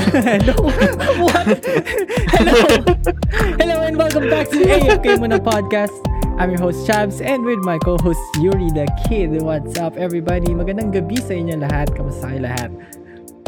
[0.00, 0.52] hello,
[1.24, 1.64] what?
[2.36, 2.84] hello,
[3.56, 5.94] hello, and welcome back to the AFK Muna podcast.
[6.38, 9.40] I'm your host Chabs, and with my co-host Yuri the Kid.
[9.40, 10.52] What's up, everybody?
[10.52, 11.96] Magandang gabi sa inyo lahat.
[11.96, 12.70] Kamusta kayo lahat?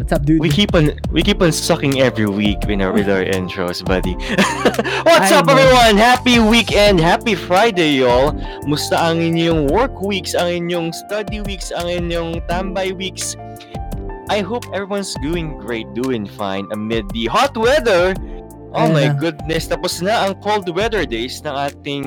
[0.01, 0.41] What's up, dude?
[0.41, 4.17] We keep on we keep on sucking every week with our, with our intros, buddy.
[5.05, 5.53] What's I up, know.
[5.53, 6.01] everyone?
[6.01, 8.33] Happy weekend, happy Friday, y'all.
[8.65, 13.37] Musta ang inyong work weeks, ang inyong study weeks, ang inyong tambay weeks.
[14.29, 18.13] I hope everyone's doing great, doing fine amid the hot weather.
[18.77, 19.17] Oh Ayan my na.
[19.17, 22.05] goodness, tapos na ang cold weather days ng ating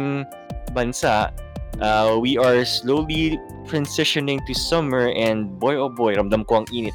[0.71, 1.33] bansa.
[1.81, 6.93] Uh, we are slowly transitioning to summer and boy oh boy, ramdam ko ang init.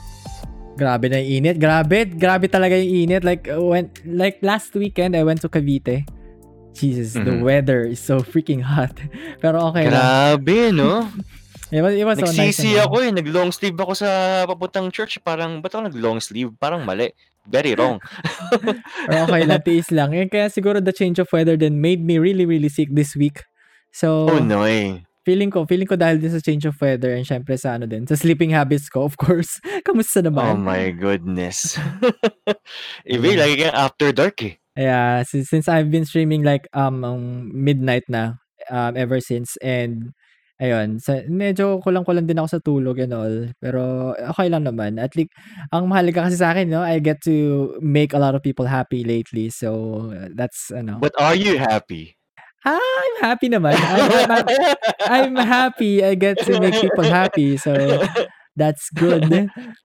[0.78, 1.56] Grabe na yung init.
[1.58, 3.24] Grabe, grabe talaga yung init.
[3.24, 6.04] Like, uh, when, like last weekend, I went to Cavite.
[6.76, 7.40] Jesus, the Mhm.
[7.40, 8.92] weather is so freaking hot.
[9.42, 9.96] Pero okay lang.
[10.38, 11.08] Grabe, no?
[11.72, 12.62] Was so nice.
[12.62, 13.10] Nagsisi ako eh.
[13.10, 14.08] Nag-long sleeve ako sa
[14.46, 15.18] papuntang church.
[15.22, 16.54] Parang, ba't ako nag-long sleeve?
[16.62, 17.10] Parang mali.
[17.46, 17.98] Very wrong.
[19.06, 20.10] Okay lang, tiis lang.
[20.14, 23.42] Yun, kaya siguro the change of weather then made me really, really sick this week.
[23.94, 25.02] So, Oh, no eh.
[25.26, 28.06] feeling ko, feeling ko dahil din sa change of weather and syempre sa ano din,
[28.06, 29.58] sa sleeping habits ko, of course.
[29.86, 30.62] Kamusta Oh naman?
[30.62, 31.74] my goodness.
[33.06, 33.38] Yeah.
[33.42, 34.54] lagi kang after dark eh.
[34.78, 38.38] Yeah, since, since I've been streaming like um um, midnight na
[38.70, 40.12] um, ever since and
[40.60, 43.36] ayun, sa, medyo kulang-kulang din ako sa tulog and all.
[43.60, 44.96] Pero okay lang naman.
[44.96, 45.32] At least,
[45.72, 49.04] ang mahalaga kasi sa akin, no, I get to make a lot of people happy
[49.04, 49.50] lately.
[49.50, 50.98] So, that's, ano.
[51.00, 52.16] But are you happy?
[52.66, 53.78] Ah, I'm happy naman.
[53.78, 54.48] I'm, I'm, I'm,
[55.06, 57.56] I'm happy I get to make people happy.
[57.56, 57.72] So,
[58.56, 59.28] that's good.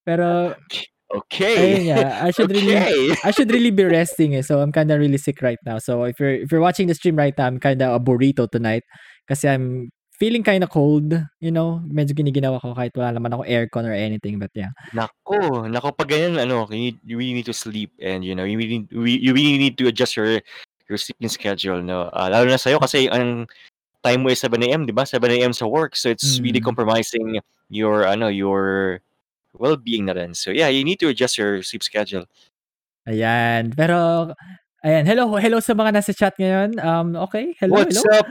[0.07, 0.55] Pero,
[1.11, 1.59] Okay.
[1.59, 3.11] ayun nga, I should really okay.
[3.27, 4.43] I should really be resting eh.
[4.47, 5.75] So I'm kind of really sick right now.
[5.75, 8.47] So if you're if you're watching the stream right now, I'm kind of a burrito
[8.47, 8.87] tonight
[9.27, 11.81] kasi I'm feeling kind of cold, you know.
[11.89, 14.69] Medyo giniginawa ko kahit wala naman ako aircon or anything, but yeah.
[14.93, 18.45] Nako, nako pag ganyan, ano, you, need, you really need to sleep and, you know,
[18.45, 20.37] you really, we, you really need to adjust your
[20.85, 22.13] your sleeping schedule, no?
[22.13, 23.49] Ah, lalo na sa'yo kasi ang
[24.05, 25.09] time mo is 7 a.m., di ba?
[25.09, 25.57] 7 a.m.
[25.57, 25.97] sa work.
[25.97, 26.69] So it's really Mm.
[26.69, 27.41] compromising
[27.73, 29.01] your, ano, your
[29.57, 30.37] well-being na rin.
[30.37, 32.29] So yeah, you need to adjust your sleep schedule.
[33.09, 33.73] Ayan.
[33.73, 34.29] Pero
[34.85, 36.77] ayan, hello hello sa mga nasa chat ngayon.
[36.77, 38.19] Um okay, hello, What's hello.
[38.19, 38.27] up?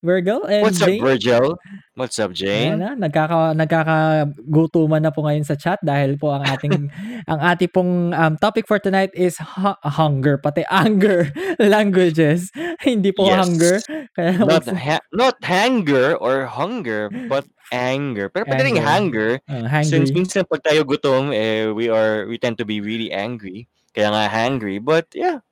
[0.00, 1.00] Virgil and What's up, Jane.
[1.04, 1.60] Virgil?
[1.92, 2.78] What's up, Ayan Jane?
[2.80, 6.88] na, nagkaka nagkakagutuman na po ngayon sa chat dahil po ang ating
[7.30, 11.28] ang ating pong um, topic for tonight is hu- hunger pati anger
[11.60, 12.48] languages
[12.80, 13.44] hindi po Yes.
[13.44, 13.76] hunger
[14.16, 18.32] kaya Not ha- not hanger or hunger, but anger.
[18.32, 19.38] Pero pwede rin hanger.
[19.46, 23.12] uh, Since hungry minsan pag tayo gutom, eh, we are we tend to be really
[23.12, 23.68] angry.
[23.92, 24.80] Kaya nga hungry.
[24.80, 25.44] But yeah,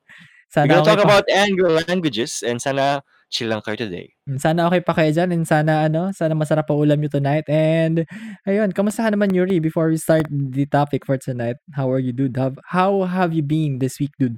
[0.57, 4.09] we're sana gonna okay talk pa about anger languages and sana chill lang kayo today.
[4.41, 8.05] sana okay pa kayo dyan and sana ano sana masarap pa ulam nyo tonight and
[8.49, 12.09] ayun kamusta ka naman Yuri before we start the topic for tonight how are you
[12.13, 14.37] dude how, how have you been this week dude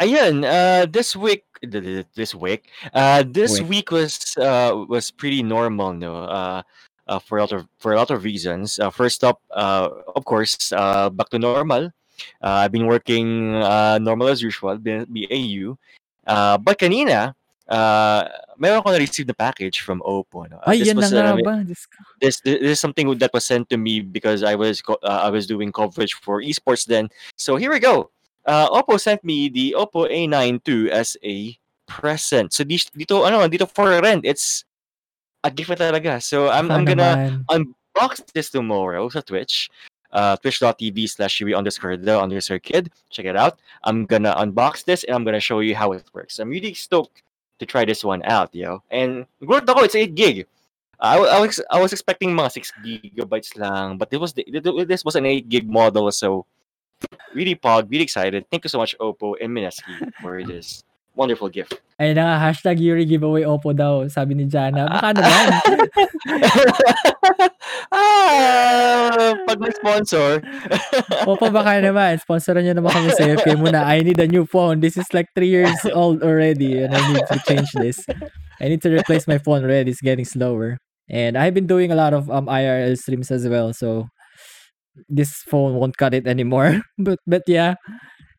[0.00, 3.68] Ayun, uh, this week, th- th- this week, uh, this Week.
[3.68, 6.24] week was uh was pretty normal, no.
[6.24, 6.62] Uh,
[7.04, 8.78] uh, for a lot of for a lot of reasons.
[8.80, 11.92] Uh, first up, uh, of course, uh, back to normal.
[12.40, 15.76] Uh, I've been working uh, normal as usual, BAU.
[16.24, 17.34] Uh, but kanina,
[17.70, 18.26] uh,
[18.58, 20.50] meron ko na-receive na package from Oppo.
[20.50, 20.58] No?
[20.66, 22.02] Uh, ay this yan na was nga uh, ba ko.
[22.20, 25.30] this this is something that was sent to me because I was co- uh, I
[25.30, 27.08] was doing coverage for esports then.
[27.38, 28.10] So here we go.
[28.44, 31.56] Uh, Oppo sent me the Oppo A9 II as a
[31.86, 32.52] present.
[32.52, 34.26] So dis- dito ano dito for rent.
[34.26, 34.66] It's
[35.46, 36.18] a gift na talaga.
[36.20, 37.12] So I'm Baka I'm gonna
[37.48, 37.64] naman
[37.94, 39.70] unbox this tomorrow sa Twitch.
[40.10, 42.90] Uh, twitch.tv slash Yuri underscore the underscore kid.
[43.14, 43.62] Check it out.
[43.86, 46.42] I'm gonna unbox this and I'm gonna show you how it works.
[46.42, 47.22] I'm really stoked
[47.60, 48.82] to try this one out, yo.
[48.90, 50.48] And good ako, it's 8 gig.
[51.00, 54.44] I, I was I was expecting mga 6 gigabytes lang, but it was the,
[54.84, 56.44] this was an 8 gig model, so
[57.32, 58.44] really pog, really excited.
[58.50, 60.84] Thank you so much, Oppo and Mineski, for this
[61.14, 61.76] wonderful gift.
[62.00, 64.88] Ayun na nga, hashtag Yuri giveaway Oppo daw, sabi ni Jana.
[64.88, 65.46] Baka naman.
[67.92, 70.40] ah, pag may sponsor.
[71.28, 72.16] Oppo baka naman.
[72.22, 73.84] Sponsoran nyo naman kami sa AFK muna.
[73.84, 74.80] I need a new phone.
[74.80, 78.00] This is like three years old already and I need to change this.
[78.60, 79.92] I need to replace my phone already.
[79.92, 80.80] It's getting slower.
[81.10, 84.06] And I've been doing a lot of um IRL streams as well, so
[85.08, 86.80] this phone won't cut it anymore.
[86.98, 87.74] but but yeah.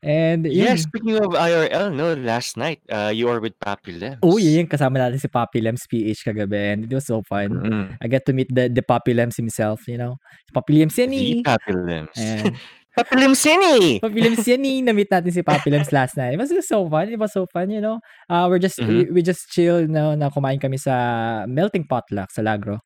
[0.01, 0.77] And yeah, yun.
[0.81, 4.17] speaking of IRL, no, last night, uh, you are with Papi Lems.
[4.25, 7.49] Oh, yun, kasama natin si Papi Lems PH kagabi and it was so fun.
[7.53, 10.17] Mm, I get to meet the the Papi Lems himself, you know.
[10.55, 11.41] Papi Lems yan the eh.
[11.45, 12.17] Papi Lems.
[12.17, 12.57] And
[12.97, 13.99] Papi Lems yan eh!
[14.01, 14.81] Papi Lems yan eh.
[14.81, 16.33] Na-meet natin si Papi Lems last night.
[16.33, 17.07] It was so fun.
[17.07, 18.01] It was so fun, you know.
[18.27, 19.13] Uh, we're just, we, Mhm.
[19.13, 22.81] we just chill, no, na kumain kami sa melting potluck sa Lagro.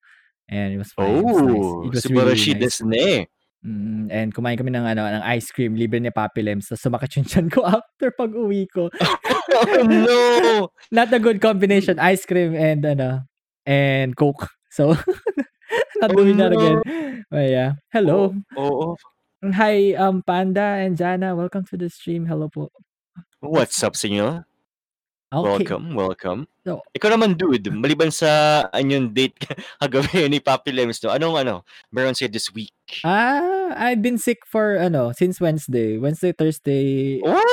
[0.51, 1.09] And it was fun.
[1.15, 1.57] It was nice.
[1.63, 3.25] Oh, It was super really, Rashid really nice.
[3.65, 7.17] Mm, and kumain kami ng ano, ng ice cream, libre ni Papi Lems, ta's sumakit
[7.17, 8.93] yung tiyan ko after pag-uwi ko.
[8.93, 10.69] Oh, no!
[10.93, 13.25] Not a good combination, ice cream and ano,
[13.65, 14.53] and Coke.
[14.69, 14.93] So,
[15.97, 16.77] not Oh, doing that again.
[16.85, 17.25] no!
[17.33, 18.37] But yeah, hello.
[18.53, 19.01] Oo.
[19.41, 22.29] Hi, um, Panda and Jana, welcome to the stream.
[22.29, 22.69] Hello po.
[23.41, 24.45] What's up sa inyo?
[25.35, 25.67] Okay.
[25.67, 26.39] Welcome, welcome.
[26.63, 29.35] So Ikaw naman, dude, maliban sa anyong date
[29.83, 31.55] kagabi ni Papi Lems 'no, anong ano,
[31.91, 32.71] meron sa'yo this week?
[33.03, 35.99] Ah, I've been sick for ano, since Wednesday.
[35.99, 37.19] Wednesday, Thursday.
[37.19, 37.51] What?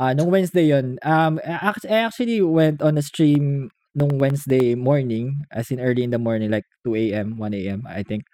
[0.00, 0.96] Ah, nung Wednesday 'yun.
[1.04, 6.00] Um, I act I actually went on a stream nung Wednesday morning, as in early
[6.00, 8.24] in the morning, like 2 AM, 1 AM, I think.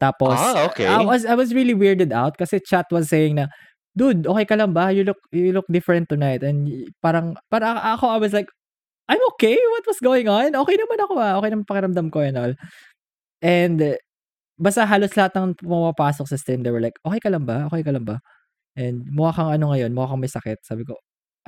[0.00, 0.88] Tapos, Ah, I okey.
[1.06, 3.52] was I was really weirded out kasi chat was saying na,
[3.96, 4.88] "Dude, okey ka lang ba?
[4.94, 6.68] You look you look different tonight." And
[7.04, 8.48] parang parang ako, I was like,
[9.10, 9.56] "I'm okay.
[9.76, 10.54] What was going on?
[10.56, 12.52] Okey naman ako, ah, okey naman pakiramdam ko and all."
[13.44, 13.98] And
[14.60, 17.66] basta halos lahat ng pumapasok sa stream, they were like, "Okey ka lang ba?
[17.72, 18.20] Okey ka lang ba?
[18.78, 20.96] And mukha kang ano ngayon, mukha kang may sakit." Sabi ko,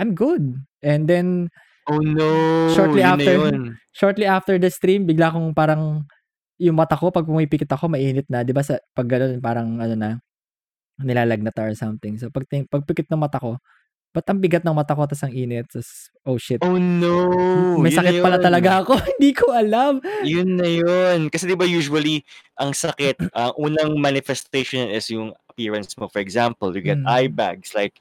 [0.00, 1.50] "I'm good." And then
[1.87, 2.25] Oh, no!
[2.69, 3.79] shortly Yun na after yun.
[3.93, 6.08] shortly after the stream, bigla kong parang
[6.61, 8.43] yung mata ko 'pag pumipikit ako mainit na.
[8.46, 10.11] 'Di ba sa 'pag gano'n parang ano na,
[11.00, 12.14] nilalagnat or something.
[12.19, 13.58] So pagting pagpikit ng mata ko,
[14.14, 16.62] ba't ang bigat ng mata ko ta's ang init, ta's oh shit.
[16.62, 17.26] Oh, no!
[17.82, 18.44] May Yun sakit pala yun.
[18.46, 19.99] talaga ako, hindi ko alam.
[20.23, 21.26] Yun na yun.
[21.35, 22.23] Kasi 'di ba usually
[22.55, 26.06] ang sakit, ang unang manifestation is yung appearance mo.
[26.06, 27.35] For example, you get eye Mm.
[27.35, 27.99] bags, like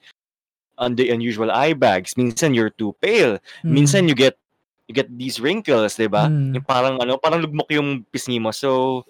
[0.78, 2.14] on the unusual eye bags.
[2.14, 3.42] Minsan you're too pale.
[3.66, 3.74] Mm.
[3.74, 4.38] Minsan you get
[4.86, 6.30] you get these wrinkles, 'di ba?
[6.30, 6.62] Mm.
[6.62, 8.54] Yung parang ano, parang lugmok yung pisngi mo.
[8.54, 9.02] So,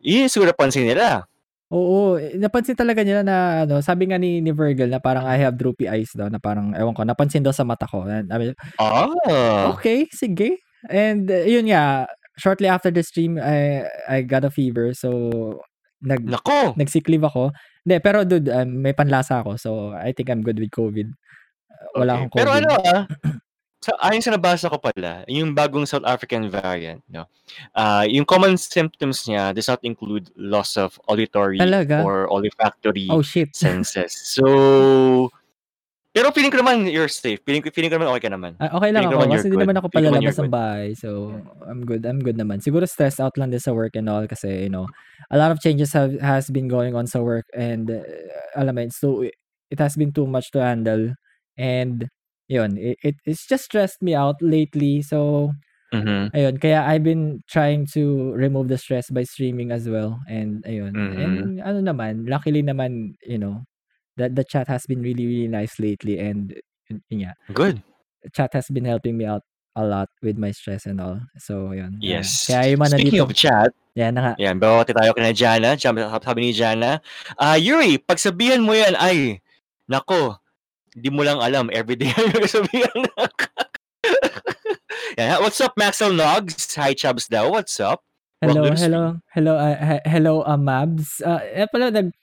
[0.00, 1.28] yun yung siguro napansin nila.
[1.70, 5.36] Oo, eh, napansin talaga nila na ano, sabi nga ni ni Virgil na parang I
[5.36, 8.08] have droopy eyes daw na parang ewan ko, napansin daw sa mata ko.
[8.08, 9.78] And sabi Ah.
[9.78, 10.60] Okey, sige.
[10.88, 12.06] And uh, yun nga,
[12.38, 14.94] shortly after the stream, I I got a fever.
[14.94, 15.10] So,
[16.04, 16.78] nag Naku!
[16.78, 17.52] nag-sick leave ako.
[17.84, 19.56] Hindi, pero dude, um, may panlasa ako.
[19.60, 21.10] So, I think I'm good with COVID.
[21.98, 22.20] Wala Okay.
[22.20, 22.54] akong Pero COVID.
[22.54, 23.04] ano, ah,
[23.78, 27.30] sa ayon sa nabasa ko pala, yung bagong South African variant, 'no,
[27.78, 32.02] ah, yung common symptoms niya does not include loss of auditory Talaga?
[32.02, 33.54] or olfactory Oh, shit.
[33.54, 34.12] senses.
[34.38, 35.30] So,
[36.10, 37.38] pero feeling ko naman you're safe.
[37.46, 38.52] Feeling ko feeling ko naman okey ka naman.
[38.58, 40.88] Ah, okey lang Feeling ko ako kasi hindi naman ako palalabas ng bahay.
[40.98, 41.08] So,
[41.62, 42.02] I'm good.
[42.02, 42.58] I'm good naman.
[42.58, 44.90] Siguro stressed out lang din sa work and all kasi, you know,
[45.30, 48.02] a lot of changes have has been going on sa work and uh,
[48.58, 51.14] alam mo so it has been too much to handle.
[51.54, 52.10] And
[52.48, 55.02] yun, it, it it's just stressed me out lately.
[55.02, 55.52] So,
[55.92, 56.32] Mhm.
[56.34, 60.20] ayun, kaya I've been trying to remove the stress by streaming as well.
[60.28, 61.08] And ayun.
[61.16, 61.64] And Mhm.
[61.64, 63.64] ano naman, luckily naman, you know,
[64.18, 66.52] that the chat has been really really nice lately and
[67.12, 67.34] nga.
[67.52, 67.82] Good.
[68.34, 69.42] Chat has been helping me out
[69.78, 71.20] a lot with my stress and all.
[71.38, 72.02] So yun.
[72.02, 72.44] Uh, Yes.
[72.48, 74.34] kaya yung mga Speaking nandito, of chat, yan na nga.
[74.38, 75.74] yan, bawati tayo kina Jana.
[75.78, 76.02] Sabi,
[76.42, 77.00] ni Jana,
[77.38, 79.42] ah, Yuri, pagsabihan mo yan, ay,
[79.90, 80.38] nako,
[80.98, 83.06] di mo lang alam, everyday yung sabihan.
[85.18, 86.58] yeah, what's up, Maxwell Nogs?
[86.74, 87.50] Hi, Chubbs daw.
[87.50, 88.02] What's up?
[88.38, 89.02] Hello, Welcome hello,
[89.34, 91.18] hello, uh, he- hello, uh, Mabs.
[91.18, 92.14] Uh, eh pala, nag,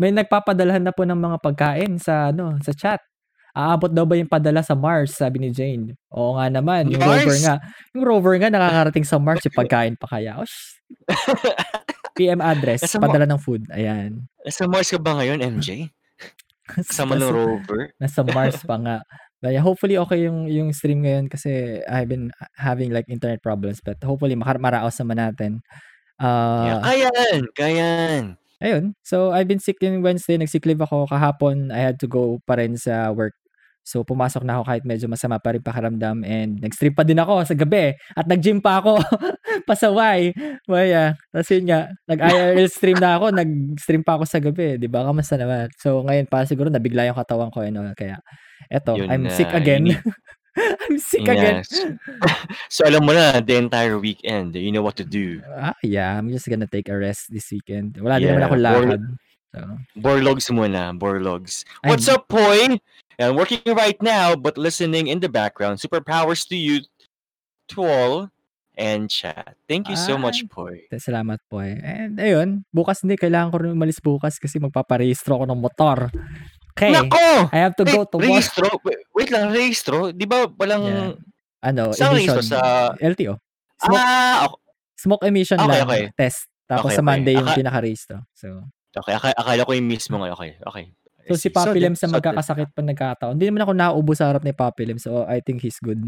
[0.00, 3.00] may nagpapadalhan na po ng mga pagkain sa ano sa chat.
[3.52, 5.92] Aabot daw ba yung padala sa Mars, sabi ni Jane.
[6.08, 7.44] Oo nga naman, yung rover Mars?
[7.44, 7.56] nga.
[7.92, 10.40] Yung rover nga nakakarating sa Mars, yung pagkain pa kaya.
[10.40, 10.80] Oh, sh-
[12.16, 13.68] PM address, Nasa Mar- padala ng food.
[13.68, 14.24] Ayan.
[14.40, 15.92] Nasa Mars ka ba ngayon, MJ?
[16.78, 17.80] Ng Nasa- rover?
[17.98, 18.96] Nasa Mars pa nga.
[19.42, 23.82] But yeah, hopefully okay yung yung stream ngayon kasi I've been having like internet problems
[23.82, 25.58] but hopefully maka- maraos naman natin.
[26.22, 28.22] Yeah, Uh, kayan, kayan.
[28.62, 28.94] ayun.
[29.02, 31.74] So I've been sick yung Wednesday, nag-sick leave ako kahapon.
[31.74, 33.34] I had to go pa rin sa work.
[33.82, 37.42] So pumasok na ako kahit medyo masama pa rin pakiramdam and nag-stream pa din ako
[37.42, 39.02] sa gabi at nag-gym pa ako.
[39.68, 40.30] Pasaway.
[40.70, 41.18] Well, yeah.
[41.34, 44.78] Tapos yun nga, nag-IRL stream na ako, nag-stream pa ako sa gabi.
[44.78, 45.02] Di ba?
[45.02, 45.66] Kamusta naman?
[45.82, 47.90] So ngayon pa siguro nabigla yung katawan ko and all.
[47.98, 48.22] Kaya
[48.70, 49.84] eto, Yun I'm na, sick you again.
[50.86, 51.32] I'm sick Yes.
[51.32, 51.96] again.
[52.74, 55.40] so alam mo na, the entire weekend, you know what to do.
[55.48, 56.12] Ah, yeah.
[56.14, 57.96] I'm just gonna take a rest this weekend.
[57.98, 59.02] Wala din naman Yeah, ako lakad.
[59.52, 59.60] So,
[60.00, 61.68] Borlogs muna, Borlogs.
[61.84, 62.80] What's up, Poy?
[63.18, 65.78] And working right now, but listening in the background.
[65.78, 66.80] Superpowers to you,
[67.72, 68.14] to all,
[68.72, 69.56] and chat.
[69.68, 70.44] Thank you so much.
[70.48, 70.88] Poy.
[70.88, 71.76] Salamat po eh.
[71.76, 75.98] And ayun, bukas hindi, kailangan ko rin umalis bukas kasi magpaparehistro ako ng motor.
[76.72, 77.52] Okay, Nako!
[77.52, 78.32] I have to go Wait, tomorrow.
[78.32, 78.66] Registro?
[78.80, 80.08] Wait, wait lang, registro?
[80.08, 80.84] Di ba walang...
[80.88, 81.12] Yeah.
[81.62, 82.40] Ano, Saan emission.
[82.42, 83.36] Sa- LTO.
[83.76, 84.60] Smoke, Ah, ok-
[84.96, 85.84] smoke emission Okay, lang.
[85.84, 86.04] okay.
[86.16, 86.48] Test.
[86.64, 87.10] Tapos Okay, sa okay.
[87.12, 88.24] Monday yung Aka- pinaka-registro.
[88.32, 88.66] So,
[88.96, 89.12] okay.
[89.14, 90.32] Akala, akala ko yung mismo ngayon.
[90.32, 90.84] Okay, okay.
[91.28, 91.54] So si see.
[91.54, 93.34] Papi So, Lem sa so, magkakasakit pa nagkataon.
[93.38, 94.98] Hindi naman ako nauubo sa harap ni Papi Lem.
[94.98, 96.00] So, I think he's good.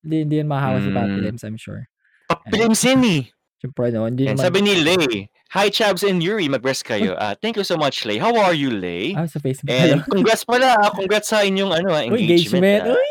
[0.00, 1.24] Hindi, hindi yan mahawa si Papi Mm.
[1.24, 1.86] Lem, I'm sure.
[2.26, 3.22] Papilimsin eh.
[3.60, 6.48] Siyempre, no, hindi naman, sabi ni Lay, Hi, Chabs and Yuri.
[6.48, 7.12] Mag-rest kayo.
[7.18, 8.16] Uh, thank you so much, Lay.
[8.16, 9.12] How are you, Lay?
[9.18, 9.68] Ah, sa Facebook.
[9.68, 10.78] And congrats pala.
[10.78, 10.88] ah.
[10.94, 12.64] Congrats sa inyong ano, ah, Uy, engagement.
[12.64, 12.96] engagement.
[12.96, 13.10] Uy!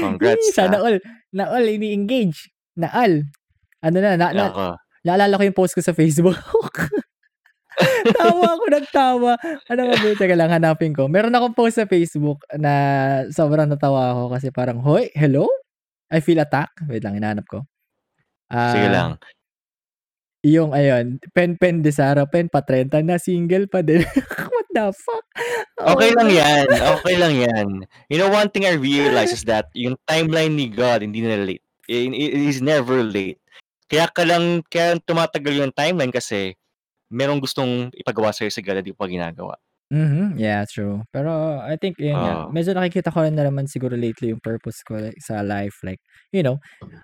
[0.00, 0.86] Congrats, Sana ah.
[0.88, 0.96] all.
[1.34, 2.48] Na all, ini-engage.
[2.78, 3.28] Na all.
[3.84, 4.66] Ano na, na, na, Nako.
[5.04, 6.40] naalala ko yung post ko sa Facebook.
[8.16, 9.32] tawa ako ng tawa.
[9.68, 10.10] Ano ba ba?
[10.16, 11.06] Teka lang, hanapin ko.
[11.06, 12.72] Meron akong post sa Facebook na
[13.30, 15.48] sobrang natawa ako kasi parang, Hoy, hello?
[16.08, 16.86] I feel attacked.
[16.86, 17.66] Wait lang, hinahanap ko.
[18.48, 19.10] Sige Ah, lang.
[20.46, 24.06] Yung, ayun, Pen Pen de Sara, Pen Patrenta na single pa din.
[24.54, 25.26] What the fuck?
[25.82, 26.66] Oh Okay lang my yan.
[26.70, 27.68] Okay lang yan.
[28.06, 31.66] You know, one thing I realized is that yung timeline ni God, hindi na late.
[31.90, 33.42] It, it is never late.
[33.90, 36.54] Kaya ka lang, kaya tumatagal yung timeline kasi
[37.12, 39.56] merong gustong ipagawa sa'yo sa at di pa ginagawa.
[39.90, 41.06] Mhm, yeah, true.
[41.14, 42.26] Pero I think yun Oo.
[42.26, 45.78] nga, medyo nakikita ko rin na naman siguro lately yung purpose ko like, sa life
[45.86, 46.02] like,
[46.34, 46.58] you know,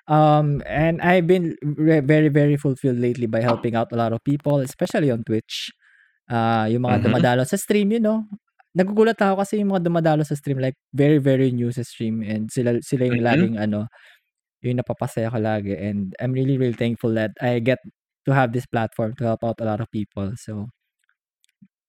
[0.07, 4.25] um and I've been re- very very fulfilled lately by helping out a lot of
[4.25, 5.75] people, especially on Twitch.
[6.31, 7.07] Ah, yung mga Mhm.
[7.07, 8.25] dumadalo sa stream, you know.
[8.75, 12.51] Nagugulat ako kasi yung mga dumadalo sa stream like very very new sa stream and
[12.55, 13.27] sila sila yung Mhm.
[13.27, 13.87] laging ano,
[14.63, 17.79] yung napapasaya ko lagi and I'm really really thankful that I get
[18.27, 20.33] to have this platform to help out a lot of people.
[20.37, 20.69] So,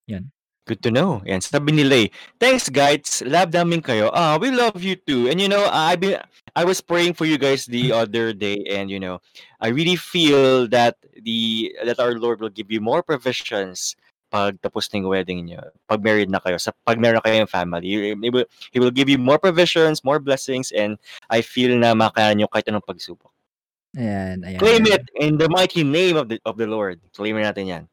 [0.08, 0.32] yun.
[0.64, 1.20] Good to know.
[1.28, 2.08] Yan, sabi ni Lay,
[2.40, 4.08] thanks guys, love namin kayo.
[4.16, 5.28] Ah, we love you too.
[5.28, 6.24] And you know, I've been,
[6.56, 9.20] I was praying for you guys the other day and you know,
[9.60, 14.00] I really feel that the, that our Lord will give you more provisions
[14.32, 18.32] pag tapos ng wedding niyo, pag married na kayo, sa pag meron kayong family, he
[18.32, 20.96] will, he will give you more provisions, more blessings, and
[21.28, 23.33] I feel na makaya niyo kahit anong pagsubok.
[23.94, 24.58] Ayan, ayan.
[24.58, 26.98] Claim it in the mighty name of the of the Lord.
[27.14, 27.84] Claim natin yan.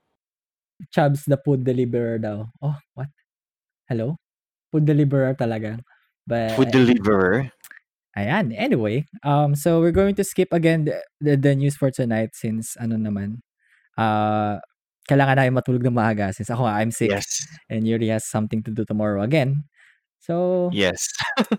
[0.89, 2.49] Chubbs the food deliverer daw.
[2.65, 3.13] Oh, what?
[3.85, 4.17] Hello?
[4.73, 5.77] Food deliverer talaga.
[6.25, 7.53] But Food deliverer.
[8.17, 12.35] ayan, anyway, um so we're going to skip again the, the, the news for tonight
[12.35, 13.39] since ano naman
[13.95, 14.59] uh
[15.07, 17.29] kailangan namin matulog ng maaga since ako nga, I'm sick Yes.
[17.71, 19.67] and Yuri has something to do tomorrow again.
[20.23, 21.07] So, Yes.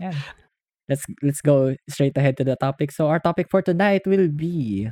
[0.01, 0.15] yan.
[0.89, 2.91] Let's let's go straight ahead to the topic.
[2.91, 4.89] So our topic for tonight will be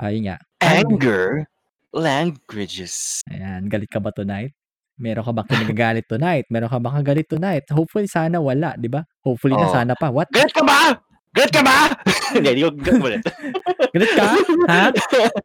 [0.00, 0.38] ayun nga.
[0.62, 1.46] Anger
[1.92, 3.22] languages.
[3.30, 4.54] Ayan, galit ka ba tonight?
[5.00, 6.44] Meron ka bang kinagagalit tonight?
[6.52, 7.64] Meron ka bang kagalit tonight?
[7.72, 9.00] Hopefully, sana wala, di ba?
[9.24, 9.72] Hopefully na Oo.
[9.72, 10.12] sana pa.
[10.12, 10.28] What?
[10.28, 10.92] Galit ka ba?
[11.32, 11.88] Galit ka ba?
[12.36, 12.70] Hindi, hindi ko
[13.02, 13.26] galit.
[13.94, 14.26] Galit ka?
[14.70, 14.94] Ha?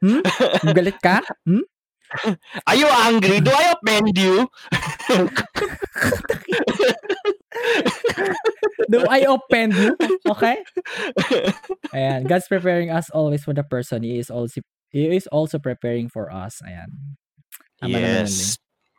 [0.05, 0.21] Hmm?
[0.69, 1.17] Galit ka?
[1.49, 1.65] Hmm?
[2.69, 3.41] Are you angry?
[3.41, 4.45] Do I offend you?
[8.91, 9.97] Do I offend you?
[10.29, 10.63] Okay?
[11.93, 14.03] Ayan, God's preparing us always for the person.
[14.03, 16.61] He is also He is also preparing for us.
[16.63, 17.19] Ayan.
[17.79, 18.27] Tama naman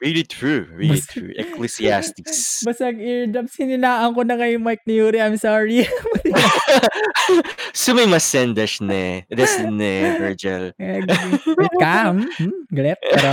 [0.03, 0.05] eh.
[0.05, 0.13] yes.
[0.13, 0.69] Really true.
[0.73, 1.33] Really Basta- true.
[1.37, 2.65] Ecclesiastes.
[2.65, 3.57] Basag eardrums.
[3.57, 5.21] Hininaan ko na ngayon mic ni Yuri.
[5.21, 5.89] I'm sorry.
[7.73, 9.25] Sumimasen dash ne.
[9.31, 10.73] Des ne, Virgil.
[10.81, 12.13] Eh, Galit ka?
[12.13, 12.29] Hmm?
[12.37, 12.57] Hmm?
[12.73, 12.99] Galit?
[13.01, 13.29] Pero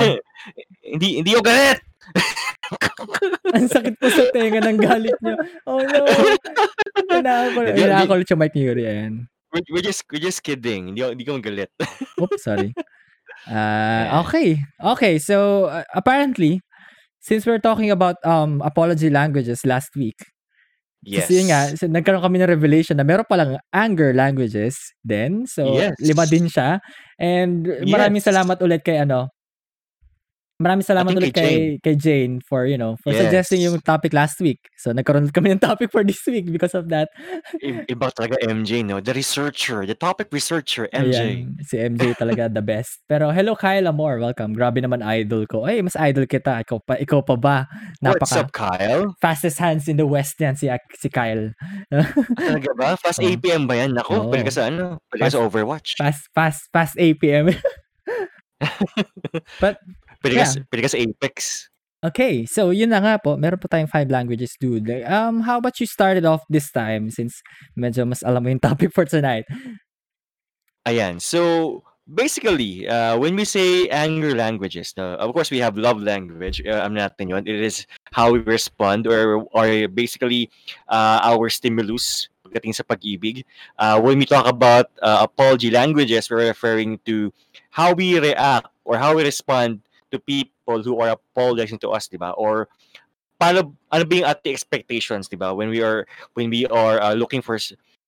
[0.84, 1.80] hindi hindi ko galit.
[3.56, 5.36] ang sakit po sa tenga ng galit niyo.
[5.68, 6.04] Oh no.
[8.08, 8.84] Ko ulit yung mic ni Yuri.
[8.88, 9.14] Ayan.
[9.54, 10.92] We're, we're just we're just kidding.
[10.92, 11.70] Hindi hindi ko galit.
[12.20, 12.74] Oops, sorry.
[13.48, 14.56] Uh, okay.
[14.84, 16.62] Okay, so uh, apparently,
[17.20, 20.18] since we're talking about um apology languages last week,
[21.04, 21.30] Yes.
[21.30, 25.46] kasi yun nga, so, nagkaroon kami ng revelation na meron palang anger languages din.
[25.48, 25.96] So, Yes.
[26.00, 26.80] lima din siya.
[27.20, 28.26] And maraming Yes.
[28.26, 29.30] salamat ulit kay ano,
[30.62, 33.26] Maraming salamat ulit kay kay, kay Jane for, you know, for Yes.
[33.26, 34.62] suggesting yung topic last week.
[34.78, 37.10] So, nagkaroon kami ng topic for this week because of that.
[37.90, 39.02] Iba talaga MJ, no?
[39.02, 41.18] The researcher, the topic researcher, MJ.
[41.50, 43.02] Ayan, si MJ talaga the best.
[43.10, 44.54] Pero hello Kyle Amor, welcome.
[44.54, 45.66] Grabe naman idol ko.
[45.66, 46.62] Ay, mas idol kita.
[46.62, 47.58] Ikaw pa, ikaw pa ba?
[48.06, 49.04] What's Napaka up, Kyle?
[49.18, 50.70] fastest hands in the West yan si,
[51.02, 51.50] si Kyle.
[52.38, 52.88] Talaga ba?
[52.94, 53.26] Fast Oo.
[53.26, 53.98] APM ba yan?
[53.98, 54.30] Naku, Oo.
[54.30, 55.02] pwede ka sa ano?
[55.10, 55.98] Pwede sa Overwatch.
[55.98, 57.50] fast, fast, fast APM.
[59.60, 59.76] But,
[60.24, 60.64] Pwede, yeah.
[60.72, 61.68] pwede ka sa Apex.
[62.04, 63.36] okay, so yun na nga po.
[63.36, 64.88] Meron po tayong five languages, dude.
[64.88, 67.44] Like, Um, how about you started off this time since
[67.76, 69.44] medyo mas alam mo yung topic for tonight?
[70.88, 71.20] Ayan.
[71.20, 76.60] So, basically, uh, when we say anger languages, no, of course, we have love language.
[76.64, 77.48] Uh, I'm natin yun.
[77.48, 80.52] It is how we respond or, or basically
[80.92, 83.48] uh, our stimulus pagdating sa pag-ibig.
[83.80, 87.32] Uh, when we talk about uh, apology languages, we're referring to
[87.72, 89.80] how we react or how we respond
[90.14, 92.38] to people who are apologizing to us, di ba?
[92.38, 92.70] Or
[93.42, 95.52] paano ano ba yung ating expectations, di ba?
[95.52, 96.06] When we are
[96.38, 97.58] when we are uh, looking for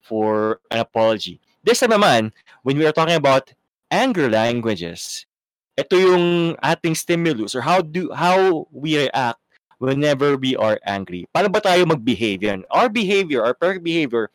[0.06, 1.42] for an apology.
[1.66, 2.30] This time naman,
[2.62, 3.50] when we are talking about
[3.90, 5.26] anger languages,
[5.74, 9.42] ito yung ating stimulus or how do how we react
[9.82, 11.28] whenever we are angry.
[11.34, 12.64] Paano ba tayo mag-behave yan?
[12.72, 14.32] Our behavior, our perfect behavior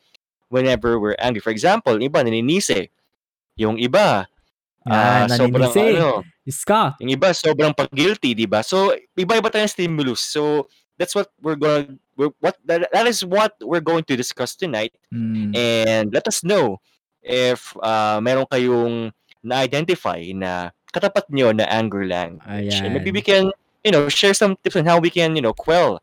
[0.51, 1.41] whenever we're angry.
[1.41, 2.91] For example, iba naninisi.
[3.57, 4.27] Yung iba,
[4.81, 5.97] Ah, Yan, sobrang naninisi.
[6.01, 6.81] ano, Iska.
[6.97, 8.65] yung iba sobrang pag-guilty, 'di ba?
[8.65, 10.25] So iba-iba tayong stimulus.
[10.25, 10.65] So
[10.97, 14.93] that's what we're going we're, what that, that is what we're going to discuss tonight
[15.13, 15.53] Mm.
[15.53, 16.81] and let us know
[17.21, 19.13] if uh, meron kayong
[19.45, 22.73] na-identify na katapat nyo na anger language.
[22.81, 23.25] And maybe we Ayan.
[23.25, 23.43] can,
[23.85, 26.01] you know, share some tips on how we can, you know, quell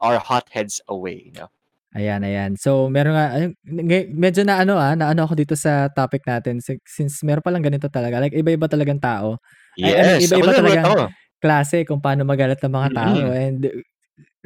[0.00, 1.50] our hotheads away, you know?
[1.90, 2.54] Ayan, ayan.
[2.54, 6.62] So, meron nga, nge- medyo na ano ah, na ano ako dito sa topic natin
[6.62, 8.22] si- since meron palang ganito talaga.
[8.22, 9.42] Like, iba-iba talagang tao.
[9.74, 11.04] Ay, I mean, Yes, iba-iba din, talagang ako.
[11.42, 13.16] klase kung paano magalit ng mga tao.
[13.18, 13.34] Mm-mm.
[13.34, 13.60] And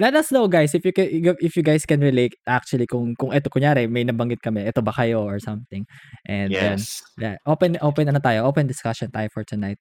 [0.00, 1.06] let us know guys if you can,
[1.38, 4.90] if you guys can relate actually kung kung eto kunyari may nabanggit kami, eto ba
[4.94, 5.84] kayo or something.
[6.26, 7.02] And then Yes.
[7.20, 9.78] yeah, open open ano tayo, open discussion tayo for tonight.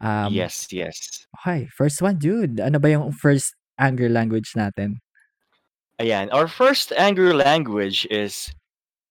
[0.00, 1.26] Um yes, yes.
[1.42, 2.56] okay, first one, dude.
[2.62, 5.00] Ano ba yung first anger language natin?
[6.00, 8.48] Ayan, our first anger language is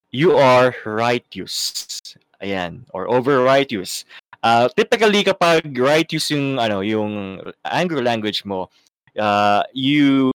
[0.09, 2.01] you are righteous.
[2.41, 4.05] Ayan, or over righteous.
[4.41, 8.73] Uh, typically kapag righteous yung ano, yung anger language mo,
[9.21, 10.33] uh, you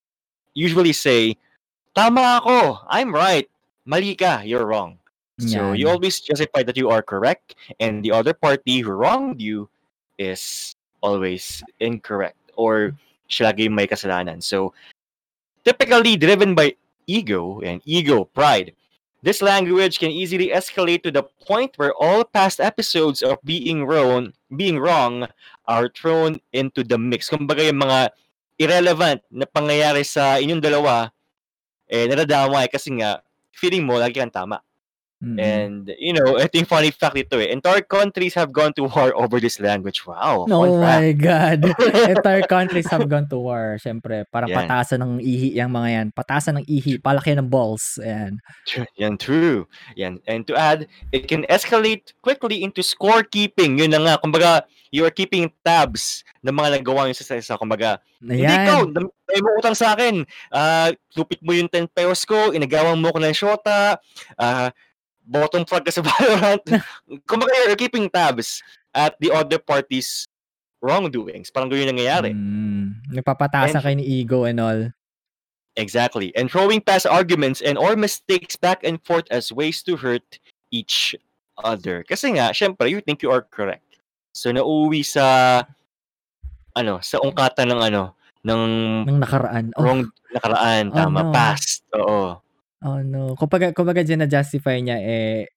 [0.54, 1.34] usually say,
[1.90, 2.86] "Tama ako.
[2.86, 3.50] I'm right.
[3.82, 4.46] Mali ka.
[4.46, 5.02] You're wrong."
[5.42, 9.66] So you always justify that you are correct and the other party who wronged you
[10.14, 10.70] is
[11.02, 12.94] always incorrect or
[13.26, 14.38] siya lagi may kasalanan.
[14.38, 14.70] So
[15.64, 16.76] typically driven by
[17.08, 18.72] ego and ego pride.
[19.24, 24.36] This language can easily escalate to the point where all past episodes of being wrong,
[24.52, 25.24] being wrong
[25.64, 27.32] are thrown into the mix.
[27.32, 28.12] Kumbaga yung mga
[28.60, 31.08] irrelevant na pangyayari sa inyong dalawa,
[31.88, 34.60] eh, nadadamay kasi nga, feeling mo, lagi kang tama.
[35.24, 35.38] Mm.
[35.40, 37.48] And, you know, ito yung funny fact ito eh.
[37.48, 40.04] Entire countries have gone to war over this language.
[40.04, 41.00] Wow, Oh fun fact.
[41.00, 41.60] my God.
[42.20, 43.80] Entire countries have gone to war.
[43.80, 44.68] Siyempre, para Yan.
[44.68, 46.06] patasan ng ihi yung mga yan.
[46.12, 47.96] Patasan ng ihi, palaki ng balls.
[48.04, 48.36] Ayan.
[48.68, 48.86] True.
[49.00, 49.64] Yan, true.
[49.96, 50.20] Yan.
[50.28, 53.80] And to add, it can escalate quickly into scorekeeping.
[53.80, 54.14] Yun na nga.
[54.20, 57.56] Kumbaga, you are keeping tabs ng mga nagawa nyo sa isa.
[57.56, 59.08] Kumbaga, hindi ikaw, Ayan.
[59.26, 60.22] may mo utang sa akin.
[60.52, 63.98] Ah, lupit mo yung 10 pesos ko, inagawang mo ko ng shota,
[64.38, 64.68] ah,
[65.24, 66.62] bottom frog ka sa Valorant.
[67.24, 68.60] Kumbaga, you're keeping tabs
[68.92, 70.28] at the other party's
[70.78, 71.48] wrongdoings.
[71.48, 72.30] Parang ganyan yung nangyayari.
[72.36, 72.86] Mm.
[73.16, 74.80] Nagpapatasan And- kayo ni ego and all.
[75.74, 76.30] Exactly.
[76.38, 80.38] And throwing past arguments and or mistakes back and forth as ways to hurt
[80.70, 81.18] each
[81.58, 82.06] other.
[82.06, 83.82] Kasi nga, syempre, you think you are correct.
[84.30, 85.66] So, nauwi sa,
[86.78, 88.14] ano, sa ungkatan ng ano,
[88.46, 88.62] ng
[89.08, 89.74] Nang nakaraan.
[89.74, 91.32] Oh, wrong nakaraan, Oh, tama, no.
[91.34, 91.82] past.
[91.98, 92.38] Oo.
[92.84, 93.34] Oh no.
[93.34, 95.48] Kumbaga, kumbaga dyan na-justify niya eh,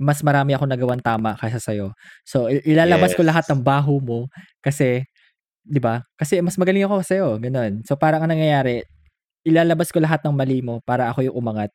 [0.00, 1.94] mas marami ako nagawang tama kaysa sa'yo.
[2.26, 3.30] So, i- ilalabas ko Yes.
[3.30, 4.26] lahat ng baho mo
[4.58, 5.06] kasi,
[5.62, 6.02] di ba?
[6.18, 7.28] Kasi mas magaling ako sa'yo.
[7.38, 7.84] Ganon.
[7.86, 8.82] So, parang ang nangyayari,
[9.46, 11.70] ilalabas ko lahat ng mali mo para ako yung umangat.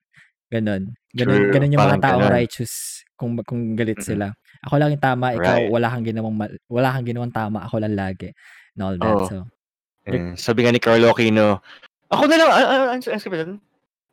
[0.51, 0.91] Ganon.
[1.15, 1.51] Ganon, True.
[1.53, 2.35] ganon yung mga Parang taong ganon.
[2.41, 2.73] righteous
[3.15, 4.05] kung, kung galit Mhm.
[4.05, 4.27] sila.
[4.67, 5.71] Ako lang yung tama, ikaw Right.
[5.71, 8.33] wala kang ginawang, mal- wala kang ginawang tama, ako lang lagi.
[8.75, 9.15] And all that.
[9.15, 9.27] Oo.
[9.29, 9.37] So,
[10.09, 11.61] Eh, sabi nga ni Carlo Aquino,
[12.09, 13.61] ako na lang, ah, ano sabi doon?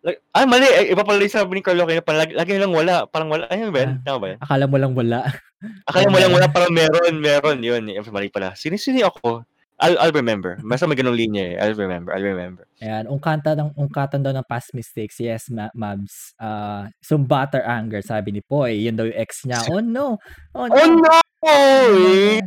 [0.06, 0.70] Like, ah, mali.
[0.70, 3.10] eh, Iba pala yung sabi ni Carlo Aquino, parang lagi, lagi lang wala.
[3.10, 3.50] Parang wala.
[3.50, 3.82] Ayun ba?
[3.82, 3.90] yun?
[3.90, 3.98] Ah.
[4.06, 4.38] Tama ba yun?
[4.38, 5.18] akala mo lang wala.
[5.82, 7.58] Akala mo lang wala, parang meron, meron.
[7.58, 7.82] Yun,
[8.14, 8.54] mali pala.
[8.54, 9.42] Sini-sini ako.
[9.82, 10.56] I'll, I'll remember.
[10.62, 11.54] Basta may ganung linya eh.
[11.58, 12.14] I'll remember.
[12.14, 12.64] I'll remember.
[12.80, 15.18] Ayan, ungkata ng ungkatan daw ng past mistakes.
[15.18, 16.32] Yes, ma- Mabs.
[16.38, 18.86] Uh, some butter anger, sabi ni Poy.
[18.88, 19.60] Yun daw yung ex niya.
[19.68, 20.16] Oh no!
[20.54, 20.80] Oh no!
[20.80, 21.18] Oh no!
[21.44, 22.40] Eh!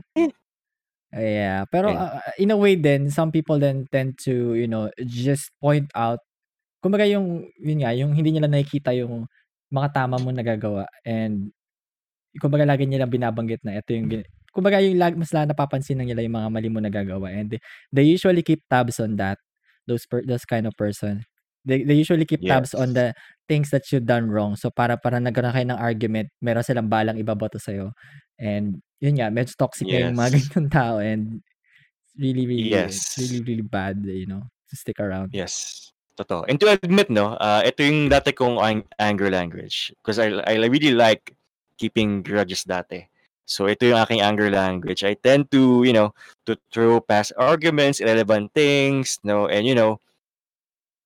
[1.09, 5.49] Yeah, pero uh, in a way then some people then tend to, you know, just
[5.57, 6.21] point out
[6.83, 9.27] kumbaga yung yun nga, yung hindi nila nakikita yung
[9.73, 11.51] mga tama mo nagagawa and
[12.41, 14.09] kumbaga lagi nila binabanggit na ito yung
[14.53, 17.61] kumbaga yung lag, mas lalo napapansin na nila yung mga mali mo nagagawa and they,
[17.93, 19.37] they usually keep tabs on that
[19.89, 21.21] those per, those kind of person
[21.65, 22.97] they, they usually keep tabs on Yes.
[22.97, 23.13] the
[23.49, 27.17] things that you done wrong so para para nagkaroon kayo ng argument meron silang balang
[27.21, 27.93] ibabato sa'yo
[28.41, 30.41] and yun nga medyo toxic na yung mga Yes.
[30.41, 31.41] ganyan tao and
[32.19, 33.15] really really it's Yes.
[33.17, 35.93] really really bad you know to stick around Yes.
[36.19, 36.43] Totoo.
[36.51, 39.95] And to admit, no, uh, ito yung dati kong ang- anger language.
[40.03, 41.31] Because I, I really like
[41.79, 43.07] keeping grudges dati.
[43.47, 45.07] So ito yung aking anger language.
[45.07, 46.11] I tend to, you know,
[46.43, 49.97] to throw past arguments, irrelevant things, no, and you know,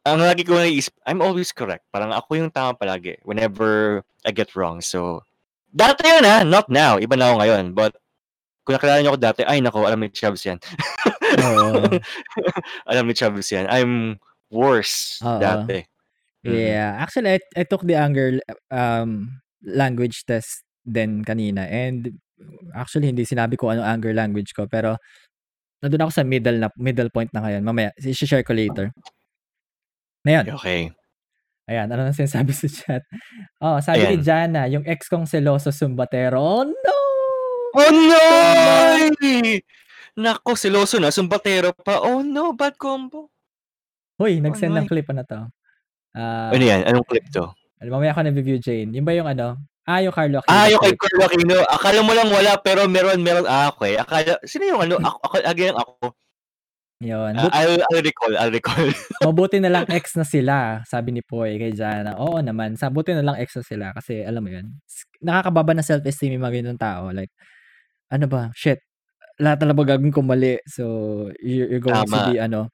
[0.04, 1.88] ang lagi ko naisip, I'm always correct.
[1.94, 4.84] Parang ako yung tama palagi whenever I get wrong.
[4.84, 5.24] So,
[5.72, 7.00] dati yun ha, not now.
[7.00, 7.66] Iba na ako ngayon.
[7.72, 7.96] But,
[8.68, 10.60] kung nakilala niyo ako dati, ay nako, alam ni Chavs yan.
[11.40, 11.88] Oo.
[12.92, 13.68] alam ni Chavs yan.
[13.72, 14.20] I'm
[14.54, 15.42] worse Oo.
[15.42, 15.82] dati.
[16.46, 16.54] Mhm.
[16.54, 18.38] Yeah, actually, I, I took the anger
[18.70, 22.20] um language test din kanina and
[22.76, 25.00] actually hindi sinabi ko ano anger language ko pero
[25.80, 27.64] nandun ako sa middle na middle point na ngayon.
[27.64, 28.92] Mamaya, i-share ko later.
[30.24, 30.92] Ngayon, Okay.
[31.68, 33.04] ayan, ano nang sinasabi sa chat?
[33.60, 34.24] Oh, sabi ni Ayan.
[34.24, 36.40] Jana, yung ex kong seloso sumbatero.
[36.40, 37.00] Oh no!
[37.76, 38.20] Oh no!
[40.14, 42.00] Nako, seloso na, sumbatero pa.
[42.04, 43.28] Oh no, bad combo.
[44.24, 45.40] Hoy, Oh nag-send ng clip ano 'to,
[46.16, 46.82] ah, Ano yan?
[46.88, 47.52] Anong clip 'to?
[47.84, 48.96] mamaya ko na-review, Jane.
[48.96, 51.00] Yun ba yung ano, ah, yung Carlo Ah, Aquino yung kay clip.
[51.00, 51.56] Carlo Aquino.
[51.72, 53.48] Akala mo lang wala, pero meron, meron.
[53.48, 53.96] Ah, okey.
[54.00, 56.16] Akala sino yung ano, ako ako again ako?
[57.04, 58.88] Yun, Ah, but I'll I'll recall, I'll recall.
[59.24, 62.16] mabuti na lang ex na sila, sabi ni Poy kay Jana.
[62.20, 65.72] Oo naman, sa buti na lang ex na sila kasi alam mo yun, s nakakababa
[65.78, 67.32] ng self-esteem yung mga ganitong tao like,
[68.14, 68.80] ano ba, shit,
[69.42, 70.84] lahat na lang ba gagawin ko mali, so
[71.44, 72.24] you're you're going to Tama.
[72.24, 72.70] be ano,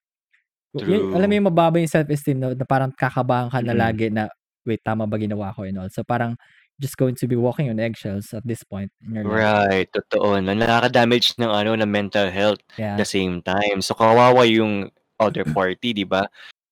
[0.77, 1.37] yun alam mo True.
[1.41, 3.79] yung mababa yung self-esteem na na parang kakabahan ka na Mm.
[3.81, 4.29] lagi na,
[4.63, 6.37] "Wait, tama ba ginawa ko and all." So parang
[6.79, 9.35] just going to be walking on eggshells at this point in your life.
[9.35, 12.95] Right, totoo na nakaka-damage ng ano, ng mental health Yeah.
[12.95, 13.81] the same time.
[13.83, 14.87] So kawawa yung
[15.19, 16.29] other party, 'di ba?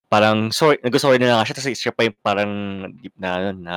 [0.08, 2.52] Parang sorry nagso-sorry na nga siya tapos siya pa yung parang
[3.02, 3.76] deep na ano, na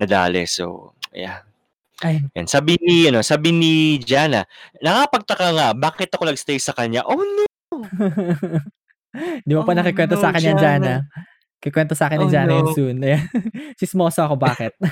[0.00, 0.46] nadali.
[0.48, 1.42] So, yeah.
[2.02, 2.24] Ay.
[2.36, 4.44] Yan, sabi ni ano, sabi ni Jana,
[4.82, 7.44] "Nakakapagtaka nga bakit ako nag-stay sa kanya." Oh no!
[9.46, 10.82] Di mo pa Oh nakikwento no, sa'kin yan, Jana.
[10.82, 10.94] Jana.
[11.62, 12.74] Ikukwento sa'kin ni Oh Jana yan no.
[12.74, 12.96] soon.
[13.00, 13.22] Ayan,
[13.78, 14.74] tsismoso ako bakit.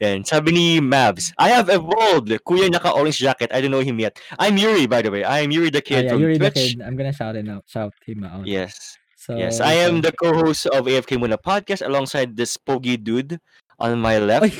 [0.00, 2.32] Yan, sabi ni Mavs, "I have evolved.
[2.48, 3.52] Kuya naka-orange jacket.
[3.52, 5.28] I don't know him yet." I'm Yuri, by the way.
[5.28, 6.80] I'm Yuri the Oh Kid yeah, from Yuri the Twitch.
[6.80, 6.80] Kid.
[6.80, 8.48] I'm gonna shout him out shout him out.
[8.48, 8.96] Yes.
[9.20, 13.36] So, Yes, I am the co-host of AFK Muna Podcast alongside this pogi dude
[13.76, 14.48] on my left.
[14.48, 14.56] Ano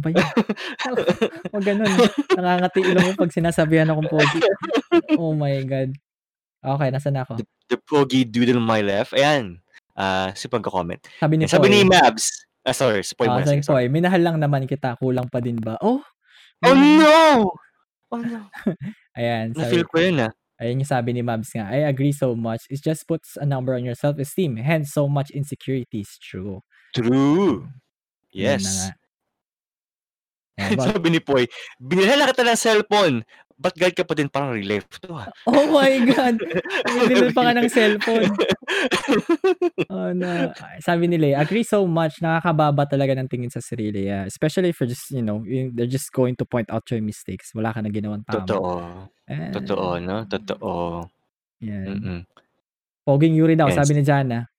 [0.00, 0.26] ba yun?
[1.54, 1.90] Wag ganun.
[2.34, 4.40] Nangangati ilong mo pag sinasabihan akong pogi.
[5.18, 5.94] Oh my God.
[6.64, 7.38] Okay, nasaan na ako?
[7.38, 9.12] The, the pogi dude on my left.
[9.14, 9.60] Ayan.
[9.94, 10.98] Ah, si pagko-comment.
[11.22, 11.86] Sabi ni sabi ni.
[11.86, 12.48] Mavs.
[12.66, 13.04] Ah, sorry.
[13.04, 13.86] Spoil Ah, mo ni sorry.
[13.86, 15.76] Poy, minahal lang naman kita, kulang pa din ba?
[15.84, 16.00] Oh!
[16.64, 17.52] Oh no!
[18.08, 18.48] Oh no.
[19.18, 20.32] Ayan, Na-feel sabi ko yun ah.
[20.56, 22.64] Ayun yung sabi ni Mavs nga, I agree so much.
[22.70, 24.56] It just puts a number on your self-esteem.
[24.62, 26.14] Hence, so much insecurities.
[26.22, 26.62] True.
[26.94, 27.66] True.
[28.30, 28.90] Yes.
[30.60, 31.44] Ayan, but, sabi ni Poy,
[31.82, 33.16] binilhan na kita ng cellphone.
[33.54, 34.26] Ba't guide ka pa din?
[34.26, 35.30] Parang relief to ah.
[35.50, 36.42] oh my God!
[36.90, 38.34] Bumili pa nga ng cellphone.
[39.90, 40.50] Oh no.
[40.82, 42.18] Sabi ni Lay, agree so much.
[42.18, 44.10] Nakakababa talaga ng tingin sa sarili.
[44.10, 44.26] Yeah.
[44.26, 47.54] Especially for just, you know, they're just going to point out your mistakes.
[47.54, 48.42] Wala ka na ginawang tama.
[48.42, 48.74] Totoo.
[49.30, 50.26] Eh, Totoo, no?
[50.26, 50.74] Totoo.
[51.62, 51.86] Yan.
[51.86, 52.20] Mm-mm.
[53.06, 53.78] Poging Yuri daw, Yes.
[53.78, 54.50] sabi ni Jana.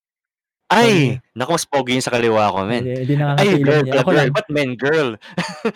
[0.66, 1.22] Ay!
[1.38, 2.82] Naku, mas pogi yung sa kaliwa ko, men.
[2.82, 3.94] Hindi, hindi Ay, nakakatilo girl niya.
[3.94, 4.18] pala, Ako girl.
[4.18, 5.10] lang, Ba't men, girl?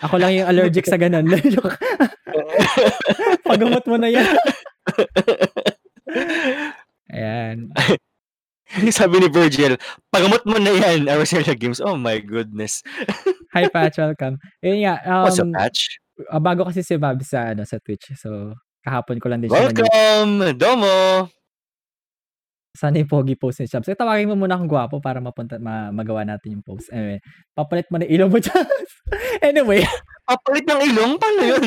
[0.02, 1.24] ako lang yung allergic sa ganun.
[1.54, 1.78] Joke.
[3.48, 4.26] Pagamot mo na yan.
[7.10, 7.56] Ayan.
[8.90, 9.74] Sabi ni Virgil,
[10.10, 11.82] pagamot mo na yan, Araceli Games.
[11.82, 12.82] Oh my goodness.
[13.50, 13.98] Hi, Patch.
[13.98, 14.38] Welcome.
[14.62, 14.94] Yun nga.
[15.02, 15.98] Um, What's up, Patch?
[16.30, 18.14] ah, bago kasi si Bob sa, ano, sa Twitch.
[18.14, 18.54] So,
[18.86, 19.70] kahapon ko lang din siya.
[19.70, 20.54] Welcome!
[20.54, 21.26] Domo!
[22.70, 23.90] Sana yung pogi post ni Chubbs.
[23.90, 26.86] Eh, tawagin mo muna akong gwapo para mapunta, ma, magawa natin yung post.
[26.88, 27.18] Anyway,
[27.50, 28.66] papalit mo na ilong mo dyan.
[29.42, 29.82] anyway,
[30.22, 31.12] Papalit ng ilong?
[31.18, 31.64] Paano yun?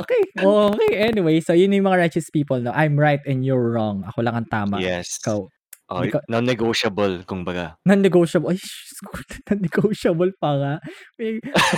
[0.00, 0.22] okay.
[0.38, 0.92] Okay.
[0.96, 2.62] Anyway, so yun yung mga righteous people.
[2.62, 2.70] No?
[2.70, 4.06] I'm right and you're wrong.
[4.06, 4.78] Ako lang ang tama.
[4.78, 5.18] yes.
[5.20, 5.50] Ikaw,
[5.90, 7.74] Oh, Ikaw- non-negotiable, kumbaga.
[7.82, 8.54] non-negotiable.
[8.54, 8.62] Ay,
[9.50, 10.74] non-negotiable pa nga.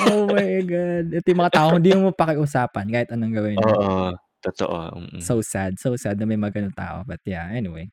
[0.04, 1.16] Oh my God.
[1.16, 3.56] Ito yung mga tao, hindi mo pakiusapan kahit anong gawin.
[3.56, 4.12] Oo.
[4.42, 4.68] Totoo.
[4.98, 5.22] mm-mm.
[5.22, 5.78] So sad.
[5.78, 7.02] So sad na may mga ganun tao.
[7.06, 7.90] But yeah, anyway.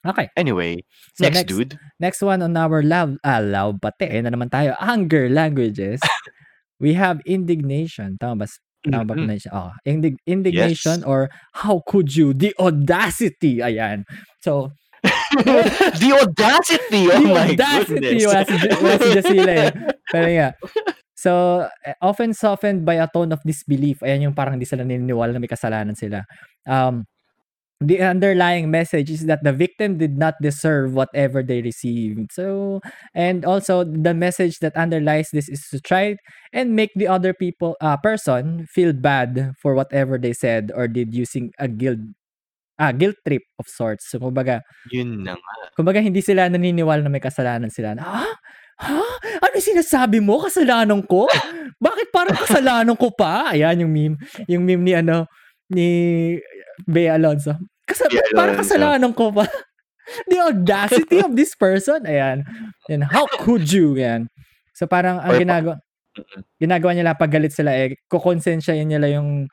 [0.00, 0.28] Okay.
[0.36, 0.80] anyway,
[1.12, 1.72] So next, next, dude.
[2.00, 4.08] next one on our love, ah, love pati.
[4.08, 4.72] Eh, na naman tayo.
[4.80, 6.00] Anger languages.
[6.80, 8.16] We have indignation.
[8.16, 8.46] Tama ba?
[8.88, 9.28] Tama ba Mhm.
[9.28, 9.52] pronunciation?
[9.52, 11.08] Oh, indig- indignation Yes.
[11.08, 12.32] or how could you?
[12.32, 13.60] The audacity.
[13.60, 14.08] Ayan.
[14.40, 14.72] So,
[16.00, 17.08] the audacity!
[17.12, 18.00] Oh the my audacity.
[18.00, 18.24] goodness.
[18.24, 19.70] Wala si, J- wala si eh.
[20.12, 20.52] Pero yeah.
[21.20, 24.00] So, eh, often softened by a tone of disbelief.
[24.00, 26.24] Ayan yung parang hindi sila naniniwala na may kasalanan sila.
[26.64, 27.04] Um,
[27.80, 32.32] the underlying message is that the victim did not deserve whatever they received.
[32.32, 32.80] So,
[33.14, 36.16] and also the message that underlies this is to try
[36.52, 41.14] and make the other people, uh, person feel bad for whatever they said or did
[41.14, 42.00] using a guilt,
[42.78, 44.08] ah, guilt trip of sorts.
[44.10, 44.60] So, kumbaga,
[44.92, 45.54] Yun na nga.
[45.76, 47.94] Kumbaga hindi sila naniniwala na may kasalanan sila.
[47.96, 48.26] Na, Ha?
[48.80, 49.02] Ha?
[49.44, 50.40] Ano sinasabi mo?
[50.40, 51.28] Kasalanan ko?
[51.80, 53.52] Bakit parang kasalanan ko pa?
[53.52, 54.16] Ayan yung meme.
[54.48, 55.28] Yung meme ni ano,
[55.68, 55.88] ni
[56.88, 57.56] Bea Alonso.
[57.84, 58.64] Kasa, Bea parang Alonso.
[58.68, 59.44] kasalanan ko pa.
[60.30, 62.02] The audacity of this person.
[62.08, 62.42] Ayan.
[62.90, 63.06] Yan.
[63.06, 63.94] How could you?
[63.94, 64.26] Yan.
[64.74, 65.78] So parang ang ginagawa,
[66.58, 69.46] ginagawa nila pag galit sila eh, kukonsensyahin nila yung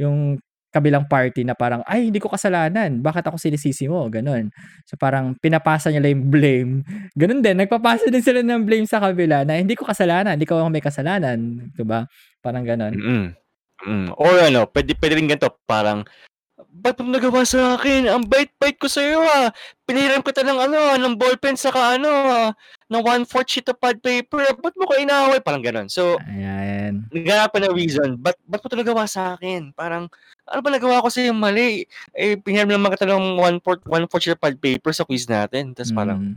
[0.00, 0.40] yung
[0.70, 3.02] kabilang party na parang, ay, hindi ko kasalanan.
[3.02, 4.06] Bakit ako sinisisi mo?
[4.06, 4.54] Ganon.
[4.86, 6.72] So parang pinapasa nila yung blame.
[7.18, 7.58] Ganon din.
[7.58, 10.38] Nagpapasa din sila ng blame sa kabila na hindi ko kasalanan.
[10.38, 11.70] Hindi ko ako may kasalanan.
[11.74, 12.06] Diba?
[12.38, 12.94] Parang ganon.
[12.94, 13.24] Mm-mm.
[13.80, 14.08] Mm.
[14.14, 16.06] Or ano, pwede, pwede rin ganito, parang
[16.70, 18.06] ba't mo nagawa sa akin?
[18.06, 19.50] Ang bait-bait ko sa'yo ah.
[19.84, 22.50] Piniram kita ng ano, ng ballpen saka ano, ah,
[22.86, 24.46] ng one-fourth sheet of pad paper.
[24.62, 25.42] Ba't mo ko inaway?
[25.42, 25.90] Parang ganon.
[25.90, 27.10] So, Ayan.
[27.10, 28.14] naghanap ng reason.
[28.22, 29.74] Ba't, ba't mo ito nagawa sa akin?
[29.74, 30.06] Parang,
[30.50, 31.86] ano ba nagawa ko sa'yo mali?
[32.12, 35.70] Eh, piniram naman kita ng one-fourth, one-fourth of pad paper sa quiz natin.
[35.72, 36.36] Tapos parang, Mm.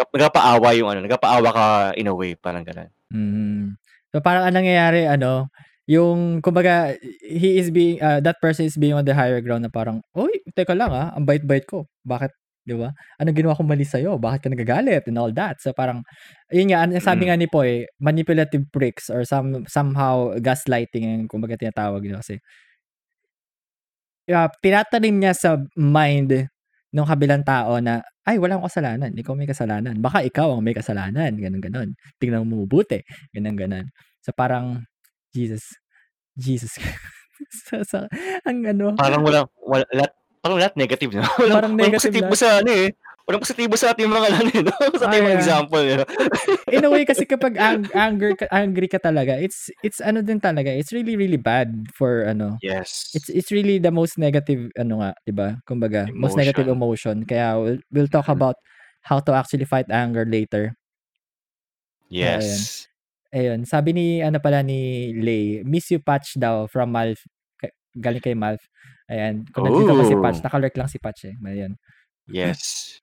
[0.00, 1.64] nag- nagpapaawa yung ano, nagpapaawa ka
[2.00, 2.32] in a way.
[2.34, 2.88] Parang ganon.
[3.12, 3.76] Mm.
[4.08, 5.52] So parang anong nangyayari ano,
[5.88, 9.72] yung kumbaga he is being uh, that person is being on the higher ground na
[9.72, 11.88] parang, "Uy, teka lang ah, ang bait-bait ko.
[12.04, 12.32] Bakit,
[12.68, 12.92] 'di ba?
[13.20, 15.60] Anong ginawa kong mali sa Bakit ka nagagalit?" and all that.
[15.64, 16.04] So parang
[16.52, 17.28] yun nga, ang sabi Mm.
[17.28, 22.40] nga ni Poy, manipulative tricks or some somehow gaslighting yung kumbaga tinatawag nila kasi.
[24.28, 26.52] Yeah, tinatanim niya sa mind
[26.92, 29.16] nung kabilang tao na, "Ay, wala akong kasalanan.
[29.16, 29.96] Ikaw may kasalanan.
[30.04, 31.88] Baka ikaw ang may kasalanan." Gano'n, gano'n.
[32.20, 33.00] "Tingnan mo mabuti."
[33.32, 33.86] Gano'n, gano'n.
[34.20, 34.84] So parang
[35.32, 35.64] Jesus.
[36.36, 36.76] Jesus.
[37.72, 37.98] sa, sa,
[38.44, 38.92] ang ano.
[39.00, 40.12] Parang walang, wala, lahat,
[40.44, 41.10] parang lahat negative?
[41.40, 42.40] Walang, Parang negative positibo lahat.
[42.44, 42.88] sa ano eh.
[43.28, 44.72] Walang positibo sa ating mga ano no?
[44.96, 45.40] Sa ating mga Ayan.
[45.44, 46.06] example, eh, no?
[46.72, 50.40] In a way kasi kapag ang, anger ka, angry ka talaga, it's it's ano din
[50.40, 52.56] talaga, it's really really bad for ano.
[52.64, 53.12] Yes.
[53.12, 55.60] It's it's really the most negative ano nga, 'di ba?
[55.68, 57.28] Kumbaga, most negative emotion.
[57.28, 58.40] Kaya we'll, we'll talk Mhm.
[58.40, 58.56] about
[59.04, 60.72] how to actually fight anger later.
[62.08, 62.88] Yes.
[63.28, 67.20] Ayun, sabi ni ano pala ni Lay, miss you Patch daw from Malf.
[67.92, 68.64] Galing kay Malf.
[69.12, 70.44] Ayan, kung nandito pa si Patch, Ooh.
[70.48, 71.36] nakalurk lang si Patch eh.
[71.44, 71.76] Ayun.
[72.24, 72.96] Yes.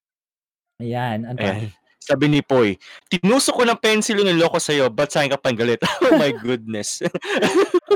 [0.81, 1.55] Ayan, ano pa?
[1.55, 1.71] Ayan.
[2.05, 2.77] Sabi ni Poy,
[3.09, 5.81] tinusok ko ng pencil yung niloko sa'yo, ba't sa'kin ka pang galit?
[6.05, 7.01] oh my goodness.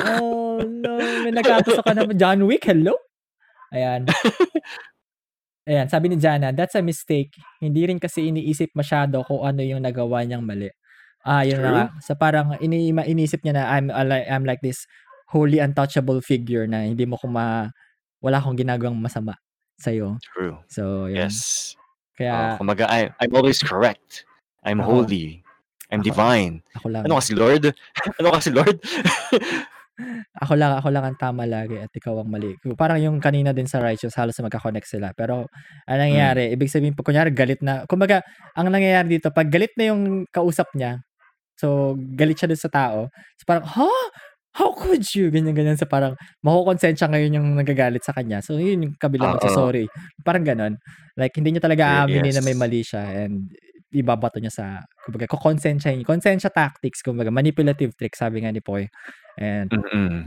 [0.02, 2.18] Oh no, may nagkakaso ka naman.
[2.18, 2.98] John Wick, hello?
[3.70, 4.10] Ayan.
[5.70, 7.38] Ayan, sabi ni Jana, that's a mistake.
[7.62, 10.74] Hindi rin kasi iniisip masyado kung ano yung nagawa niyang mali.
[11.22, 11.86] Ah, yun na nga.
[12.02, 14.90] So parang ini iniisip niya na I'm I'm like this
[15.30, 17.70] holy untouchable figure na hindi mo ko ma
[18.18, 19.38] wala akong ginagawang masama
[19.80, 20.20] sa iyo.
[20.20, 20.60] True.
[20.68, 21.30] So, yun.
[21.30, 21.79] Yes.
[22.20, 24.28] Kaya Oh, kumaga, I, I'm always correct.
[24.68, 25.08] I'm Ako.
[25.08, 25.40] holy.
[25.88, 26.08] I'm Ako.
[26.12, 26.54] divine.
[26.76, 27.04] ako lang.
[27.08, 27.64] Ano kasi Lord?
[28.20, 28.76] ano kasi Lord?
[30.40, 32.56] Ako lang, ako lang ang tama lagi at ikaw ang mali.
[32.80, 35.12] Parang yung kanina din sa righteous, halos magka-connect sila.
[35.12, 35.52] Pero,
[35.92, 38.24] ang nangyayari, ibig sabihin, pag kunyari, galit na, kumbaga,
[38.56, 41.04] ang nangyayari dito, pag galit na yung kausap niya,
[41.60, 43.92] so, galit siya dun sa tao, so parang, ha?
[44.54, 45.30] How could you?
[45.30, 48.42] Ganyan-ganyan sa parang, makukonsensya ngayon yung nagagalit sa kanya.
[48.42, 49.36] So, yun yung kabilang Oo.
[49.38, 49.86] magsasorry.
[50.26, 50.82] Parang ganon.
[51.14, 52.62] Like, hindi niya talaga aaminin na may yes.
[52.62, 53.54] mali siya and
[53.94, 54.66] ibabato niya sa,
[55.06, 56.06] kumbaga, kukonsensya niya.
[56.06, 58.90] Konsensya tactics, kumbaga, manipulative tricks, sabi nga ni Poy.
[59.40, 59.72] And,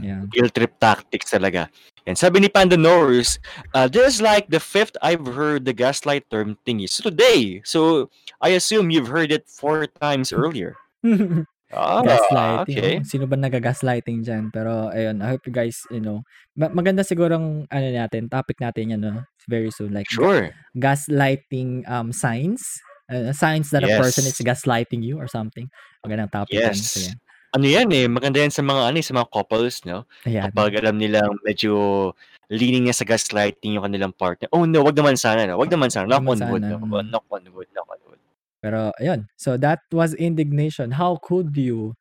[0.01, 0.25] yeah.
[0.31, 1.69] Guilt trip tactics talaga.
[2.07, 3.37] And sabi ni Panda Norris,
[3.75, 6.89] uh, this is like the fifth I've heard the gaslight term thingy.
[6.89, 8.09] So today, so
[8.41, 10.75] I assume you've heard it four times earlier.
[11.73, 12.77] Ah, gaslighting.
[12.77, 12.93] okay.
[13.01, 14.53] Sino ba nagagaslighting dyan?
[14.53, 16.21] Pero, ayun, I hope you guys, you know,
[16.53, 19.25] ma- maganda sigurong, ano natin, topic natin yan, no?
[19.49, 19.89] Very soon.
[19.91, 20.53] Like, Sure.
[20.77, 22.79] gaslighting um signs.
[23.11, 24.47] Uh, signs that a person is Yes.
[24.63, 25.67] gaslighting you or something.
[26.07, 26.71] Magandang topic yan.
[26.77, 27.11] So, Yes.
[27.11, 27.17] yan.
[27.53, 30.09] Ano yan eh, maganda yan sa mga ano eh, sa mga couples, no?
[30.25, 30.49] Ayan.
[30.49, 32.09] Kapag alam nilang medyo
[32.49, 34.49] leaning niya sa gaslighting yung kanilang partner.
[34.49, 35.61] Oh no, wag naman sana, no?
[35.61, 36.09] Wag naman sana.
[36.09, 36.77] Wag Knock naman on wood, sana, no?
[36.81, 37.05] mm.
[37.13, 38.21] Knock on wood, knock on wood.
[38.63, 39.27] Pero, ayun.
[39.35, 40.95] So, that was indignation.
[40.95, 41.99] How could you,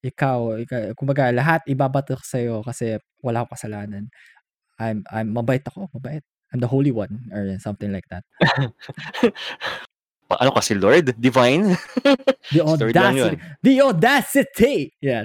[0.00, 4.04] ikaw, ikaw kumbaga, lahat ibabato ko sa'yo kasi wala akong kasalanan.
[4.80, 6.24] I'm, I'm, mabait ako, mabait.
[6.54, 8.24] I'm the holy one or something like that.
[10.28, 11.16] Ano kasi Lord?
[11.16, 11.72] Divine?
[12.52, 13.40] The audacity.
[13.64, 14.92] The audacity!
[15.00, 15.24] Yeah.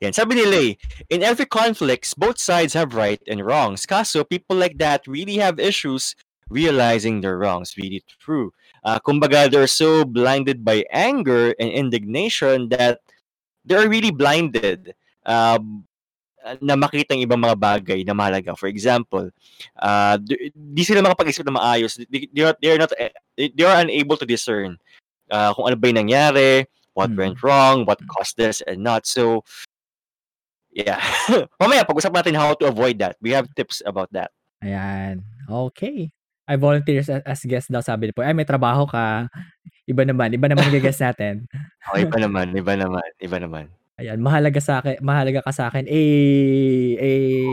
[0.00, 0.68] Yan, sabi ni Lay,
[1.12, 3.84] in every conflicts, both sides have right and wrongs.
[3.84, 6.16] Kaso, people like that really have issues
[6.48, 7.76] realizing their wrongs.
[7.76, 8.52] Really true.
[8.82, 13.00] Uh, kumbaga, they're so blinded by anger and indignation that
[13.64, 15.84] they're really blinded um,
[16.64, 18.56] na makita ang ibang mga bagay na mahalaga.
[18.56, 19.28] For example,
[19.76, 22.00] uh, di, di sila makapag-isip na maayos.
[22.08, 22.92] They, they, are, they, are not,
[23.36, 24.80] they are unable to discern
[25.30, 26.64] uh, kung ano ba yung nangyari,
[26.96, 27.20] what Hmm.
[27.20, 29.06] went wrong, what caused this and not.
[29.06, 29.44] So,
[30.74, 31.00] yeah.
[31.60, 33.16] Mamaya, pag-usap natin how to avoid that.
[33.22, 34.30] We have tips about that.
[34.62, 35.24] Ayan.
[35.48, 36.12] Okay.
[36.50, 38.26] I volunteer as, as guest daw sabi po.
[38.26, 39.30] Ay, may trabaho ka.
[39.86, 40.34] Iba naman.
[40.34, 41.46] Iba naman yung guest natin.
[41.90, 43.64] Oh, iba naman, iba naman, iba naman.
[44.00, 44.18] Ayan.
[44.18, 44.98] Mahalaga sa akin.
[45.04, 45.86] Mahalaga ka sa akin.
[45.86, 46.96] Eh.
[46.98, 47.46] Eh.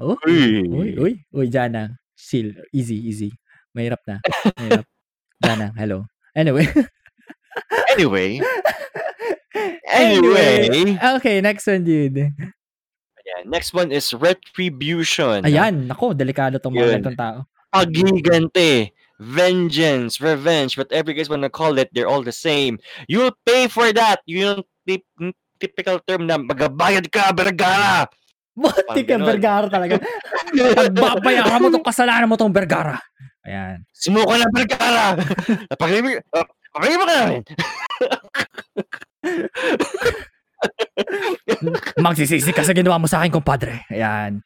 [0.00, 0.16] Oh.
[0.24, 0.64] Uy.
[0.64, 0.88] Uy.
[0.96, 1.12] Uy.
[1.28, 1.46] Uy.
[1.50, 1.98] Jana.
[2.16, 2.54] Chill.
[2.72, 2.96] Easy.
[3.02, 3.30] Easy.
[3.76, 4.22] Mahirap na.
[4.60, 4.86] Mahirap.
[5.42, 5.74] Jana.
[5.76, 6.06] Hello.
[6.32, 6.64] Anyway.
[7.96, 8.44] Anyway,
[9.88, 11.40] anyway, Okay.
[11.40, 12.32] Next one, dude.
[13.26, 15.42] ayan, next one is retribution.
[15.44, 15.88] Ayan.
[15.90, 16.14] Nako.
[16.14, 16.92] Delikado tong mga Yun.
[17.02, 17.38] ganitong tao.
[17.74, 22.78] Pagigante, vengeance, revenge, whatever you guys want to call it, they're all the same.
[23.08, 24.22] You'll pay for that.
[24.24, 25.04] You'll pay,
[25.60, 28.08] typical term na magabayad ka, Vergara!
[28.56, 29.20] Buti ka.
[29.20, 30.00] Vergara talaga.
[30.56, 32.96] Pagbabayaran mo tong kasalanan mo tong Vergara.
[33.44, 33.84] Ayan.
[33.92, 35.20] Sumuko na, Vergara!
[35.70, 36.24] Napakalimutan
[36.76, 37.42] uh, napakalimutan ka namin!
[41.96, 43.88] Magsisisi ka sa ginawa mo sa akin, compadre.
[43.88, 44.44] Ayan.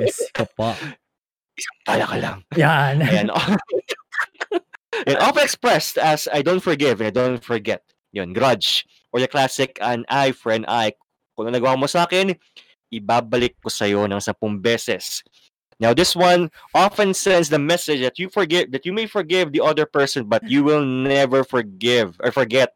[0.00, 0.72] Yes, ko po.
[1.58, 2.38] Isang tala ka lang.
[2.56, 3.04] Ayan.
[3.04, 3.28] Ayan.
[5.08, 7.84] and often expressed as I don't forgive and I don't forget.
[8.12, 8.88] Yun, grudge.
[9.12, 10.96] Or the classic, an eye for an eye.
[11.36, 12.34] Kung ano nagawa mo sa akin,
[12.88, 15.20] ibabalik ko sa'yo ng sampung beses.
[15.78, 19.62] Now, this one often sends the message that you forgive, that you may forgive the
[19.62, 22.74] other person, but you will never forgive or forget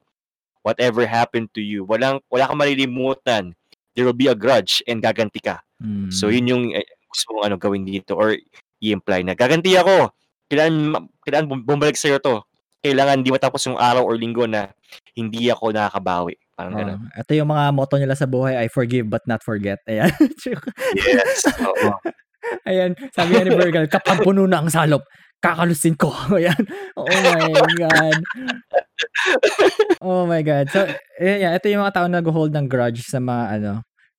[0.63, 1.83] whatever happened to you.
[1.83, 3.59] Walang, wala kang malilimutan.
[3.99, 5.59] There will be a grudge and gaganti ka.
[5.83, 6.15] Mm.
[6.15, 8.39] So yun yung eh, gusto mong ano gawin dito or
[8.79, 10.15] i-imply na gaganti ako.
[10.47, 12.41] Kailangan kailangan bum- bumalik sa to.
[12.83, 14.71] Kailangan di matapos yung araw or linggo na
[15.15, 16.35] hindi ako nakakabawi.
[16.55, 16.99] Parang ganun.
[16.99, 19.79] Oh, ito yung mga motto nila sa buhay, I forgive but not forget.
[19.87, 20.11] Ayan.
[20.99, 21.47] Yes.
[21.63, 21.99] Oo.
[22.69, 25.03] Ayan, sabi ni Virgil, kapag puno na ang salop,
[25.43, 26.11] kakalusin ko.
[26.39, 26.59] Ayan.
[26.99, 28.19] Oh my God.
[30.03, 30.67] Oh my God.
[30.71, 30.87] So,
[31.19, 33.73] eh, yeah, ito yung mga tao na nag-hold ng grudge sa mga, ano,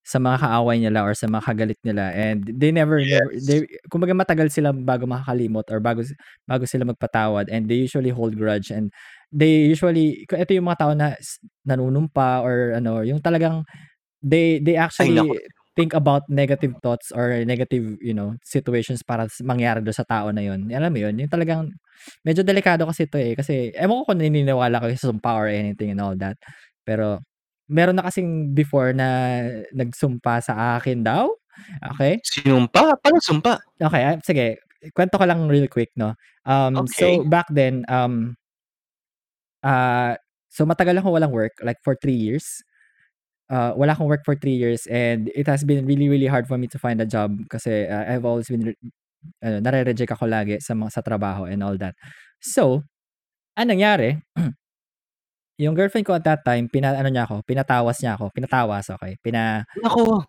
[0.04, 3.48] sa mga kaaway nila or sa mga kagalit nila and they never, never Yes.
[3.48, 6.04] they, kumbaga matagal sila bago makakalimot or bago
[6.44, 8.92] bago sila magpatawad and they usually hold grudge and
[9.32, 11.16] they usually ito yung mga tao na
[11.64, 13.64] nanunumpa or ano yung talagang
[14.20, 15.24] they they actually.
[15.74, 20.42] Think about negative thoughts or negative you know situations para mangyari do sa tao na
[20.46, 21.74] yun alam mo yun yung talagang
[22.26, 25.90] medyo delikado kasi ito eh kasi ewan ko kung naniniwala kayo sa sumpa or anything
[25.94, 26.38] and all that
[26.86, 27.20] pero
[27.70, 29.42] meron na kasing before na
[29.74, 31.30] nagsumpa sa akin daw
[31.94, 32.98] okay Sinumpa?
[33.02, 33.62] Paano sumpa?
[33.78, 34.58] Okay, ah, sige.
[34.92, 36.18] Kwento ko lang real quick, no?
[36.44, 37.22] Um, Okay.
[37.22, 38.36] so back then, um,
[39.64, 40.18] ah,
[40.50, 42.62] so matagal ako walang work, like for three years.
[43.54, 46.58] Uh, wala akong work for three years and it has been really, really hard for
[46.58, 48.82] me to find a job kasi uh, I've always been, re-
[49.46, 51.94] ano, nare-reject ako lagi sa mga sa trabaho and all that.
[52.42, 52.82] So,
[53.54, 54.10] anong nangyari?
[55.62, 59.22] yung girlfriend ko at that time, pina, ano niya ako, pinatawas niya ako, pinatawas, okay,
[59.22, 60.26] pina, Ako.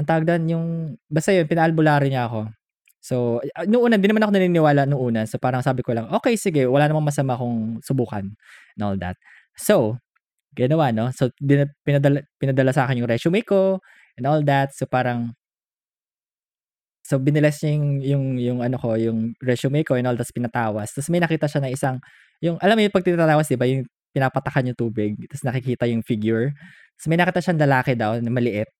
[0.00, 0.66] ang tawag doon, yung,
[1.06, 2.48] basta yun, pinaalbulary niya ako.
[3.04, 5.20] So, ah, noong una, hindi naman ako naniniwala noong una.
[5.28, 8.24] So, parang sabi ko lang, okay, sige, wala namang masama kung subukan
[8.74, 9.20] and all that.
[9.60, 10.00] So,
[10.56, 11.10] ginawa, no?
[11.12, 11.30] So,
[11.84, 13.82] pinadala, pinadala sa akin yung resume ko
[14.18, 14.72] and all that.
[14.74, 15.34] So, parang,
[17.04, 20.94] so, binilas niya yung, yung, yung ano ko, yung resume ko and all that, pinatawas.
[20.94, 21.98] Tapos may nakita siya na isang,
[22.40, 26.54] yung, alam mo yung pag tinatawas, di yung pinapatakan yung tubig, tapos nakikita yung figure.
[26.98, 28.70] So, may nakita siyang lalaki daw na maliit.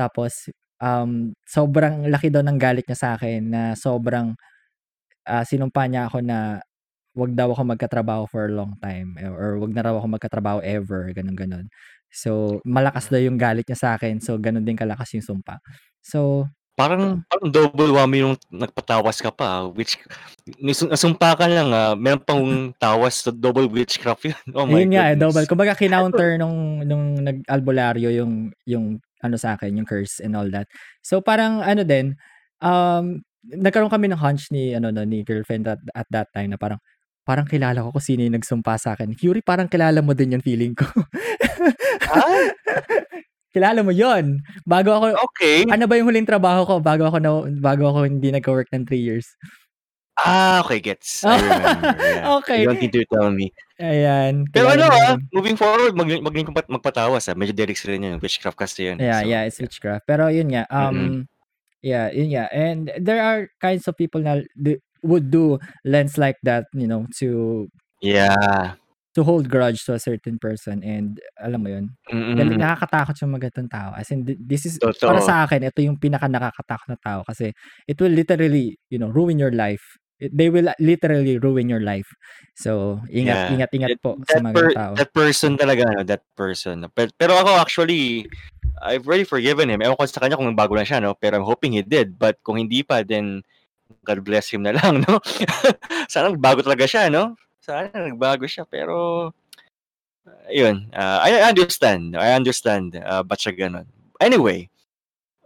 [0.00, 0.48] Tapos,
[0.80, 4.32] um, sobrang laki daw ng galit niya sa akin na sobrang
[5.28, 6.58] ah, sinumpa niya ako na
[7.20, 10.58] wag daw ako magkatrabaho for a long time eh, or wag na raw ako magkatrabaho
[10.64, 11.66] ever, ganun ganon.
[12.10, 14.18] So, malakas daw yung galit niya sa akin.
[14.18, 15.60] So, ganun din kalakas yung sumpa.
[16.02, 16.48] So,
[16.80, 19.68] Parang, parang double whammy nung nagpatawas ka pa.
[19.68, 20.00] Which,
[20.64, 22.40] nasumpa ka lang, ah, meron pang
[22.80, 24.40] tawas sa double witchcraft yun.
[24.56, 25.24] Oh my yun nga eh, goodness.
[25.28, 25.44] double.
[25.44, 30.64] Kumbaga, kinounter nung, nung nag-albularyo yung, yung ano sa akin, yung curse and all that.
[31.04, 32.16] So, parang ano din,
[32.64, 36.56] um, nagkaroon kami ng hunch ni, ano, no, ni girlfriend at, at that time na
[36.56, 36.80] parang,
[37.30, 39.14] parang kilala ko kung sino yung nagsumpa sa akin.
[39.14, 40.90] Fury, parang kilala mo din yung feeling ko.
[42.10, 42.26] Ah,
[43.54, 45.62] kilala mo yon Bago ako, okay.
[45.70, 46.74] ano ba yung huling trabaho ko?
[46.82, 47.30] Bago ako, na,
[47.62, 49.30] bago ako hindi nagka-work ng 3 years.
[50.20, 51.22] Ah, okay, gets.
[51.22, 51.94] I remember.
[52.00, 52.36] Yeah.
[52.42, 52.58] Okay.
[52.60, 53.54] You don't need to tell me.
[53.80, 54.44] Ayan.
[54.52, 57.36] Pero ano ah, moving forward, mag maging magpa- magpatawas ah.
[57.38, 58.20] Medyo lyrics rin yun.
[58.20, 59.00] Witchcraft kasi yun.
[59.00, 60.04] Yeah, So, yeah, it's witchcraft.
[60.04, 61.20] Pero yun nga, um, Mm-mm.
[61.80, 62.52] yeah, yun nga.
[62.52, 64.44] And there are kinds of people na
[65.02, 67.68] would do lens like that, you know, to
[68.00, 68.74] Yeah.
[69.12, 72.38] to hold grudge to a certain person and alam mo yun, Mm-mm.
[72.54, 73.90] nakakatakot yung mga ganitong tao.
[73.98, 75.10] As in, thi- this is, Totoo.
[75.10, 77.50] para sa akin, ito yung pinaka nakakatakot na tao kasi
[77.90, 79.82] it will literally, you know, ruin your life.
[80.22, 82.06] It- they will literally ruin your life.
[82.54, 83.52] So, ingat, Yeah.
[83.58, 84.92] ingat, ingat po sa that, mga per, tao.
[84.94, 86.86] that person talaga, ano, that person.
[86.94, 88.30] Pero, pero ako actually,
[88.78, 89.82] I've already forgiven him.
[89.82, 91.18] Ewan ko sa kanya kung bago na siya, no?
[91.18, 92.14] Pero I'm hoping he did.
[92.14, 93.42] But kung hindi pa, then
[94.04, 95.18] God bless him na lang, no?
[96.08, 97.36] Sana nagbago talaga siya, no?
[97.60, 98.64] Sana nagbago siya.
[98.66, 99.30] Pero,
[100.48, 100.88] ayun.
[100.94, 102.16] Uh, I understand.
[102.16, 102.96] I understand.
[102.96, 103.86] Uh, ba't siya ganun?
[104.20, 104.68] Anyway,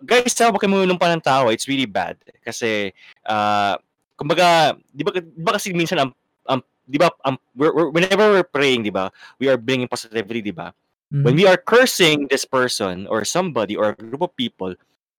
[0.05, 2.19] guys, sa pakimunong pa ng tao, it's really bad.
[2.45, 2.93] Kasi,
[3.27, 3.75] uh,
[4.17, 6.11] kumbaga, di ba, di ba kasi minsan ang,
[6.47, 9.09] ang di ba, um, we're, we're, whenever we're praying, di ba,
[9.41, 10.75] we are bringing positivity, di ba?
[11.15, 11.39] When Mhm.
[11.39, 14.75] we are cursing this person or somebody or a group of people,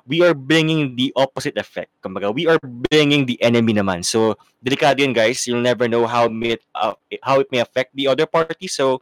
[0.05, 1.89] we are bringing the opposite effect.
[2.01, 4.05] Kumbaga, we are bringing the enemy naman.
[4.05, 5.45] So, delikado yun, guys.
[5.49, 6.93] You'll never know how it, uh,
[7.25, 8.69] how it may affect the other party.
[8.69, 9.01] So,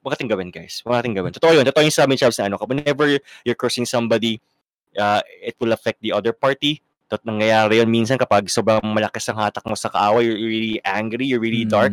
[0.00, 0.80] Huwag nating gawin, guys.
[0.80, 1.32] Huwag nating gawin.
[1.36, 1.64] Totoo yun.
[1.68, 4.40] Totoo yung sabi ni Chavs na ano, whenever you're cursing somebody,
[4.96, 6.80] uh, it will affect the other party.
[7.10, 11.28] Tot nangyayari yun minsan kapag sobrang malakas ang hatak mo sa kaaway, you're really angry,
[11.28, 11.92] you're really dark.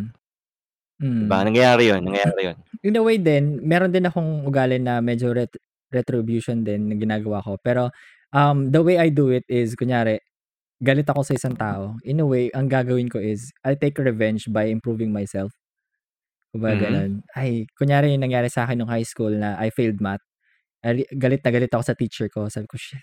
[1.03, 1.27] Mm.
[1.27, 1.37] Diba?
[1.43, 2.01] Nangyayari yun.
[2.07, 2.57] Nangyayari yun.
[2.87, 5.59] In a way din, meron din akong ugali na medyo ret-
[5.91, 7.59] retribution din na ginagawa ko.
[7.59, 7.91] Pero
[8.33, 10.19] um, the way I do it is, kunyari,
[10.83, 11.97] galit ako sa isang tao.
[12.05, 15.53] In a way, ang gagawin ko is, I take revenge by improving myself.
[16.53, 16.83] Kumbaga Mhm.
[16.89, 17.11] ganun.
[17.35, 20.23] Ay, kunyari yung nangyari sa akin nung high school na I failed math.
[20.85, 22.47] Ali- Galit na galit ako sa teacher ko.
[22.51, 23.01] Sabi ko, shit.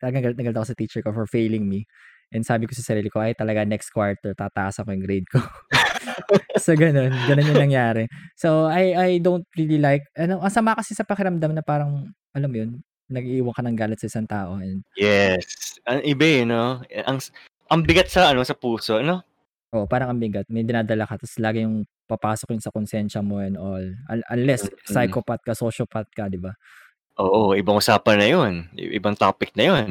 [0.00, 1.86] Talagang galit na galit ako sa teacher ko for failing me.
[2.32, 5.40] And sabi ko sa sarili ko, ay talaga next quarter, tataas ako yung grade ko.
[6.64, 7.24] so, ganun.
[7.26, 8.06] Ganun yung nangyari.
[8.38, 12.48] So, I I don't really like, ano, ang sama kasi sa pakiramdam na parang, alam
[12.50, 12.72] mo yun,
[13.10, 14.56] nag-iiwan ka ng galit sa isang tao.
[14.62, 15.76] And, Yes.
[15.84, 16.80] Ang iba eh, no?
[16.86, 17.18] Ang,
[17.66, 19.26] ang bigat sa, ano, sa puso, no?
[19.70, 20.46] oh, parang ang bigat.
[20.50, 23.82] May dinadala ka, tapos lagi yung papasok yun sa konsensya mo and all.
[24.10, 24.90] Un- unless, Mm-mm.
[24.90, 26.50] psychopath ka, sociopath ka, di ba?
[27.22, 28.52] Oo, ibang usapan na yun.
[28.74, 29.88] Ibang topic na yun.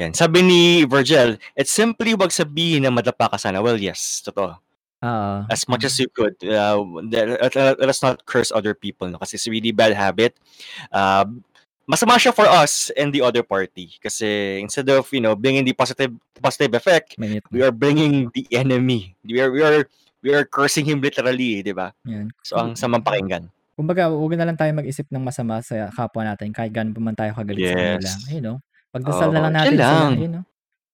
[0.00, 0.12] Yan.
[0.16, 3.60] Sabi ni Virgil, it's simply wag sabihin na madapa ka sana.
[3.60, 4.56] Well, yes, totoo.
[5.04, 5.34] Oo.
[5.52, 6.34] As much as you could.
[6.40, 6.80] Uh,
[7.12, 9.06] let, let- let us not curse other people.
[9.06, 9.20] No?
[9.20, 10.34] Kasi it's really bad habit.
[10.88, 11.28] Uh,
[11.84, 13.92] masama siya for us and the other party.
[14.00, 17.68] Kasi instead of, you know, bringing the positive positive effect, Mainit we na.
[17.68, 19.12] are bringing the enemy.
[19.24, 19.84] We are, we are,
[20.20, 21.92] we are cursing him literally, di ba?
[22.08, 22.32] Yan.
[22.40, 23.48] So, ang samang pakinggan.
[23.76, 27.16] Kumbaga, huwag na lang tayo mag-isip ng masama sa kapwa natin kahit gaano pa man
[27.18, 28.00] tayo kagalit sa kanila.
[28.08, 28.30] Yes.
[28.30, 28.56] You know,
[28.94, 29.84] pagdasal na Oo, lang natin sila.
[29.90, 30.12] lang.
[30.22, 30.44] You know,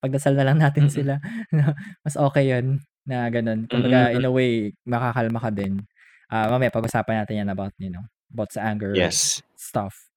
[0.01, 0.97] pagdasal na lang natin Mm-mm.
[0.97, 1.13] sila.
[2.03, 2.65] Mas okay yun
[3.05, 3.69] na ganun.
[3.69, 4.29] Kumbaga, in Mm-mm.
[4.29, 4.51] a way,
[4.83, 5.79] makakalma ka din.
[6.27, 8.01] Ah, mamaya, pag-usapan natin yan about, you know,
[8.33, 9.45] about sa anger Yes.
[9.53, 10.10] stuff.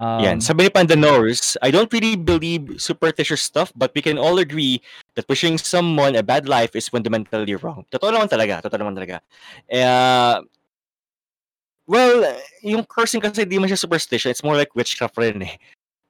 [0.00, 0.38] Yan.
[0.38, 4.38] Um, Sabi ni Panda Norris, I don't really believe superstitious stuff, but we can all
[4.38, 4.82] agree
[5.14, 7.84] that wishing someone a bad life is fundamentally wrong.
[7.92, 8.58] Totoo naman talaga.
[8.66, 9.22] Totoo naman talaga.
[9.70, 10.42] Uh,
[11.86, 12.26] well,
[12.66, 14.34] yung cursing kasi di man siya superstition.
[14.34, 15.54] It's more like witchcraft rin eh.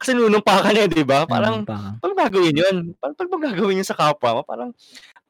[0.00, 1.28] Kasi nunumpa ka na, eh, di ba?
[1.28, 1.94] Parang, ano pa.
[2.02, 2.76] paano gagawin yun?
[2.98, 4.42] Paano mo gagawin yun sa kapwa mo?
[4.42, 4.74] Parang,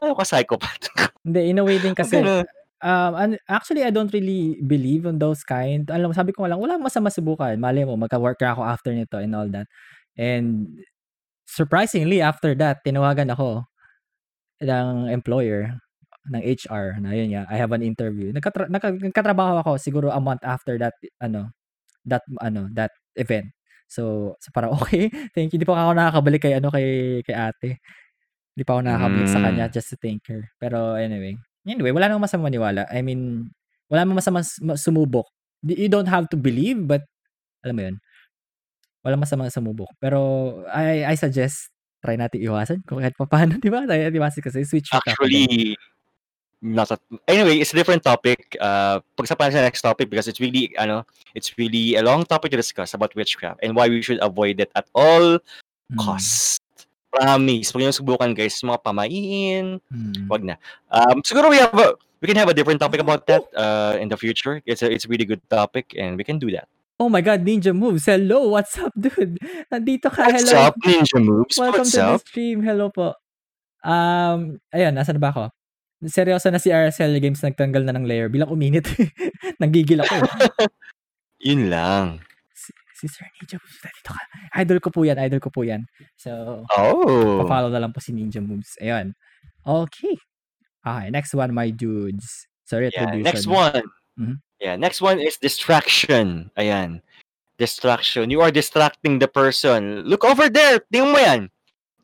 [0.00, 0.88] ano ka, psychopath?
[1.20, 2.46] Hindi, in a way din kasi, Ganun.
[2.82, 5.88] Um, an- actually, I don't really believe on those kind.
[5.90, 7.56] Alam mo, sabi ko lang, wala masama subukan.
[7.58, 9.66] Mali mo, magka-work ako after nito and all that.
[10.18, 10.68] And
[11.46, 13.64] surprisingly, after that, tinawagan ako
[14.62, 15.74] ng employer,
[16.30, 18.30] ng HR, na yun nga, I have an interview.
[18.32, 21.50] Nagkatra- nagka- nagkatrabaho ako siguro a month after that, ano,
[22.06, 23.50] that, ano, that event.
[23.90, 25.58] So, so parang okay, thank you.
[25.60, 27.70] Hindi pa ako nakakabalik kay, ano, kay, kay ate.
[28.56, 29.74] Hindi pa ako nakakabalik sa kanya Mm.
[29.74, 30.44] just to thank her.
[30.60, 31.36] Pero anyway,
[31.66, 32.86] anyway, wala namang masama maniwala.
[32.90, 33.50] I mean,
[33.90, 34.42] wala namang masama
[34.78, 35.28] sumubok.
[35.62, 37.06] You don't have to believe, but
[37.62, 37.96] alam mo yun,
[39.06, 39.90] wala masama sumubok.
[40.02, 40.18] Pero
[40.70, 41.70] I I suggest
[42.02, 43.86] try natin iwasan kung kahit pa paano, di ba?
[43.86, 44.90] Natin iwasan kasi switch.
[44.90, 45.78] Actually,
[46.62, 46.98] not at,
[47.30, 48.54] anyway, it's a different topic.
[48.58, 52.50] Uh, pag-usapan natin sa next topic because it's really, ano, it's really a long topic
[52.50, 55.38] to discuss about witchcraft and why we should avoid it at all
[55.92, 55.98] Mm.
[55.98, 56.61] costs.
[57.12, 57.68] Promise.
[57.70, 60.26] Pag yung subukan guys, mga pamain, Mm.
[60.26, 60.56] wag na.
[60.88, 64.08] Um, siguro we have a, we can have a different topic about that uh, in
[64.08, 64.64] the future.
[64.64, 66.66] It's a, it's a really good topic and we can do that.
[66.96, 68.06] Oh my God, Ninja Moves.
[68.06, 69.36] Hello, what's up, dude?
[69.68, 70.24] Nandito ka.
[70.24, 70.70] What's Hello.
[70.70, 71.58] up, Ninja Moves?
[71.58, 72.20] Welcome What's to the up?
[72.22, 72.62] stream.
[72.62, 73.12] Hello po.
[73.82, 75.44] Um, ayun, nasa na ba ako?
[76.06, 78.30] Seryoso na si RSL Games nagtanggal na ng layer.
[78.30, 78.86] Bilang uminit.
[79.62, 80.14] Nanggigil ako.
[80.22, 80.66] eh.
[81.50, 82.22] Yun lang.
[83.02, 84.22] Si, si Sir Ninja Moves, dito ka.
[84.62, 85.82] Idol ko po yan, idol ko po yan.
[86.14, 87.42] So, Oh.
[87.42, 88.78] pa-follow na lang po si Ninja Moves.
[88.78, 89.18] Ayun.
[89.66, 90.14] Okay.
[90.86, 92.46] Okay, next one, my dudes.
[92.62, 93.82] Sa Yeah, next one.
[94.14, 94.38] Mhm.
[94.62, 96.54] Yeah, next one is distraction.
[96.54, 97.02] Ayan.
[97.58, 98.30] Distraction.
[98.30, 100.06] You are distracting the person.
[100.06, 100.78] Look over there.
[100.94, 101.40] Tingnan mo yan.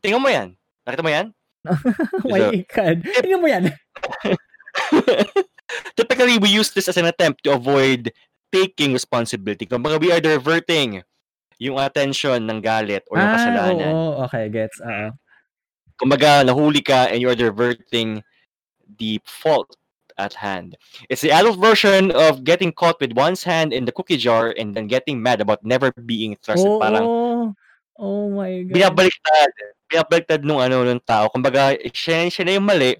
[0.02, 0.48] Tingnan mo yan.
[0.82, 1.26] Nakita mo yan?
[2.26, 3.06] my God.
[3.22, 3.70] Tingnan mo yan.
[5.96, 8.10] Typically, we use this as an attempt to avoid
[8.52, 9.66] taking responsibility.
[9.66, 11.02] Kumbaga, we are diverting
[11.58, 13.92] yung attention ng galit or yung ah, kasalanan.
[13.92, 14.78] oo, okay, gets.
[14.80, 15.10] Oo.
[15.98, 18.22] Kumbaga, nahuli ka and you are diverting
[18.86, 19.74] the fault
[20.18, 20.78] at hand.
[21.10, 24.74] It's the adult version of getting caught with one's hand in the cookie jar and
[24.74, 26.66] then getting mad about never being trusted.
[26.66, 26.78] Oo.
[26.82, 27.06] Parang
[27.98, 28.74] Oh my God.
[28.78, 29.50] binabaliktad.
[29.90, 31.26] Binabaliktad nung ano nung tao.
[31.34, 32.94] Kumbaga, siya, siya na yung mali,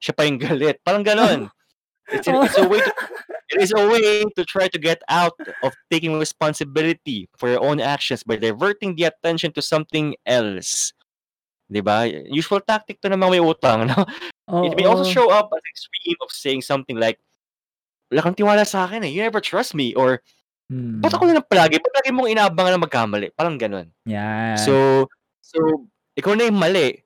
[0.00, 0.80] siya pa yung galit.
[0.80, 1.52] Parang ganon.
[2.08, 2.88] It's, a- it's a way to
[3.54, 7.80] it is a way to try to get out of taking responsibility for your own
[7.80, 10.92] actions by diverting the attention to something else.
[11.68, 12.08] 'Di ba?
[12.32, 13.98] Usual tactic to ng mga may utang, no?
[14.68, 17.20] It may also show up as extreme of saying something like,
[18.08, 20.20] wala kang tiwala sa akin eh, you never trust me, or,
[20.68, 21.00] Hmm.
[21.00, 21.80] ba't ako na lang palagi?
[21.80, 23.28] Ba't lagi mong inaabangan na magkamali?
[23.32, 23.88] Parang ganun.
[24.04, 24.60] Yan.
[24.60, 25.08] So,
[25.40, 25.56] so,
[26.12, 27.00] ikaw na yung mali.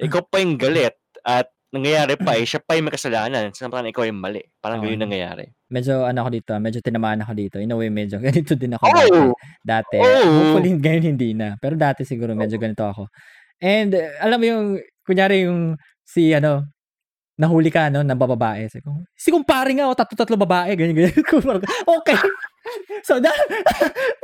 [0.00, 0.96] Ikaw pa yung galit.
[1.20, 3.50] At nangyayari pa eh, siya pa yung may kasalanan.
[3.50, 4.46] Samantalang ikaw yung mali.
[4.62, 4.86] Parang Oo.
[4.86, 5.50] ganun nangyayari.
[5.66, 7.56] Medyo ano ako dito, medyo tinamaan ako dito.
[7.58, 8.86] In a way, medyo ganito din ako.
[8.86, 9.34] Oh!
[9.66, 9.98] Dati.
[9.98, 10.54] Oh!
[10.54, 11.58] Hopefully, ngayon hindi na.
[11.58, 13.10] Pero dati siguro medyo ganito ako.
[13.58, 14.66] And uh, alam mo yung,
[15.02, 15.74] kunyari yung
[16.06, 16.70] si ano,
[17.34, 18.70] nahuli ka no, ng bababae.
[18.78, 21.18] Ko, si kumpare nga, oh, tatlo-tatlo babae, ganyan, ganyan.
[21.98, 22.14] okay.
[23.02, 23.34] so that,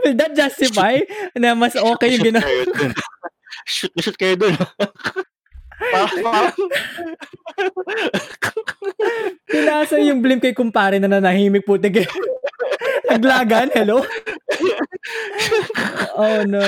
[0.06, 0.94] will that justify
[1.34, 2.46] na mas okay yung ginawa?
[3.66, 4.54] shoot na shoot kayo dun.
[9.46, 11.76] Pinasa yung blame kay kumpare na nanahimik po.
[11.76, 12.06] Tige.
[13.10, 14.04] Naglagan, hello?
[16.14, 16.62] oh no.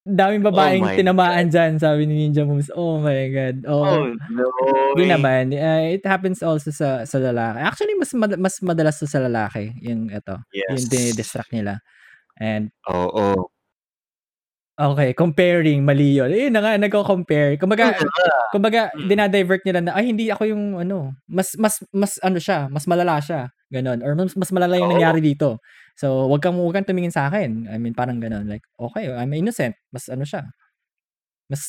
[0.00, 2.72] Daming babaeng Oh tinamaan dyan, sabi ni Ninja Moves.
[2.74, 3.56] Oh my God.
[3.68, 4.48] Oh, oh no.
[4.96, 5.54] Hindi naman.
[5.54, 7.60] Uh, it happens also sa sa lalaki.
[7.62, 9.70] Actually, mas mad- mas madalas to sa lalaki.
[9.84, 10.34] Yung ito.
[10.50, 10.88] Yung Yes.
[10.90, 11.78] dinidistract nila.
[12.40, 13.52] And Oo.
[14.80, 16.32] Okay, comparing, mali yun.
[16.32, 17.60] Ayun na nga, nagko-compare.
[17.60, 17.92] Kumbaga,
[18.48, 19.12] kumbaga, Mm.
[19.12, 23.20] dinadivert nila na, ay, hindi ako yung, ano, mas, mas, mas, ano siya, mas malala
[23.20, 23.52] siya.
[23.68, 24.00] Ganon.
[24.00, 24.96] Or mas, mas malala yung Oo.
[24.96, 25.60] nangyari dito.
[26.00, 27.68] So, wag kang, wag kang tumingin sa akin.
[27.68, 28.48] I mean, parang ganon.
[28.48, 29.76] Like, okay, I'm innocent.
[29.92, 30.48] Mas, ano siya.
[31.52, 31.62] Mas,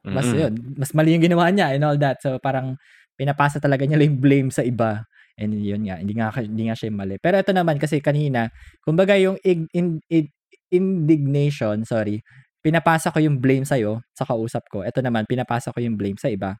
[0.00, 0.40] mas, Mm-mm.
[0.40, 0.52] yun.
[0.80, 2.16] Mas mali yung ginawa niya and all that.
[2.24, 2.80] So, parang,
[3.14, 5.04] pinapasa talaga niya yung blame sa iba.
[5.36, 7.20] And yun nga, hindi nga, hindi nga siya yung mali.
[7.20, 8.48] Pero ito naman, kasi kanina,
[8.80, 10.30] kumbaga yung ig- in, in,
[10.74, 12.22] indignation, sorry,
[12.64, 14.80] pinapasa ko yung blame sa'yo sa kausap ko.
[14.82, 16.56] Ito naman, pinapasa ko yung blame sa iba.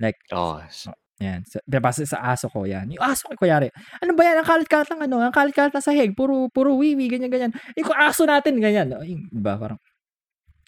[0.00, 1.42] Like, Oh, s- yan.
[1.46, 2.88] Sa, pinapasa sa aso ko, yan.
[2.94, 3.68] Yung aso ko, kuyari,
[4.02, 4.38] ano ba yan?
[4.42, 5.16] Ang kalit-kalit ng ano?
[5.26, 6.10] Ang kalit-kalit ng sahig.
[6.14, 7.50] Puro, puro wiwi, ganyan-ganyan.
[7.74, 8.88] Ikaw, aso natin, ganyan.
[8.94, 9.58] O, yung Diba?
[9.58, 9.78] Parang,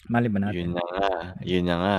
[0.08, 0.56] mali ba natin?
[0.56, 1.08] yun na nga.
[1.42, 1.98] Yun na nga.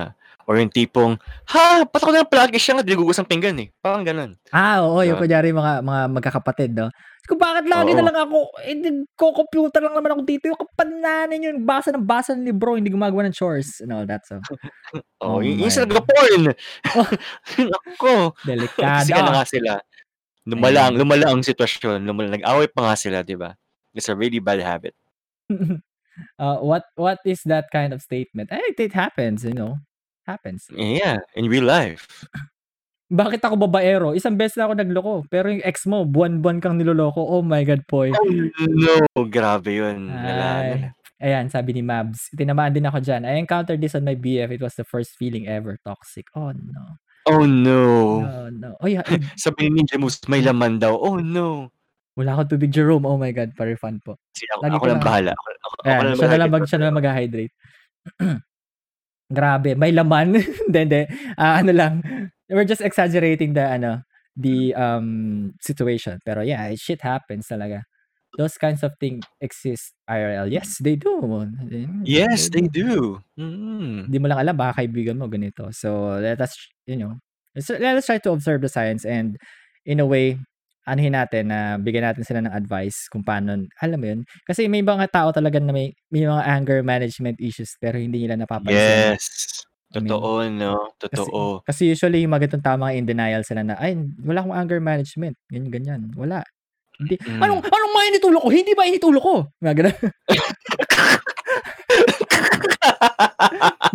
[0.50, 1.22] Or yung tipong,
[1.54, 3.70] ha, ba't ako na palagi siya nga dinugugas ng pinggan eh.
[3.78, 4.34] Parang ganun.
[4.50, 5.24] Ah, oo, yung Diba?
[5.24, 6.90] kunyari mga, mga magkakapatid, no?
[7.30, 8.08] Kung bakit lagi na Oo.
[8.10, 10.50] lang ako, eh, di- ko-computer lang naman ako dito.
[10.50, 14.26] Yung kapananan yun, basa ng basa ng libro, hindi gumagawa ng chores and all that.
[14.26, 14.42] So,
[15.22, 16.44] Oh, Oh yung, yung my sa nagpa-porn.
[18.02, 18.34] Oh.
[18.50, 19.06] Delikado.
[19.06, 19.72] Kasi nga sila.
[20.50, 22.02] Lumala, ang- lumala ang sitwasyon.
[22.02, 23.54] Lumala, nag-away pa nga sila, di ba?
[23.94, 24.98] It's a really bad habit.
[26.40, 28.52] uh, what what is that kind of statement?
[28.52, 29.78] Eh, it, it happens, you know.
[30.28, 30.70] Happens.
[30.72, 32.08] Yeah, in real life.
[33.12, 34.16] Bakit ako babaero?
[34.16, 35.14] Isang beses na ako nagloko.
[35.28, 37.20] Pero yung ex mo, buwan-buwan kang niloloko.
[37.20, 38.16] Oh my God, Poy.
[38.16, 38.32] Oh
[38.64, 40.08] no, grabe yun.
[40.08, 40.96] Ay.
[41.22, 42.32] Ayan, sabi ni Mabs.
[42.34, 43.28] Tinamaan din ako dyan.
[43.28, 44.58] I encountered this on my BF.
[44.58, 46.26] It was the first feeling ever toxic.
[46.34, 46.98] Oh no.
[47.30, 48.24] Oh no.
[48.26, 48.70] No, no.
[48.82, 49.06] Oh yeah.
[49.06, 50.98] eh, Sabi ni Ninja Moose, may laman daw.
[50.98, 51.70] Oh no.
[52.20, 53.08] Wala akong tubig, Jerome.
[53.08, 54.20] Oh my God, pa-refund po.
[54.36, 55.32] Sige, ako, Lagi ako ko lang bahala.
[55.32, 57.56] Ako, ako, ako lang siya na lang, mag, siya na lang mag-hydrate.
[59.32, 60.28] Grabe, may laman.
[60.68, 61.02] Hindi, hindi.
[61.40, 62.04] Ah, ano lang.
[62.52, 64.04] We're just exaggerating the, ano,
[64.36, 66.20] the um situation.
[66.24, 67.84] Pero yeah, shit happens talaga.
[68.40, 70.48] Those kinds of things exist IRL.
[70.48, 71.20] Yes, they do.
[72.08, 73.20] Yes, they do.
[73.36, 74.08] Mm.
[74.08, 75.68] Hindi mo lang alam, baka kaibigan mo ganito.
[75.76, 76.56] So, let us,
[76.88, 77.20] you know,
[77.52, 79.36] let's, let us try to observe the science and
[79.84, 80.40] in a way,
[80.88, 84.22] anuhin natin na bigyan natin sila ng advice kung paano, alam mo yun.
[84.46, 88.38] Kasi may mga tao talaga na may, may mga anger management issues pero hindi nila
[88.38, 89.18] napapansin.
[89.18, 89.26] Yes.
[89.92, 90.96] I mean, Totoo, no?
[90.96, 91.44] Kasi, Totoo.
[91.68, 94.80] kasi usually yung mga ganitong tao mga in denial sila na, ay, wala akong anger
[94.80, 95.36] management.
[95.52, 96.02] Ganyan, ganyan.
[96.16, 96.48] Wala.
[97.02, 97.18] Hindi.
[97.20, 97.42] Mm.
[97.44, 98.48] Anong, anong mga initulo ko?
[98.54, 99.52] Hindi ba initulo ko?
[99.60, 99.92] Mga ganun.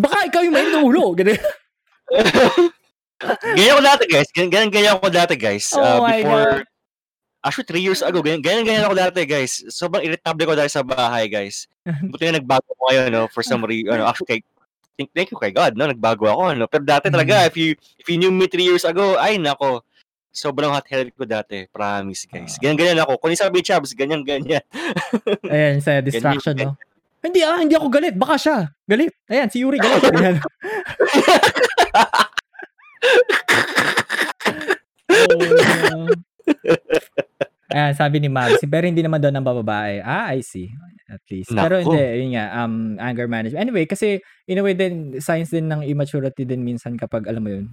[0.03, 1.17] Baka ikaw yung may initulo.
[1.17, 1.37] Ganun.
[3.57, 4.29] ganyan ko dati, guys.
[4.37, 5.71] Ganyan, ganyan, ako dati, guys.
[5.73, 6.76] Oh Uh, before, God.
[7.47, 9.63] Actually, three years ago, ganyan, ganyan, ganyan ako dati, guys.
[9.71, 11.71] Sobrang irritable ko dahil sa bahay, guys.
[12.11, 13.31] Buti na nagbago ko ngayon, no?
[13.31, 14.41] For some reason, ano, actually, kay,
[14.99, 15.87] thank, thank you kay God, no?
[15.87, 16.67] Nagbago ako, no?
[16.67, 17.49] Pero dati talaga, Mm.
[17.49, 19.87] if you, if you knew me three years ago, ay, nako.
[20.37, 21.65] Sobrang hot-headed ko dati.
[21.73, 22.61] Promise, guys.
[22.61, 22.69] Ah.
[22.69, 23.17] Ganyan-ganyan ako.
[23.17, 24.61] Kung sabi ni ganyan-ganyan.
[25.55, 26.77] Ayan, sa distraction, no?
[27.25, 28.13] Hindi ah, hindi ako galit.
[28.15, 28.69] Baka siya.
[28.85, 29.17] Galit.
[29.33, 30.05] Ayan, si Yuri galit.
[30.13, 30.37] Ayan.
[35.97, 36.13] oh.
[37.75, 39.99] Ayan, sabi ni Mabs, pero hindi naman daw ng bababae.
[40.05, 40.71] Ah, I see.
[41.11, 41.51] At least.
[41.51, 41.95] Pero Naku.
[41.95, 43.59] hindi, yun nga, um, anger management.
[43.59, 47.51] Anyway, kasi, in a way din, signs din ng immaturity din minsan kapag, alam mo
[47.51, 47.67] yun,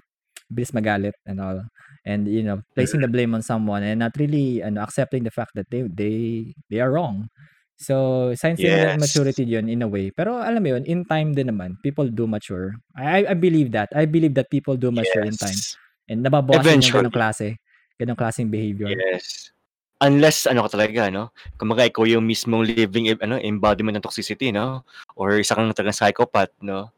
[0.49, 1.61] bilis magalit and all.
[2.05, 5.53] And, you know, placing the blame on someone and not really, ano, accepting the fact
[5.53, 7.29] that they, they, they are wrong.
[7.77, 8.97] So, signs din Yes.
[8.97, 10.09] ng maturity yun in a way.
[10.13, 12.73] Pero, alam mo yun, in time din naman, people do mature.
[12.97, 13.89] I, I believe that.
[13.93, 15.53] I believe that people do mature in time.
[15.57, 15.77] Yes.
[16.09, 17.57] And nababawasan yung ganong klase.
[17.97, 18.89] Ganong klaseng behavior.
[18.93, 19.53] Yes.
[20.01, 21.29] Unless ano ka talaga, no?
[21.61, 24.83] Kumaga ikaw yung mismong living em- ano embodiment ng toxicity, no?
[25.15, 26.89] Or isa kang talagang psychopath, no?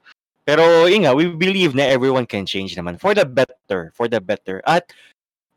[0.46, 4.22] Pero yun nga, we believe na everyone can change naman for the better, for the
[4.22, 4.62] better.
[4.70, 4.94] At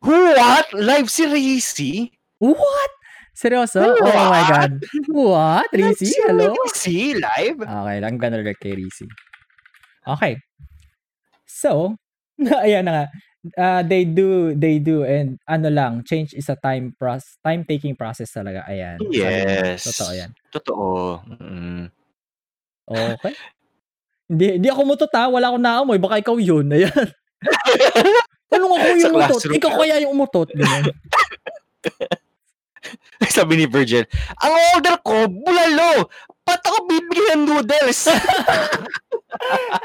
[0.00, 0.72] what?
[0.72, 1.94] Live si Rizzy?
[2.40, 2.92] What?
[3.36, 3.84] Seryoso?
[3.84, 4.50] Oh my What?
[4.50, 4.72] God.
[5.12, 5.68] What?
[5.70, 6.10] Rizzy?
[6.26, 6.56] Hello?
[6.66, 7.62] Rizzy live?
[7.62, 9.06] Okay, I'm gonna look kay Rizzy.
[10.08, 10.40] Okay.
[11.46, 11.96] So,
[12.64, 13.04] Ayan na nga.
[13.56, 17.94] Ah, they do they do and ano lang, change is a time proc time taking
[17.96, 19.64] process talaga, ayan, sabi nila.
[19.80, 20.30] Totoo Yes, 'yan.
[20.52, 20.86] totoo,
[21.38, 21.84] mm.
[22.88, 23.34] Okey.
[24.28, 26.92] Hindi hindi ako umutot, ah, wala akong naamoy, baka ikaw yun, ayan.
[28.52, 30.48] Tanong ako yung umutot, ikaw kaya yung umutot.
[33.38, 34.06] Sabi ni Virgil,
[34.40, 36.08] "Ang order ko bulalo,
[36.46, 38.08] ba't ako bibili ng noodles?"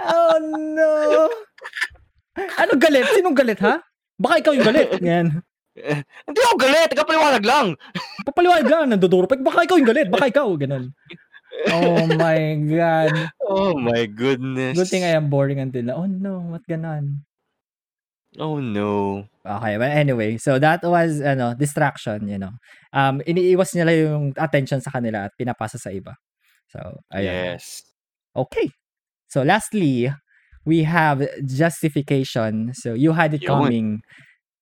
[0.03, 1.27] Oh, no.
[2.33, 3.05] Ano galit?
[3.13, 3.81] Sinong galit, ha?
[4.17, 5.41] Baka ikaw yung galit, yan.
[5.73, 7.67] Hindi ako galit, nagpapaliwanag lang.
[8.25, 10.93] Papaliwanag lang, nanduduro pa, baka ikaw yung galit, baka ikaw, gano'n.
[11.69, 13.13] Oh my God.
[13.45, 14.73] Oh my goodness.
[14.77, 16.01] Good thing I am boring until now.
[16.01, 17.21] Oh no, ba't gano'n?
[18.41, 19.25] Oh no.
[19.45, 22.53] Okay, well anyway, so that was ano, distraction, you know.
[22.89, 26.17] Um, iniiwas nila yung attention sa kanila at pinapasa sa iba.
[26.73, 26.81] So,
[27.13, 27.53] ayun.
[27.53, 27.85] Yes.
[28.33, 28.73] Okay.
[29.29, 30.09] So lastly,
[30.65, 32.71] we have justification.
[32.73, 33.49] So you had it Yun.
[33.51, 33.87] coming.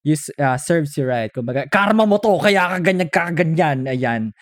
[0.04, 1.30] You uh, serves you right.
[1.34, 3.86] Kumbaga, karma mo to, kaya ka ganyan, ka ganyan.
[3.86, 4.34] Ayan.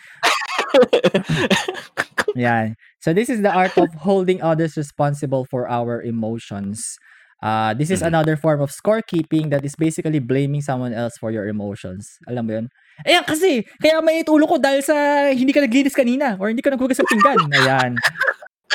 [2.37, 2.75] Ayan.
[3.01, 6.97] So this is the art of holding others responsible for our emotions.
[7.43, 8.07] Uh, this is Mhm.
[8.11, 12.19] another form of scorekeeping that is basically blaming someone else for your emotions.
[12.27, 12.65] Alam mo yun?
[13.07, 14.95] Ayan kasi, kaya may ulo ko dahil sa
[15.31, 17.39] hindi ka naglinis kanina or hindi ka naghugas ng pinggan.
[17.63, 17.91] Ayan.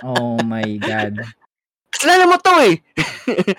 [0.05, 1.21] Oh my God.
[1.95, 2.75] Kasalanan mo to eh.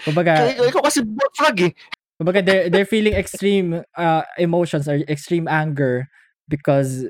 [0.04, 1.74] Kumbaga, Ikaw, ikaw kasi bullfrog eh.
[2.16, 6.08] kumbaga they're, they're feeling extreme uh, emotions or extreme anger
[6.48, 7.04] because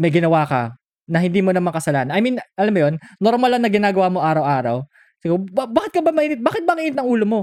[0.00, 0.62] may ginawa ka
[1.08, 2.12] na hindi mo naman kasalanan.
[2.12, 4.84] I mean, alam mo yun, normal lang na ginagawa mo araw-araw.
[5.24, 6.38] So, ba- bakit ka ba mainit?
[6.38, 7.40] Bakit ba mainit ng ulo mo?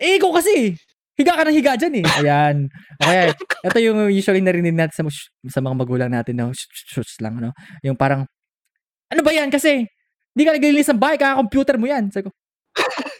[0.00, 0.74] Eh, ikaw kasi.
[1.14, 2.04] Higa ka ng higa dyan eh.
[2.18, 2.56] Ayan.
[2.98, 3.30] Okay.
[3.62, 5.02] Ito yung usually narinig natin sa,
[5.46, 7.54] sa mga magulang natin shh, shh, shh lang, no?
[7.86, 8.26] Yung parang,
[9.12, 9.46] ano ba yan?
[9.46, 9.86] Kasi,
[10.34, 12.10] di ka naglilinis ng bahay, kaka-computer mo yan.
[12.10, 12.30] Sabi ko,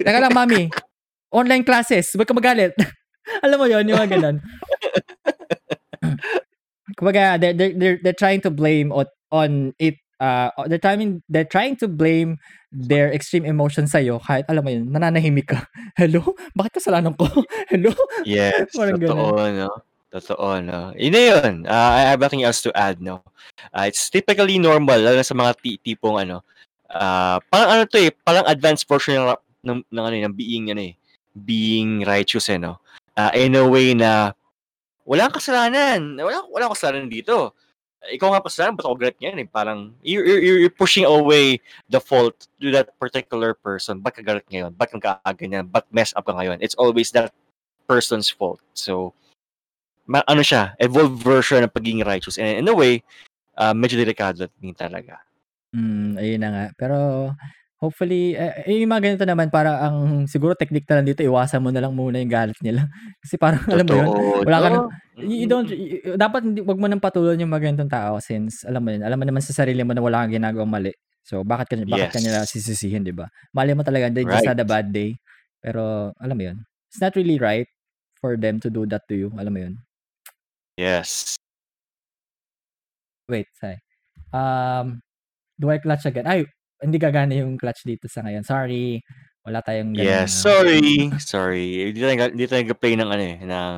[0.02, 0.68] teka lang, mami.
[1.30, 2.10] Online classes.
[2.14, 2.74] Huwag ka magalit.
[3.44, 4.36] Alam mo yon yung mga ganun.
[6.98, 11.48] Kumbaga, they're, they're, they're, they're trying to blame on, on it uh, they're trying they're
[11.48, 12.38] trying to blame
[12.70, 15.66] their extreme emotions sa kahit alam mo yun nananahimik ka
[16.00, 16.22] hello
[16.54, 17.26] bakit kasalanan ko
[17.70, 17.90] hello
[18.22, 19.70] Yes, Parang totoo, no?
[20.14, 20.94] Totoo, no?
[20.94, 21.52] Yun na yun.
[21.66, 23.26] Uh, I have nothing else to add, no?
[23.74, 26.46] Uh, it's typically normal, lalo sa mga ti- tipong, ano,
[26.94, 29.28] uh, parang ano to eh, parang advanced version ng,
[29.66, 30.94] ng, ng, ano, eh, ng being, ano eh,
[31.34, 32.78] being righteous, eh, no?
[33.18, 34.32] Uh, in a way na,
[35.04, 36.16] wala kang kasalanan.
[36.16, 37.52] Wala, wala kang kasalanan dito.
[38.04, 39.48] Ikaw nga kasalanan, ba't ako galit ngayon eh?
[39.48, 44.00] Parang, you're, you're, you're pushing away the fault to that particular person.
[44.00, 44.76] Ba't ka galit ngayon?
[44.76, 45.68] Ba't kang kaaganyan?
[45.68, 46.60] Ba't mess up ka ngayon?
[46.60, 47.32] It's always that
[47.88, 48.60] person's fault.
[48.76, 49.12] So,
[50.06, 52.36] ma- ano siya, evolved version ng pagiging righteous.
[52.36, 53.04] And in a way,
[53.56, 55.24] uh, medyo delikado din talaga.
[55.74, 56.96] Mm, ayun na nga pero
[57.82, 61.60] hopefully eh, eh, yung mga ganito naman para ang siguro technique na lang dito iwasan
[61.60, 62.86] mo na lang muna yung galit nila
[63.22, 64.80] kasi parang alam mo yun Totoo, wala ka no?
[64.80, 64.86] na-
[65.20, 68.64] you, you don't you- dapat hindi wag mo nang patulan yung mga ganitong tao since
[68.64, 70.92] alam mo yun alam mo naman sa sarili mo na wala kang ginagawang mali
[71.26, 72.50] so bakit ka bakit Yes.
[72.50, 74.68] sisisihin di ba mali mo talaga they just had a Right.
[74.68, 75.16] bad day
[75.60, 76.58] pero alam mo yun
[76.88, 77.68] it's not really right
[78.20, 79.74] for them to do that to you alam mo yun
[80.76, 81.36] Yes.
[83.28, 83.78] wait say
[84.32, 85.00] um
[85.56, 86.44] do I clutch again ay
[86.82, 89.00] hindi gagana yung clutch dito sa ngayon sorry
[89.44, 91.12] wala tayong ganun na Sorry.
[91.20, 91.92] Sorry.
[91.92, 93.74] Hindi tayo, hindi tayo nag-play ng, ano eh, ng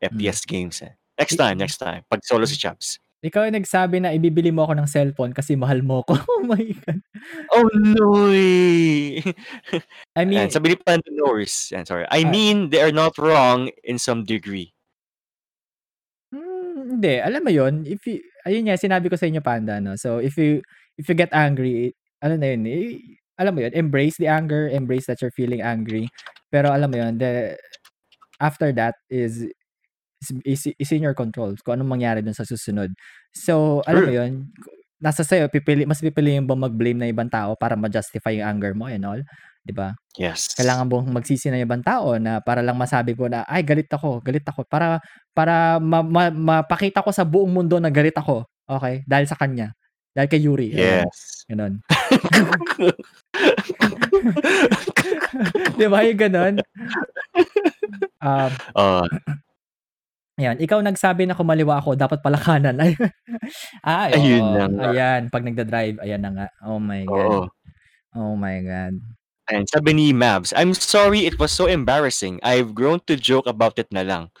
[0.00, 0.10] Hmm.
[0.16, 0.96] FPS games eh.
[1.16, 2.02] Next time, next time.
[2.08, 2.96] Pag solo si Chaps.
[3.20, 6.16] Ikaw yung nagsabi na ibibili mo ako ng cellphone kasi mahal mo ako.
[6.28, 7.00] Oh my God.
[7.52, 8.28] Oh no!
[8.28, 9.20] eh.
[10.16, 11.68] I mean, Ayan, sabi ni Panda Norris.
[11.72, 12.04] Ayan, sorry.
[12.08, 12.28] I Ah.
[12.28, 14.72] mean, they are not wrong in some degree.
[16.32, 17.20] hmm, hindi.
[17.20, 19.96] Alam mo yun, if you, ayun nga, sinabi ko sa inyo, Panda, no?
[19.96, 20.60] So, if you,
[20.98, 23.00] if you get angry, ano na yun, eh,
[23.38, 26.06] alam mo yun, embrace the anger, embrace that you're feeling angry.
[26.50, 27.58] Pero alam mo yun, the,
[28.38, 29.46] after that is,
[30.46, 32.94] is, is in your control kung anong mangyari dun sa susunod.
[33.34, 34.18] So, alam mo True.
[34.22, 34.32] yun,
[35.02, 38.86] nasa sa'yo, pipili, mas pipiliin ba mag-blame na ibang tao para ma-justify yung anger mo
[38.88, 39.20] and all?
[39.64, 39.96] 'di ba?
[40.20, 40.52] Yes.
[40.54, 44.20] Kailangan mong magsisi ng ibang tao na para lang masabi ko na, ay, galit ako,
[44.20, 44.62] galit ako.
[44.68, 45.00] Para,
[45.32, 48.44] para ma, ma, mapakita ko sa buong mundo na galit ako.
[48.68, 49.02] Okay?
[49.08, 49.74] Dahil sa kanya.
[50.14, 50.70] Dahil kay Yuri.
[50.70, 51.42] Yes.
[51.50, 51.82] Ganon.
[55.78, 56.54] Di ba yung ganon?
[58.22, 59.06] Um, Uh,
[60.38, 62.78] ayan, ikaw nagsabi na kumaliwa ako, dapat pala kanan.
[62.78, 62.94] Ay,
[63.84, 64.54] ah, Ayun oo.
[64.54, 64.84] na nga.
[64.90, 66.46] Ayan, pag nagda-drive, ayan na nga.
[66.64, 67.02] Oh my.
[67.04, 67.50] God.
[68.14, 68.94] Oh my God.
[69.50, 72.40] And sabi ni Mavs, I'm sorry it was so embarrassing.
[72.40, 74.32] I've grown to joke about it na lang.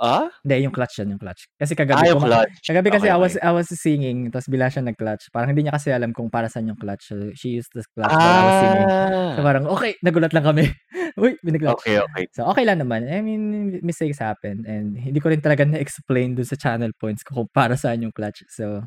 [0.00, 0.26] Ah?
[0.42, 1.46] Hindi, yung clutch yun, yung clutch.
[1.54, 2.56] Kasi Ah, kagabi yung kuma clutch.
[2.64, 3.46] kagabi kasi Okay, I was okay.
[3.46, 5.28] I was singing tapos bigla siya nag-clutch.
[5.30, 7.10] Parang hindi niya kasi alam kung para saan yung clutch.
[7.12, 8.88] So, she used the clutch while I was singing.
[8.88, 9.44] So, Ah.
[9.44, 10.64] parang okay, nagulat lang kami.
[11.20, 11.84] Uy, binag-clutch.
[11.84, 12.24] Okay, okay.
[12.32, 13.06] So, okay lang naman.
[13.06, 17.44] I mean, mistakes happen and hindi ko rin talaga na-explain dun sa channel points ko
[17.44, 18.42] kung para saan yung clutch.
[18.48, 18.84] So,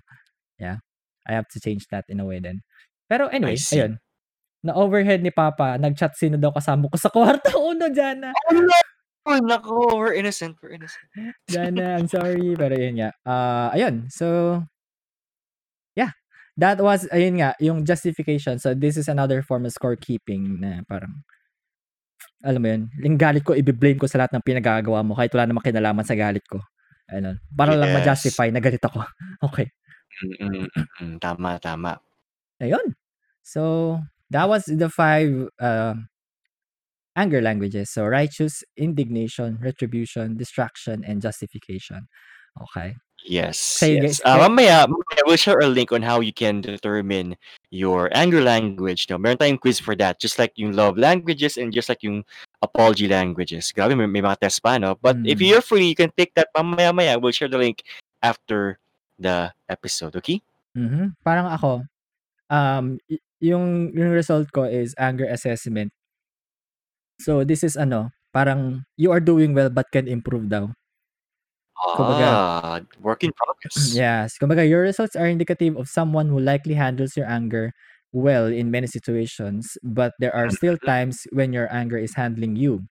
[0.57, 0.81] yeah.
[1.23, 2.65] I have to change that in a way then.
[3.07, 3.79] Pero I anyway, see.
[3.79, 3.95] ayun.
[4.63, 7.51] Na-overhead ni Papa, nag-chat sino daw kasama ko sa kwarto.
[7.71, 8.31] Uno, Jana.
[8.31, 8.82] Oh, no!
[9.25, 11.07] Naku, we're innocent, we're innocent.
[11.47, 12.55] Jana, I'm sorry.
[12.59, 13.09] Pero yun nga.
[13.23, 14.11] Ah, ayun.
[14.11, 14.59] So,
[15.95, 16.11] yeah.
[16.59, 18.59] That was, ayun nga, yung justification.
[18.59, 21.23] So, this is another form of scorekeeping na parang,
[22.43, 25.47] alam mo yun, yung galit ko, i-blame ko sa lahat ng pinagagawa mo kahit wala
[25.47, 26.59] namang kinalaman sa galit ko.
[27.07, 27.97] Ano, para lang Yes.
[28.03, 29.01] ma-justify na galit ako.
[29.47, 29.71] Okay.
[30.39, 31.15] Mm, mm, mm.
[31.17, 31.97] Tama, tama.
[32.61, 32.93] Ayun.
[33.41, 33.97] So,
[34.29, 35.97] that was the five uh,
[37.15, 37.89] anger languages.
[37.89, 42.07] So, righteous, indignation, retribution, distraction, and justification.
[42.61, 42.95] Okay.
[43.23, 44.19] Yes, yes.
[44.19, 44.19] guys.
[44.19, 47.39] Kaya, mamaya, mamaya we'll share a link on how you can determine
[47.71, 49.07] your anger language.
[49.07, 49.17] No?
[49.17, 50.19] Meron tayong quiz for that.
[50.19, 52.27] Just like yung love languages and just like yung
[52.61, 53.71] apology languages.
[53.71, 54.99] Grabe, may, may mga test pa, no?
[54.99, 57.17] But if mm, you're free, you can take that mamaya-maya.
[57.17, 57.87] We'll share the link
[58.21, 58.77] after
[59.17, 60.43] the episode, okay?
[60.75, 61.15] mhm.
[61.23, 61.85] Parang ako,
[62.49, 65.93] um, y- yung, yung result ko is anger assessment.
[67.23, 70.69] So, this is ano, parang you are doing well but can improve daw.
[71.95, 74.03] Kumbaga, Ah, work in progress.
[74.03, 74.37] yes.
[74.37, 77.71] Kumbaga, your results are indicative of someone who likely handles your anger
[78.11, 80.85] well in many situations, but there are still Mhm.
[80.85, 82.85] times when your anger is handling you.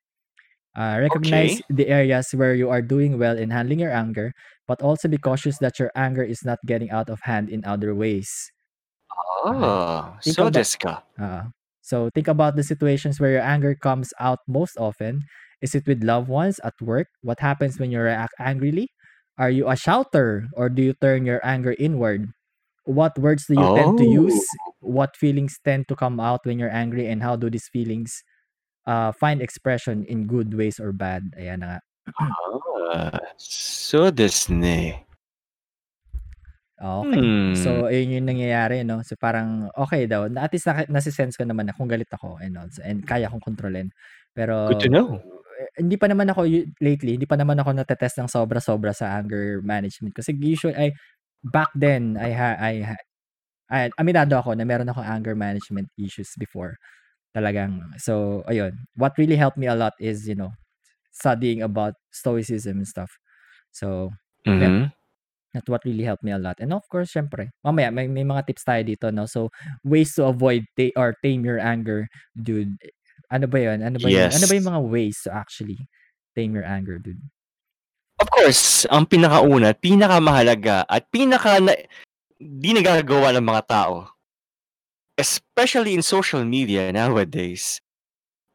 [0.76, 1.64] Uh, recognize Okay.
[1.70, 4.32] the areas where you are doing well in handling your anger,
[4.68, 7.94] but also be cautious that your anger is not getting out of hand in other
[7.94, 8.52] ways.
[9.10, 11.02] Ah, Think so about Jessica.
[11.18, 11.44] uh,
[11.82, 15.20] so think about the situations where your anger comes out most often.
[15.60, 17.08] Is it with loved ones at work?
[17.22, 18.88] What happens when you react angrily?
[19.38, 22.30] Are you a shouter or do you turn your anger inward?
[22.84, 24.34] What words do you tend to use?
[24.34, 24.72] Oh.
[24.80, 28.22] What feelings tend to come out when you're angry and how do these feelings
[28.86, 31.34] uh, find expression in good ways or bad?
[31.38, 31.80] Ayan na nga.
[32.18, 35.06] Ah, so Disney.
[36.82, 37.22] Okay.
[37.22, 37.54] Hmm.
[37.54, 39.06] So, ayun yung nangyayari, no?
[39.06, 40.26] So, parang, okay daw.
[40.26, 43.30] Na, at least, naki- nasisense ko naman na kung galit ako and, all, and kaya
[43.30, 43.94] kong kontrolin.
[44.34, 45.22] Pero, Good to know.
[45.62, 46.42] eh, hindi pa naman ako,
[46.82, 50.18] lately, hindi pa naman ako natetest ng sobra-sobra sa anger management.
[50.18, 50.90] Kasi usually, I,
[51.46, 52.96] back then, I, ha, I, ha,
[53.70, 56.82] I, aminado ako na meron ako anger management issues before.
[57.30, 58.74] Talagang, so, ayun.
[58.98, 60.50] What really helped me a lot is, you know,
[61.14, 63.14] studying about stoicism and stuff.
[63.70, 64.10] So,
[64.44, 64.90] yeah.
[65.52, 66.58] That's what really helped me a lot.
[66.64, 69.28] And of course, syempre, mamaya may, may mga tips tayo dito, no?
[69.28, 69.52] So,
[69.84, 72.80] ways to avoid ta- or tame your anger, dude.
[73.28, 73.84] Ano ba yun?
[73.84, 74.32] Ano ba yun?
[74.32, 75.76] Ano ba yung mga ways to actually
[76.32, 77.20] tame your anger, dude?
[78.20, 81.76] Of course, ang pinakauna, pinakamahalaga at pinaka na,
[82.40, 84.08] di nagagawa ng mga tao,
[85.20, 87.82] especially in social media nowadays,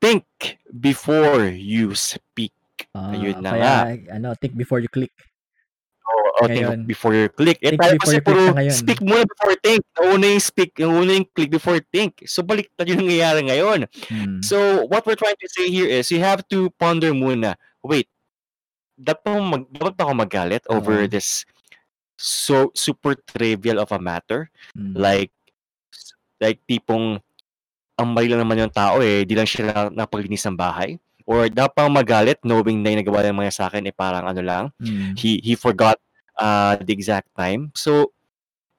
[0.01, 0.25] think
[0.71, 2.53] before you speak.
[2.93, 3.75] Ah, Ayun na nga.
[3.91, 5.13] kaya, ano, think before you click.
[6.07, 7.59] O, o think before you click.
[7.59, 9.83] Eh think tayo kasi puro speak muna before think.
[9.99, 12.23] Nauna yung speak, nauna yung click before think.
[12.23, 13.79] So baliktad yung nangyayari ngayon.
[14.07, 14.39] Hmm.
[14.39, 17.59] So what we're trying to say here is you have to ponder muna.
[17.83, 18.07] Wait,
[18.95, 21.11] dapat mag, dapat ako magalit over Oo.
[21.11, 21.43] this
[22.15, 24.47] so super trivial of a matter?
[24.71, 24.95] Hmm.
[24.95, 25.35] Like,
[26.39, 27.19] like tipong
[27.97, 31.01] ang mali lang naman yung tao eh, di lang siya na, napaglinis ng bahay.
[31.27, 34.65] Or ako magalit knowing na yung nagawa ng mga sa akin eh parang ano lang,
[34.79, 35.11] Hmm.
[35.19, 35.99] he he forgot
[36.39, 37.75] uh, the exact time.
[37.75, 38.15] So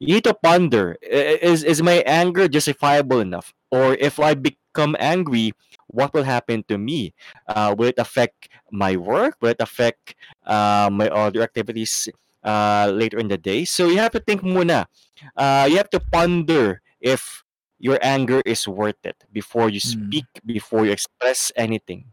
[0.01, 3.53] you need to ponder: is is my anger justifiable enough?
[3.71, 5.53] Or if I become angry,
[5.93, 7.13] what will happen to me?
[7.47, 9.37] Uh, will it affect my work?
[9.43, 12.09] Will it affect uh, my other activities
[12.45, 13.65] uh, later in the day?
[13.69, 14.87] So you have to think muna.
[15.37, 17.45] Uh, you have to ponder if
[17.79, 20.09] your anger is worth it before you Hmm.
[20.09, 22.11] speak, before you express anything.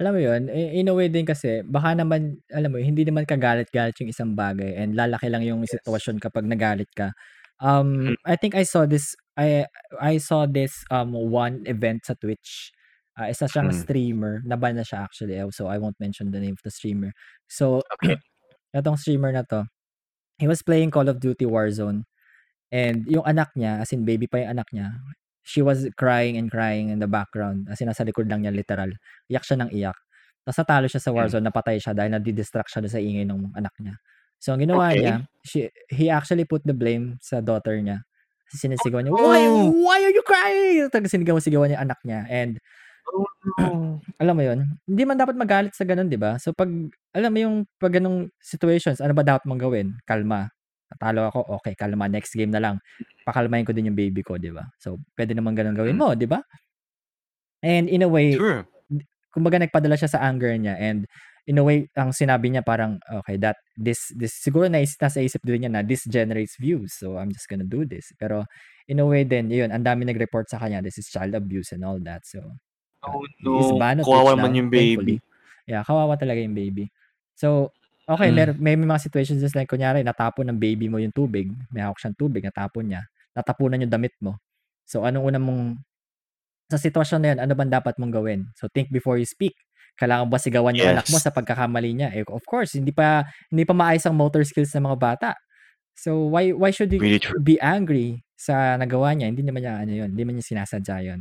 [0.00, 3.28] Alam mo yun, i- in a way din kasi, baka naman, alam mo, hindi naman
[3.28, 5.78] kagalit-galit yung isang bagay and lalaki lang yung Yes.
[5.84, 7.12] sitwasyon kapag nagalit ka.
[7.60, 8.16] Um, Mhm.
[8.24, 9.68] I think I saw this, I
[10.00, 12.72] I saw this um one event sa Twitch.
[13.20, 13.76] Ah, isa siyang Mm.
[13.76, 17.12] streamer, naban na siya actually, eh, so I won't mention the name of the streamer.
[17.52, 18.16] So, Okay.
[18.76, 19.68] etong streamer na to,
[20.40, 22.04] he was playing Call of Duty Warzone
[22.72, 24.92] and yung anak niya, as in baby pa yung anak niya,
[25.46, 27.68] she was crying and crying in the background.
[27.70, 28.90] As in, nasa likod lang niya, literal.
[29.30, 29.98] Iyak siya ng iyak.
[30.46, 31.10] Tapos natalo siya sa.
[31.14, 33.96] Warzone, napatay siya dahil nadidistract siya sa ingay ng anak niya.
[34.42, 34.98] So, ang ginawa Okay.
[34.98, 38.02] niya, she, he actually put the blame sa daughter niya.
[38.50, 39.74] Kasi sinisigaw niya, why, Oh!
[39.82, 40.90] why are you crying?
[40.90, 42.26] Tapos sinigaw-sigawan niya anak niya.
[42.30, 42.58] And
[43.06, 43.26] Oh.
[44.22, 44.60] Alam mo 'yun?
[44.88, 46.38] Hindi man dapat magalit sa gano'n, 'di ba?
[46.40, 46.70] So 'pag
[47.14, 49.88] alam mo yung 'pag gano'ng situations, ano ba dapat mong gawin?
[50.08, 50.52] Kalma.
[50.92, 52.76] Natalo ako, okey kalma, next game na lang.
[53.24, 54.68] Pakalmahin ko din yung baby ko, 'di ba?
[54.82, 56.00] So, puwede naman gano'n gawin Hmm.
[56.00, 56.42] mo, 'di ba?
[57.62, 58.66] And in a way, Sure.
[59.34, 61.06] kumbaga nagpadala siya sa anger niya and
[61.48, 65.42] in a way, ang sinabi niya parang, okey that this this siguro nais nasa isip
[65.46, 68.12] din niya na this generates views, so I'm just gonna do this.
[68.20, 68.46] Pero
[68.90, 71.82] in a way din, yun, ang daming nag-report sa kanya, this is child abuse and
[71.86, 72.22] all that.
[72.28, 72.58] So,
[73.04, 73.82] Oh, no.
[74.00, 75.18] Kawawa now, yung baby.
[75.18, 75.22] thankfully.
[75.66, 76.90] Yeah, kawawa talaga yung baby.
[77.38, 77.72] So,
[78.10, 78.34] okey Mm.
[78.34, 81.82] meron may may mga situations just like kunyari natapon ng baby mo yung tubig, may
[81.84, 83.02] hawak siyang tubig, natapon niya,
[83.36, 84.38] natapunan yung damit mo.
[84.88, 85.62] So, anong una mong
[86.72, 88.40] sa sitwasyon na yun, ano bang dapat mong gawin?
[88.58, 89.54] So, think before you speak.
[90.00, 91.22] Kailangan ba sigawan yung anak mo Yes.
[91.22, 92.10] sa pagkakamali niya?
[92.16, 95.30] Eh, of course, hindi pa hindi pa maayos ang motor skills ng mga bata.
[95.98, 97.42] So, why why should you Really true.
[97.42, 99.30] be angry sa nagawa niya?
[99.32, 101.20] Hindi naman niya ano yun, hindi naman niya sinasadya yun.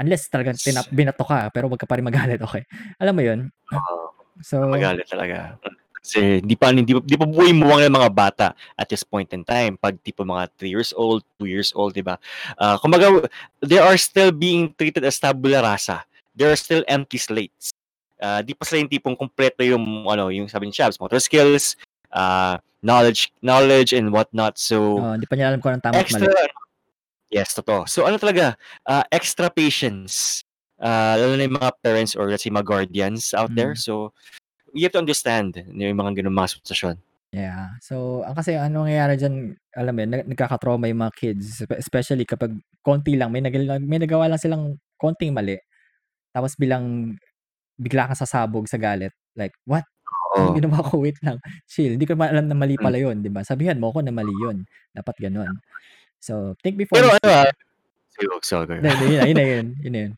[0.00, 2.64] Unless talagang tina binato ka, pero wag ka pa rin magalit, okey.
[3.02, 3.40] Alam mo yun?
[3.72, 4.12] Oo.
[4.44, 5.56] So Magalit talaga.
[6.04, 8.46] Kasi hindi pa hindi hindi pa buhay buwang ng mga bata
[8.76, 9.80] at this point in time.
[9.80, 12.20] 'Pag tipo mga 3 years old, 2 years old, 'di ba?
[12.60, 13.24] Ah, kumbaga
[13.64, 16.04] they are still being treated as tabula rasa.
[16.36, 17.72] There are still empty slates.
[18.20, 21.80] Ah, di pa sila yung tipong kumpleto yung ano, yung sabi ni Shabs, motor skills,
[22.12, 24.60] ah, knowledge knowledge and whatnot.
[24.60, 26.52] So, Oo, hindi pa niya alam kung anong tama at extra mali.
[27.32, 27.88] yes, totoo.
[27.88, 30.44] So, ano talaga, ah, extra patience.
[30.76, 33.72] Ah, lalo na yung mga parents or let's say mga guardians out there.
[33.72, 33.80] Mm.
[33.80, 34.12] So,
[34.74, 36.96] you have to understand yung mga gano'ng mga sitwasyon.
[37.32, 37.78] Yeah.
[37.80, 42.26] So, ang kasi ang nangyayari diyan, alam mo nag nagkaka-trauma yung mga kids, espe especially
[42.28, 42.52] kapag
[42.84, 44.64] konti lang, may nagawa may nagawa lang silang
[45.00, 45.56] konting mali.
[46.34, 47.16] Tapos bilang
[47.80, 49.84] bigla kang sasabog sa galit, like, "What?
[50.38, 50.60] Anong Oo.
[50.62, 51.02] ginawa ko?
[51.04, 51.38] Wait lang,
[51.70, 51.96] chill.
[51.98, 52.84] Hindi ko naman alam na mali Hmm.
[52.86, 53.42] pala yun, 'di ba?
[53.46, 54.64] Sabihan mo ako na mali yun,
[54.94, 55.60] dapat gano'n."
[56.22, 57.50] So, think before Pero ano, ah.
[58.78, 60.12] Hindi, hindi, yun na yun na yun, yun yun.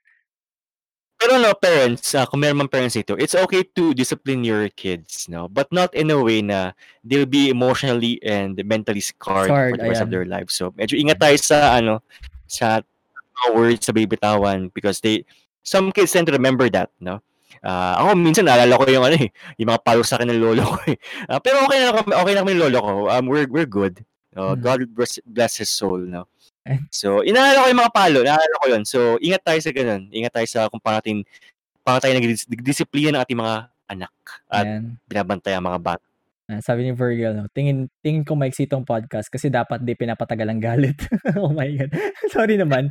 [1.27, 5.27] Pero ano, parents, ah, kung meron mang parents dito, it's okay to discipline your kids,
[5.27, 5.51] 'no?
[5.51, 6.70] But not in a way na
[7.03, 10.14] they'll be emotionally and mentally scarred for Scarred, the rest of ayan.
[10.14, 10.55] their lives.
[10.55, 11.99] So, medyo ingat tayo sa ano,
[12.47, 12.79] sa
[13.51, 15.27] words na bibitawan because they
[15.66, 17.18] some kids tend to remember that, 'no?
[17.66, 20.79] Ah, ako minsan naalala ko yung ano, eh, yung mga palo sa'kin ng lolo ko,
[20.87, 20.99] eh.
[21.27, 22.93] Ah, pero okey na kami okey na kami ng lolo ko.
[23.11, 24.07] Um, we're we're good.
[24.39, 24.62] Oh, Mm.
[24.62, 26.31] God bless bless his soul, 'no?
[26.91, 28.83] So, inaalala ko yung mga palo, naalala ko yun.
[28.83, 30.11] So, ingat tayo sa gano'n.
[30.11, 31.23] Ingat tayo sa kung paano natin
[31.87, 33.55] paano tayo nagdidis nagdidisiplina ng ating mga
[33.87, 34.14] anak
[34.51, 34.99] at Ayan.
[35.07, 36.07] binabantay ang mga bata.
[36.47, 40.47] Ah, sabi ni Virgil 'no, tingin tingin ko maiksi 'tong podcast kasi dapat 'di pinapatagal
[40.47, 40.95] ang galit.
[41.43, 41.91] Oh my God.
[42.35, 42.87] Sorry naman.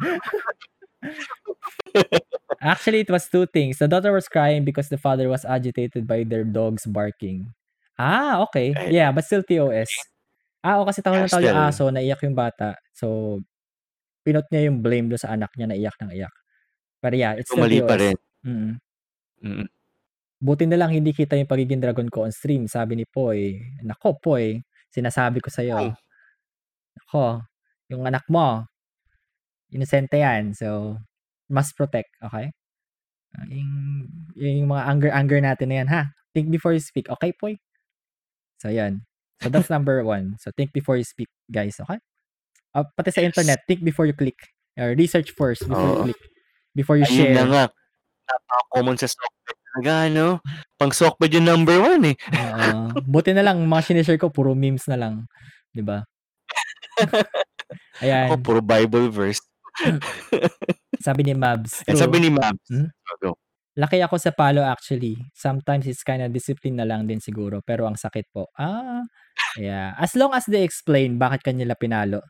[2.59, 3.79] Actually, it was 2 things.
[3.79, 7.51] The daughter was crying because the father was agitated by their dogs barking.
[7.99, 8.43] Ah.
[8.51, 8.91] Right.
[8.91, 9.91] Yeah, but still TOS.
[10.65, 12.75] Ah, oo, kasi tahol Yeah, ng tahol yung aso, naiyak yung bata.
[12.91, 13.39] So,
[14.25, 16.35] pinut niya yung blame dun sa anak niya na iyak ng iyak.
[17.03, 18.01] Pero yeah, it's So, still mali pa TOS.
[18.01, 18.17] rin.
[18.45, 18.81] Mm.
[19.43, 19.67] Mm.
[20.43, 23.55] Buti na lang hindi kita yung pagiging dragon ko on stream, sabi ni Poy.
[23.83, 24.59] Naku, Poy,
[24.91, 25.95] sinasabi ko sa'yo.
[26.97, 27.41] Naku,
[27.91, 28.67] yung anak mo,
[29.73, 30.53] inosente yan.
[30.55, 30.97] So,
[31.51, 32.51] must protect, okey?
[33.37, 33.71] Ah, yung
[34.37, 36.03] yung mga anger-anger natin na yan, ha?
[36.35, 37.57] Think before you speak, okey, Poy?
[38.61, 39.03] So, yan.
[39.43, 40.37] So, that's number 1.
[40.39, 41.99] So, think before you speak, guys, okey?
[42.75, 43.31] Ah, pati sa Yes.
[43.31, 44.35] internet, think before you click.
[44.75, 46.05] Or research first before you Oo.
[46.11, 46.21] click.
[46.75, 47.47] Before you Ayun na share.
[47.47, 47.63] nga.
[48.25, 50.25] Napaka-common sa Sockbed talaga ano?
[50.75, 52.15] Pang Sockbed yung number 1, eh.
[52.35, 52.91] Oo.
[53.07, 55.23] Buti na lang mga shine-share ko puro memes na lang,
[55.71, 56.03] 'di ba?
[57.95, 58.43] Ako Ayan.
[58.43, 59.39] puro Bible verse.
[61.05, 62.27] Sabi ni Mabs, Eh, sabi true.
[62.27, 62.87] ni Mabs Hmm?
[62.91, 63.31] oh, go.
[63.75, 65.19] Laki ako sa palo actually.
[65.35, 68.47] Sometimes it's kinda discipline na lang din siguro, pero ang sakit po.
[68.55, 69.03] Ah,
[69.59, 69.91] yeah.
[69.99, 72.23] As long as they explain bakit ka nila pinalo,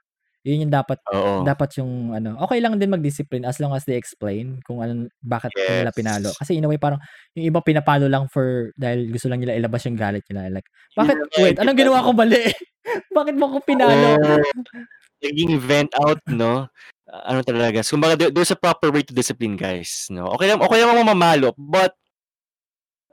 [0.45, 1.41] yun yung dapat Oo.
[1.41, 5.51] dapat yung ano, okey lang din mag-discipline as long as they explain kung anong bakit
[5.65, 6.37] ka nila pinalo.
[6.39, 7.01] Kasi in a way parang
[7.35, 11.11] yung iba pinapalo lang for dahil gusto lang nila ilabas yung galit nila, like, Yun
[11.11, 11.81] "Bakit na nga, wait, eh, anong ba?
[11.81, 12.43] ginawa ko mali?
[13.17, 14.39] Bakit mo ako pinalo?" Oo.
[15.23, 16.67] Naging vent out, 'no?
[17.09, 20.29] Ah, ano talaga, kumbaga there there's a proper way to discipline, guys, 'no?
[20.37, 21.95] Okey lang okey lang mamalo, but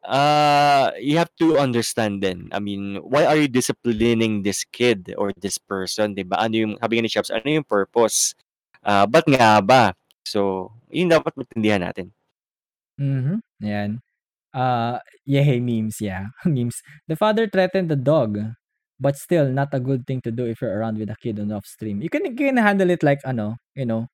[0.04, 2.48] ah, you have to understand din.
[2.52, 6.42] I mean, why are you disciplining this kid or this person, 'di ba?
[6.42, 8.34] Ano yung sabi ni Shabs, ano yung purpose?
[8.82, 9.94] Ah, ba't nga ba?
[10.26, 12.10] So, yun dapat maintindihan natin.
[13.00, 13.90] Mhm, yan.
[14.54, 16.80] Ah, yehey memes, yeah, memes.
[17.08, 18.38] The father threatened the dog,
[19.00, 21.52] but still not a good thing to do if you're around with a kid on
[21.52, 22.02] off stream.
[22.02, 24.08] You can you can handle it like ano, you know,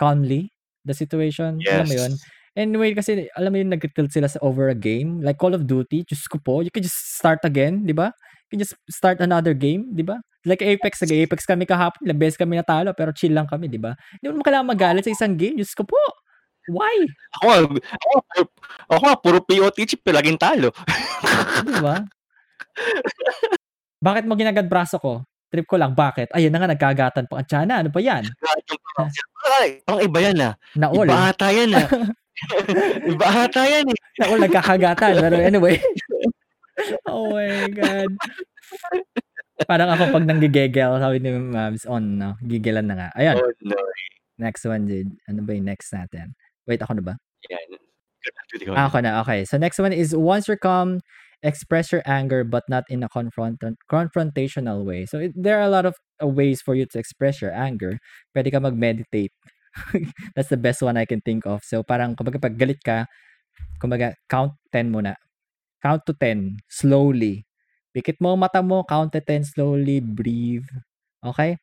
[0.00, 0.52] calmly,
[0.84, 2.12] the situation, alam mo yun?
[2.52, 6.04] Anyway, kasi alam mo yung nagti-tilt sila sa over a game, like Call of Duty,
[6.04, 8.12] Diyos ko po, you can just start again, 'di ba?
[8.48, 10.20] You can just start another game, 'di ba?
[10.44, 13.96] Like Apex, nag-a-Apex kami kahapon, ilang beses kami natalo pero chill lang kami, 'di ba?
[14.20, 15.96] Hindi mo kailangan magalit sa isang game, Diyos ko po.
[16.68, 17.08] Why?
[17.40, 18.16] Ako ako
[18.92, 20.76] ako puro POTG palaging talo.
[21.64, 22.04] 'Di ba?
[24.04, 25.24] Bakit mo ginagad braso ko?
[25.48, 26.28] Trip ko lang, bakit?
[26.36, 28.28] Ayun na nga nagkagatan pa ang ano ba 'yan?
[29.56, 30.54] Ay, parang iba yan, ah.
[30.76, 31.08] Naol.
[31.08, 31.88] Iba ata yan, ah.
[33.12, 33.98] Iba ata yan, eh.
[34.22, 35.76] Naol nagkakagatan, pero anyway.
[37.06, 38.10] Oh my God.
[39.68, 43.08] Parang ako 'pag nanggigigil, sabi ni Mavs, on 'no, gigilan na nga.
[43.14, 43.36] Ayan.
[43.38, 43.76] Oh, no.
[44.40, 45.12] Next one, Jade.
[45.30, 46.34] Ano ba yung next natin?
[46.66, 47.14] Wait, ako na ba?
[48.58, 49.44] Ikaw Ah, ako na, okay.
[49.46, 51.00] So next one is once you're calm,
[51.42, 55.06] express your anger but not in a confront confrontational way.
[55.06, 57.98] So it, there are a lot of uh, ways for you to express your anger.
[58.34, 59.34] Pwede ka mag-meditate.
[60.36, 61.64] That's the best one I can think of.
[61.64, 63.06] So parang kumbaga pag galit ka,
[63.82, 65.16] kumbaga count 10 muna.
[65.82, 67.44] Count to 10 slowly.
[67.94, 70.68] Pikit mo mata mo, count to 10 slowly, breathe.
[71.24, 71.58] Okay?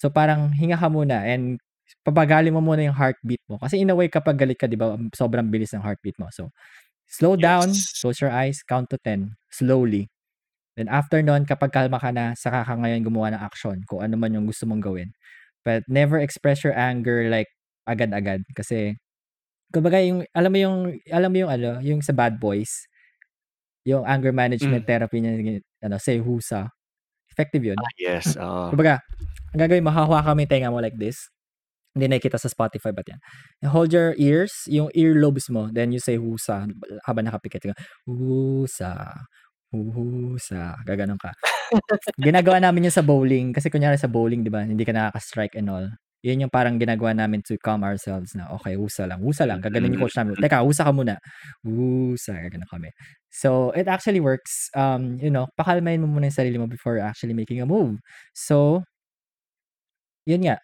[0.00, 1.60] So parang hinga ka muna and
[2.06, 3.58] pabagalin mo muna yung heartbeat mo.
[3.60, 6.28] Kasi in a way kapag galit ka, 'di ba, sobrang bilis ng heartbeat mo.
[6.32, 6.50] So
[7.10, 7.94] slow down, Yes.
[8.00, 10.08] close your eyes, count to 10 slowly.
[10.78, 14.14] Then after nun, kapag kalma ka na, saka ka ngayon gumawa ng action kung ano
[14.16, 15.10] man yung gusto mong gawin.
[15.70, 17.46] But never express your anger like
[17.86, 18.98] agad-agad kasi
[19.70, 20.76] kumbaga yung alam mo yung
[21.14, 22.90] alam mo yung ano, yung sa Bad Boys,
[23.86, 24.90] yung anger management Hmm.
[24.90, 26.66] therapy niya ano, Seihusa.
[27.30, 27.78] Effective yun.
[27.78, 28.74] Ah, yes, oo.
[28.74, 28.98] Kumbaga,
[29.54, 31.30] ang gagawin mo yung tenga mo like this.
[31.94, 33.20] Hindi nakikita sa Spotify ba't yan?
[33.70, 36.66] Hold your ears, yung earlobes mo, then you say husa
[37.06, 37.74] habang nakapikit ka.
[38.06, 39.14] Husa,
[39.72, 41.32] husa, gaganon ka.
[42.18, 44.62] Ginagawa namin yun sa bowling kasi kunyari sa bowling, 'di ba?
[44.66, 45.86] Hindi ka nakaka-strike and all.
[46.20, 49.62] Yun yung parang ginagawa namin to calm ourselves na okay, husa lang, husa lang.
[49.64, 50.04] Gaganon yung Mm.
[50.04, 50.36] coach namin.
[50.36, 51.16] Teka, husa ka muna.
[51.64, 52.92] Husa, gaganon kami.
[53.32, 54.68] So, it actually works.
[54.76, 58.02] Um, you know, pakalmahin mo muna yung sarili mo before actually making a move.
[58.36, 58.84] So,
[60.28, 60.58] yun nga.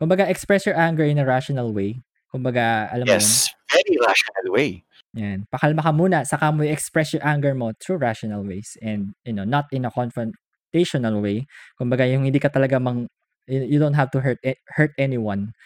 [0.00, 2.02] Kumbaga, express your anger in a rational way.
[2.32, 3.22] Kumbaga, alam mo yun?
[3.22, 4.85] Yes, very rational way.
[5.16, 5.48] Yan.
[5.48, 9.48] Pakalma ka muna, saka mo i-express your anger mo through rational ways and, you know,
[9.48, 11.48] not in a confrontational way.
[11.80, 13.08] Kumbaga, yung hindi ka talaga mang,
[13.48, 14.36] you don't have to hurt
[14.76, 15.56] hurt anyone.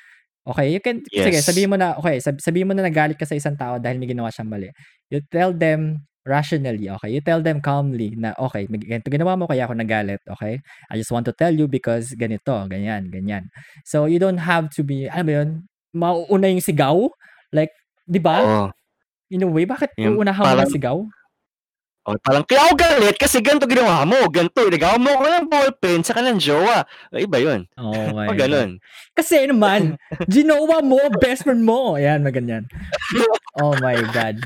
[0.47, 1.45] Okay, you can, sige, Yes.
[1.45, 4.09] sabihin mo na, okay, sab- sabihin mo na nagalit ka sa isang tao dahil may
[4.11, 4.71] ginawa siyang mali.
[5.13, 7.11] You tell them rationally, okay?
[7.13, 10.59] You tell them calmly na, okay, may ganito ginawa mo, kaya ako nagalit, okay?
[10.91, 13.51] I just want to tell you because ganito, ganyan, ganyan.
[13.85, 15.49] So, you don't have to be, ano ba yun,
[15.95, 16.97] mauuna yung sigaw?
[17.53, 17.75] Like,
[18.09, 18.43] di ba?
[18.43, 18.80] Oo.
[19.31, 20.99] In a way, bakit Yung uunahan mo ng sigaw?
[22.01, 26.01] oh, parang kaya ako galit kasi ganito ginawa mo, ganito, nagawa mo ako ng ballpen
[26.03, 26.83] sa kanang jowa.
[27.15, 27.61] Ay, iba yun.
[27.79, 28.41] Oh my O God.
[28.41, 28.71] ganun.
[29.15, 29.95] Kasi naman,
[30.27, 31.95] ginawa mo, best friend mo.
[31.95, 32.67] Ayan, maganyan.
[33.63, 34.43] Oh my God.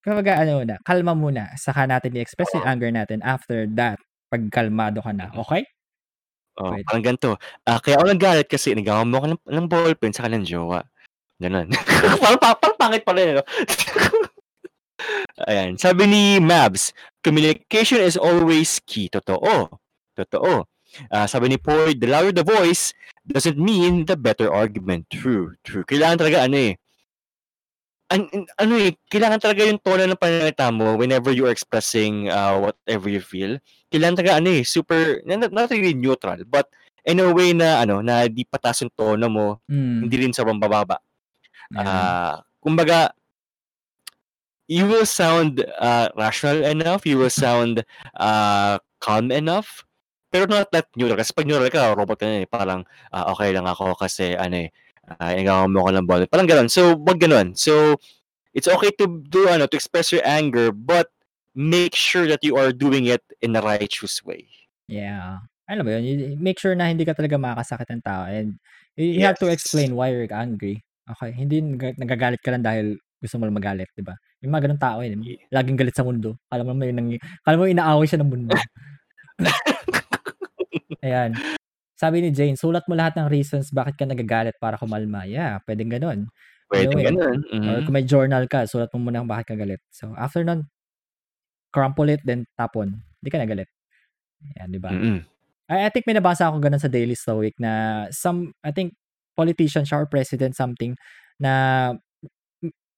[0.00, 1.52] Kumbaga, ano na, kalma muna.
[1.58, 3.20] Saka natin i-express yung anger natin.
[3.20, 3.98] After that,
[4.32, 5.66] pag kalmado ka na, okay?
[6.58, 6.86] Oh, Pwede.
[6.88, 7.30] parang ganito.
[7.62, 10.82] Ah, kaya ako nagalit kasi nagawa mo ako ng, ng ballpen sa kanang jowa.
[11.38, 11.70] Ganun.
[12.22, 13.34] parang, pangit pala yun.
[13.38, 13.44] no?
[15.48, 15.78] Ayan.
[15.78, 16.90] Sabi ni Mabs,
[17.22, 19.06] communication is always key.
[19.06, 19.70] Totoo.
[20.18, 20.66] Totoo.
[21.12, 22.90] Ah, sabi ni Poy, the louder the voice
[23.22, 25.06] doesn't mean the better argument.
[25.12, 25.54] True.
[25.62, 25.86] True.
[25.86, 26.74] Kailangan talaga ano eh.
[28.08, 32.32] An, an- ano eh, kailangan talaga yung tono ng pananalita mo whenever you are expressing
[32.32, 33.60] uh, whatever you feel.
[33.92, 36.72] Kailangan talaga ano eh, super, not, not really neutral, but
[37.04, 40.08] in a way na ano, na di patas yung tono mo, Mm.
[40.08, 40.96] hindi rin sobrang bababa.
[41.76, 43.12] Ah, kumbaga,
[44.68, 47.84] you will sound uh, rational enough, you will sound
[48.16, 49.84] uh, calm enough,
[50.32, 51.20] pero not that neutral.
[51.20, 52.48] Kasi pag neutral ka, robot ka na eh.
[52.48, 54.70] Parang, ah, okay lang ako kasi ano eh,
[55.20, 56.24] uh, mo ako ng ball.
[56.28, 56.68] Parang ganun.
[56.72, 57.56] So, wag ganun.
[57.56, 57.96] So,
[58.52, 61.12] it's okay to do, ano, to express your anger, but
[61.56, 64.48] make sure that you are doing it in the righteous way.
[64.86, 65.44] Yeah.
[65.68, 68.56] Alam mo yun, make sure na hindi ka talaga makakasakit ng tao and
[68.96, 69.60] you you have to Yes.
[69.60, 70.80] explain why you're angry.
[71.08, 74.14] Okay, hindi nag- nagagalit ka lang dahil gusto mo lang magalit, 'di ba?
[74.44, 75.40] Yung mga ganung tao yun, Yeah.
[75.50, 76.38] laging galit sa mundo.
[76.52, 77.10] Alam mo may nang
[77.42, 78.54] alam mo inaaway siya ng mundo.
[81.04, 81.34] Ayan.
[81.98, 85.26] Sabi ni Jane, sulat mo lahat ng reasons bakit ka nagagalit para kumalma.
[85.26, 86.30] Yeah, pwedeng ganun.
[86.70, 87.04] Pwede Gawin.
[87.16, 87.38] ganun.
[87.64, 87.84] Or Mhm.
[87.88, 89.80] kung may journal ka, sulat mo muna kung bakit ka galit.
[89.90, 90.68] So, after nun,
[91.72, 93.02] crumple it, then tapon.
[93.18, 93.68] Hindi ka nagalit.
[94.60, 94.92] Yan, di ba?
[94.94, 95.18] Mm-mm.
[95.68, 98.94] I, I think may nabasa ako ganun sa Daily Stoic na some, I think,
[99.38, 100.98] politician siya or president something
[101.38, 101.94] na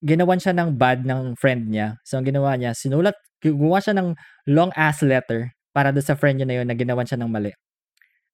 [0.00, 2.00] ginawan siya ng bad ng friend niya.
[2.08, 4.16] So, ang ginawa niya, sinulat, gumawa siya ng
[4.48, 7.52] long ass letter para doon sa friend niya na yun na ginawan siya ng mali.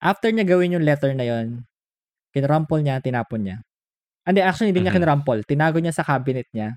[0.03, 1.65] After niya gawin yung letter na yun,
[2.35, 3.57] kinrample niya, tinapon niya.
[4.27, 5.01] Hindi, actually, hindi niya Mhm.
[5.03, 5.41] kinrample.
[5.47, 6.75] Tinago niya sa cabinet niya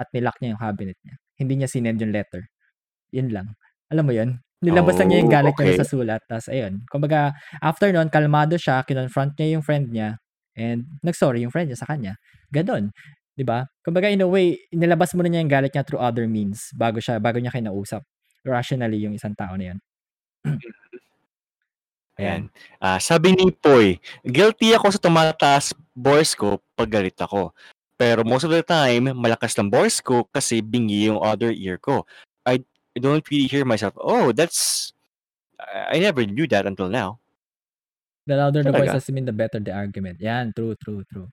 [0.00, 1.14] at nilock niya yung cabinet niya.
[1.38, 2.42] Hindi niya sinend yung letter.
[3.14, 3.48] Yun lang.
[3.92, 4.30] Alam mo yun?
[4.62, 5.80] Nilabas lang niya yung Oh, galit niya okay.
[5.80, 6.22] sa sulat.
[6.30, 6.82] Tapos, ayun.
[6.90, 10.18] Kumbaga, after nun, kalmado siya, kinonfront niya yung friend niya.
[10.58, 12.16] And nag-sorry yung friend niya sa kanya.
[12.52, 12.92] Gano'n,
[13.38, 13.66] 'di ba?
[13.84, 17.00] Kumbaga in a way, inilabas mo na niya yung galit niya through other means bago
[17.00, 18.04] siya bago niya kinausap
[18.44, 19.78] rationally yung isang tao na 'yon.
[22.20, 22.52] Ayan.
[22.76, 27.56] Ah, sabi ni Poy, "Guilty ako sa tumataas boses ko 'pag galit ako.
[27.96, 32.04] Pero most of the time, malakas lang boses ko kasi bingi yung other ear ko.
[32.44, 32.60] I
[33.00, 34.92] don't really hear myself." Oh, that's
[35.62, 37.21] I never knew that until now.
[38.26, 39.02] The louder the voice Talaga?
[39.02, 40.20] has mean the better the argument.
[40.22, 41.28] Yan, true, true, true.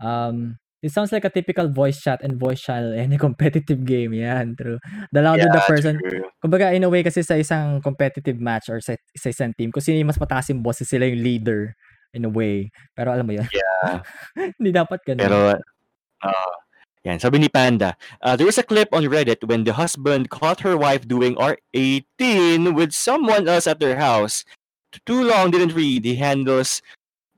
[0.00, 4.12] Um, it sounds like a typical voice chat and voice channel in a competitive game.
[4.14, 4.78] Yan, true.
[5.12, 6.26] The louder the Yeah, person true.
[6.42, 9.82] kumbaga in a way kasi sa isang competitive match or sa sa isang team, kung
[9.84, 11.76] sino yung mas mataas yung boses, sila yung leader
[12.16, 12.72] in a way.
[12.96, 13.48] Pero alam mo yun?
[13.52, 14.02] Yeah.
[14.58, 15.22] Hindi dapat gano'n.
[15.22, 15.38] Pero
[16.24, 16.50] oo.
[17.02, 20.62] Yan, sabi ni Panda, uh, "There was a clip on Reddit when the husband caught
[20.62, 24.46] her wife doing R18 with someone else at their house.
[25.06, 26.04] Too long didn't read.
[26.04, 26.82] He handles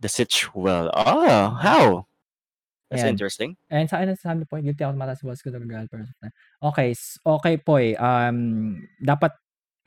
[0.01, 2.07] the sitch well." Ah, how?
[2.91, 3.15] That's Ayan.
[3.15, 3.57] interesting.
[3.73, 6.31] And sa akin nasasabi po, guilty ako tumataas boses ko sa person.
[6.63, 6.91] Okay,
[7.25, 9.33] okay Poy, um, dapat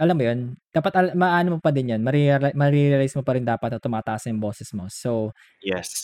[0.01, 0.39] alam mo yun,
[0.73, 4.41] dapat al maano mo pa din yan, mare-realize mo pa rin dapat na tumataas yung
[4.41, 4.85] boses mo.
[4.89, 5.31] So,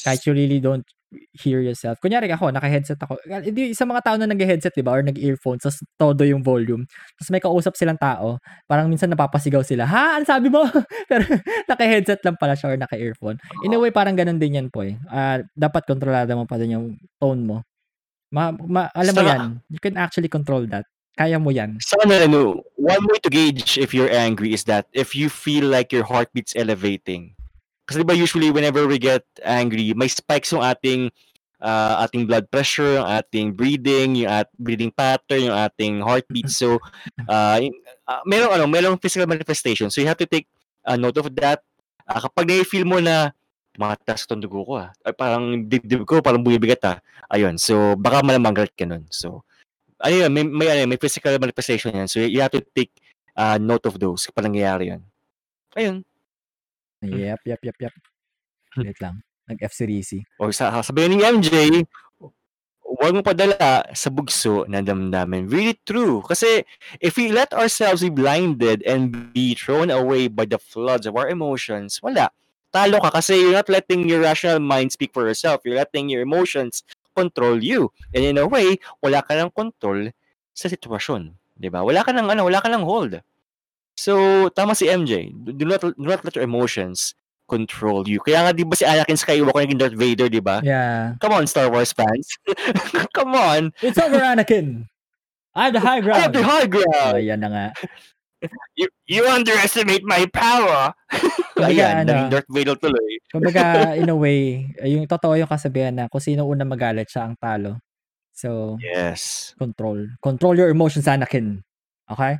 [0.05, 0.27] kahit Yes.
[0.27, 0.85] you really don't
[1.33, 5.03] hear yourself kunyari ako naka-headset ako, hindi sa mga tao na naghe-headset 'di ba or
[5.05, 6.83] nag-earphones ta's todo yung volume,
[7.15, 8.37] ta's may kausap silang tao,
[8.67, 10.63] parang minsan napapasigaw sila, "Ha, ano sabi mo?"
[11.11, 11.23] Pero
[11.69, 13.39] naka-headset lang pala siya or naka-earphone.
[13.63, 16.87] In a way parang gano'n din yan Poy, ah, dapat kontrolado mo pa din yung
[17.21, 17.57] tone mo.
[18.33, 20.83] Ma ma alam mo yan, you can actually control that.
[21.13, 21.77] Kaya mo yan.
[21.77, 25.93] Saka ano, one way to gauge if you're angry is that if you feel like
[25.93, 27.37] your heartbeat's elevating.
[27.87, 31.11] Kasi 'di ba usually whenever we get angry, may spikes yung ating,
[31.59, 36.47] ah, ating blood pressure, yung ating breathing, yung at breathing pattern, yung ating heartbeat.
[36.47, 36.79] So,
[37.63, 37.75] yung
[38.07, 39.91] ah, merong ano, merong physical manifestation.
[39.91, 40.47] So you have to take,
[40.87, 41.59] ah, note of that.
[42.07, 43.31] Ah, kapag nafi-feel mo na,
[43.75, 46.97] "Tumataas tong dugo ko, ah, ay parang dibdib ko parang bumibigat, ah."
[47.31, 49.03] Ayun, so baka malamang galit ka nun.
[49.11, 49.43] So,
[50.03, 52.07] ano yun, may may ano, may physical manifestation yan.
[52.11, 52.91] So you have to take,
[53.37, 55.01] ah, note of those kapag nangyayari yun.
[55.77, 55.97] Ayun.
[57.03, 57.19] Hmm.
[57.19, 57.93] Yep, yep, yep, yep.
[58.79, 59.19] Wait lang,
[59.51, 60.19] nag-F si Rizzy.
[60.39, 61.83] O sa sasabihin ni MJ,
[63.03, 66.23] "Wag mo padala sa bugso ng damdamin." Really true.
[66.23, 66.63] Kasi
[67.03, 71.27] if we let ourselves be blinded and be thrown away by the floods of our
[71.27, 72.31] emotions, wala.
[72.73, 75.61] Talo ka kasi you're not letting your rational mind speak for yourself.
[75.61, 76.81] You're letting your emotions
[77.13, 77.93] control you.
[78.15, 80.09] And in a way, wala ka ng control
[80.57, 81.85] sa sitwasyon, 'di ba?
[81.85, 83.21] Wala ka ng ano, wala ka ng hold.
[83.93, 85.29] So, tama si MJ.
[85.33, 87.13] Do not do not let your emotions
[87.45, 88.17] control you.
[88.23, 90.63] Kaya nga 'di ba si Anakin Skywalker naging Darth Vader, 'di ba?
[90.65, 91.13] Yeah.
[91.21, 92.25] Come on, Star Wars fans.
[93.17, 93.69] Come on.
[93.85, 94.89] It's over, Anakin.
[95.53, 96.33] I have the high I have ground.
[96.33, 97.21] the high Oh, ground.
[97.21, 97.67] yan na nga.
[98.75, 100.97] You you underestimate my power.
[101.53, 103.21] Kumbaga Ayan, ano, naging Darth Vader tuloy.
[103.29, 103.63] kumbaga
[104.01, 107.77] in a way, yung totoo yung kasabihan na kung sino unang magalit siya ang talo.
[108.33, 109.53] So, Yes.
[109.61, 110.09] control.
[110.17, 111.61] Control your emotions, Anakin.
[112.11, 112.37] Okay?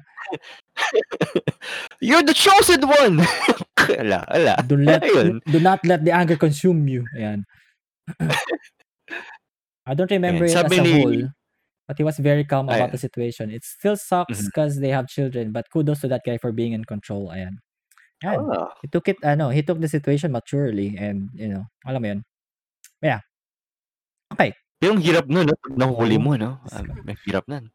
[2.01, 3.23] You're the chosen one.
[3.99, 4.55] Ala, ala.
[4.63, 5.43] Do let Ayun.
[5.43, 7.03] do not let the anger consume you.
[7.15, 7.43] Ayan.
[9.87, 11.27] I don't remember Ayan, it as a ni whole,
[11.87, 13.51] but he was very calm about the situation.
[13.51, 16.87] It still sucks because they have children, but kudos to that guy for being in
[16.87, 17.27] control.
[17.35, 17.59] Ayan.
[18.23, 18.47] Ayan.
[18.55, 18.71] Ah.
[18.79, 22.23] He took it ano, he took the situation maturely and, you know, alam mo yun.
[23.03, 23.19] Yeah.
[24.31, 24.55] Okay.
[24.79, 26.23] Pero ang hirap nun 'no, 'pag nahuli Oo.
[26.23, 26.59] mo 'no?
[26.71, 26.83] Ah,
[27.27, 27.67] hirap nun.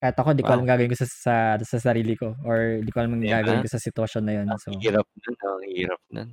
[0.00, 3.04] Kahit ako di ko alam gagawin ko sa sa sa sarili ko or di ko
[3.04, 4.48] alam ang 'Di gagawin ko sa sitwasyon na yun.
[4.48, 6.28] Ang So, hirap nun, ang hirap nun.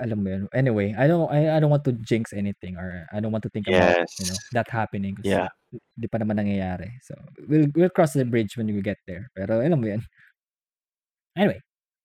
[0.00, 0.48] alam mo yun.
[0.56, 3.52] Anyway, I don't I I don't want to jinx anything or I don't want to
[3.52, 4.54] think about, you know, Yes.
[4.56, 5.48] that happening Yeah.
[5.98, 6.90] di pa naman nangyayari.
[7.04, 7.14] So,
[7.50, 9.30] we'll we'll cross the bridge when we get there.
[9.36, 10.02] Pero alam mo yun.
[11.36, 11.60] Anyway,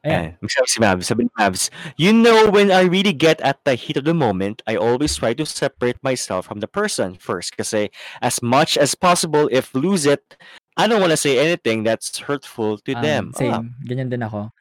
[0.06, 0.38] ayan.
[0.40, 1.68] Ayan, sabi si Mavs, sabi ni Mavs,
[2.00, 5.36] "You know when I really get at the heat of the moment, I always try
[5.36, 7.92] to separate myself from the person first kasi
[8.24, 10.24] as much as possible if lose it,
[10.80, 13.64] I don't wanna say anything that's hurtful to Um, them." Ah.
[13.64, 13.76] same.
[13.84, 14.52] Ganyan din ako.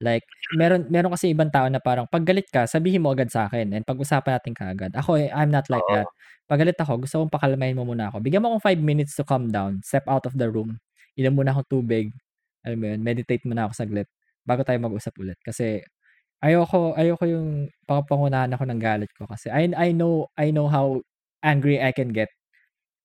[0.00, 0.24] Like,
[0.56, 3.84] meron meron kasi ibang tao na parang 'pag galit ka, sabihin mo agad sa'kin and
[3.84, 4.92] pag-usapan natin kaagad.
[4.96, 6.04] Ako, eh, I'm not like Oo.
[6.04, 6.08] that.
[6.48, 8.22] 'Pag galit ako, gusto kong pakalmahin mo muna ako.
[8.22, 10.78] Bigyan mo akong 5 minutes to calm down, step out of the room,
[11.18, 12.14] inom muna akong tubig,
[12.64, 14.08] alam mo yun, meditate muna ako saglit
[14.48, 15.38] bago tayo mag-usap ulit.
[15.44, 15.82] Kasi
[16.44, 21.00] ayoko ayoko yung papangunahan ako ng galit ko kasi I I know I know how
[21.44, 22.30] angry I can get.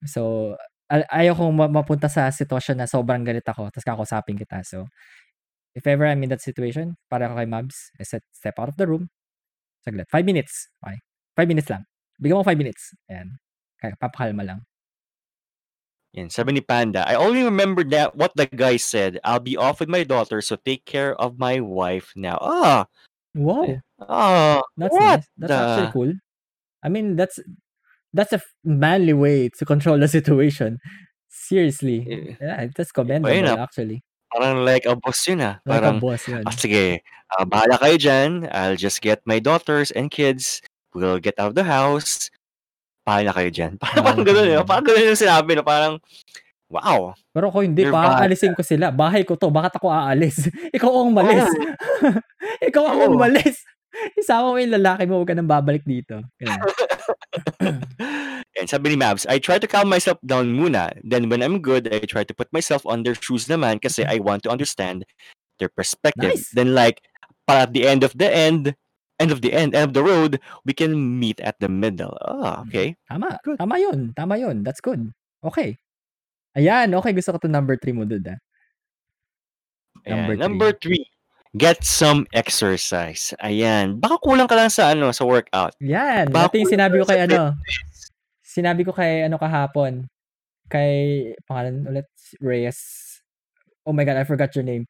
[0.08, 0.54] So,
[0.92, 4.62] a ayokong ma mapunta sa sitwasyon na sobrang galit ako ta's kakausapin kita.
[4.66, 4.88] So,
[5.76, 8.88] if ever I'm in that situation, pareho kay Mavs, I said, step out of the
[8.90, 9.10] room,
[9.86, 11.00] saglit, 5 minutes, okey?
[11.38, 11.84] 5 minutes lang.
[12.22, 13.38] Bigyan mo ako 5 minutes, ayan.
[13.82, 14.62] Kaya papakalma lang.
[16.12, 19.80] Yan, sabi ni Panda, "I only remember that what the guy said, I'll be off
[19.80, 22.84] with my daughter, so take care of my wife now." Ah!
[23.32, 23.80] Wow!
[24.04, 25.28] Ah, That's what nice.
[25.40, 26.12] That's actually cool.
[26.84, 27.40] I mean, that's
[28.12, 30.84] that's a manly way to control the situation.
[31.32, 32.04] Seriously.
[32.12, 34.04] Eh, Yeah, that's commendable na, actually.
[34.36, 35.60] parang like a boss yun ah.
[35.64, 36.44] Like a Parang, boss ah, yun.
[36.60, 37.00] sige,
[37.40, 38.32] ah, bahala kayo dyan.
[38.52, 40.60] I'll just get my daughters and kids.
[40.92, 42.28] We'll get out of the house.
[43.12, 43.72] Bahala kayo dyan.
[43.84, 44.64] Parang, parang ganun kayo eh.
[44.64, 45.94] Parang ganun yung sinabi na parang,
[46.72, 48.24] wow, Pero ako hindi, you're bad.
[48.24, 48.88] paaalisin ko sila.
[48.88, 50.48] Bahay ko to, bakit ako aalis?
[50.80, 51.44] Ikaw ang umalis.
[51.52, 52.16] Oo.
[52.72, 53.20] Ikaw ang Oo.
[53.20, 53.60] umalis.
[54.16, 56.24] Isama mo yung lalaki mo, huwag ka nang babalik dito.
[58.56, 60.96] And sabi ni Mavs, I try to calm myself down muna.
[61.04, 64.24] Then when I'm good, I try to put myself on their shoes naman kasi I
[64.24, 65.04] want to understand
[65.60, 66.40] their perspective.
[66.40, 66.56] Nice.
[66.56, 67.04] Then like,
[67.44, 68.80] para at the end of the end,
[69.22, 72.18] end of the end, end of the road, we can meet at the middle.
[72.26, 72.98] Ah, okay.
[73.06, 73.38] Tama.
[73.46, 73.62] Good.
[73.62, 74.18] Tama yun.
[74.18, 74.66] Tama yun.
[74.66, 75.14] That's good.
[75.46, 75.78] Okay.
[76.58, 77.14] Ayan, okay.
[77.14, 78.26] Gusto ko to number 3 mo, dude.
[78.26, 78.42] Ah.
[80.06, 80.42] Number Ayan.
[80.42, 81.06] Number three,
[81.54, 83.38] get some exercise.
[83.44, 84.02] Ayan.
[84.02, 85.78] Baka kulang ka lang sa ano, sa workout.
[85.78, 86.34] Yan.
[86.34, 87.54] Baka yung kulang sinabi ko kay ano.
[87.54, 88.10] fitness.
[88.42, 90.10] Sinabi ko kay ano kahapon.
[90.72, 92.08] Kay, pangalan ulit,
[92.40, 92.80] Reyes.
[93.84, 94.88] Oh my God, I forgot your name.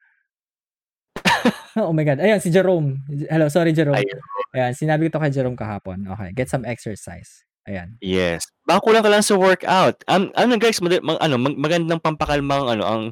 [1.83, 2.19] oh my God.
[2.19, 2.99] Ayan, si Jerome.
[3.29, 3.95] Hello, sorry Jerome.
[3.99, 4.19] Ayun.
[4.51, 6.03] Ayan, sinabi ko to kay Jerome kahapon.
[6.11, 7.43] Okay, get some exercise.
[7.69, 7.95] Ayan.
[8.01, 8.49] Yes.
[8.65, 10.01] Baka kulang ka lang sa workout.
[10.09, 13.03] Um, ano guys, mag, mag- ano, mag- magandang pampakalmang ano ang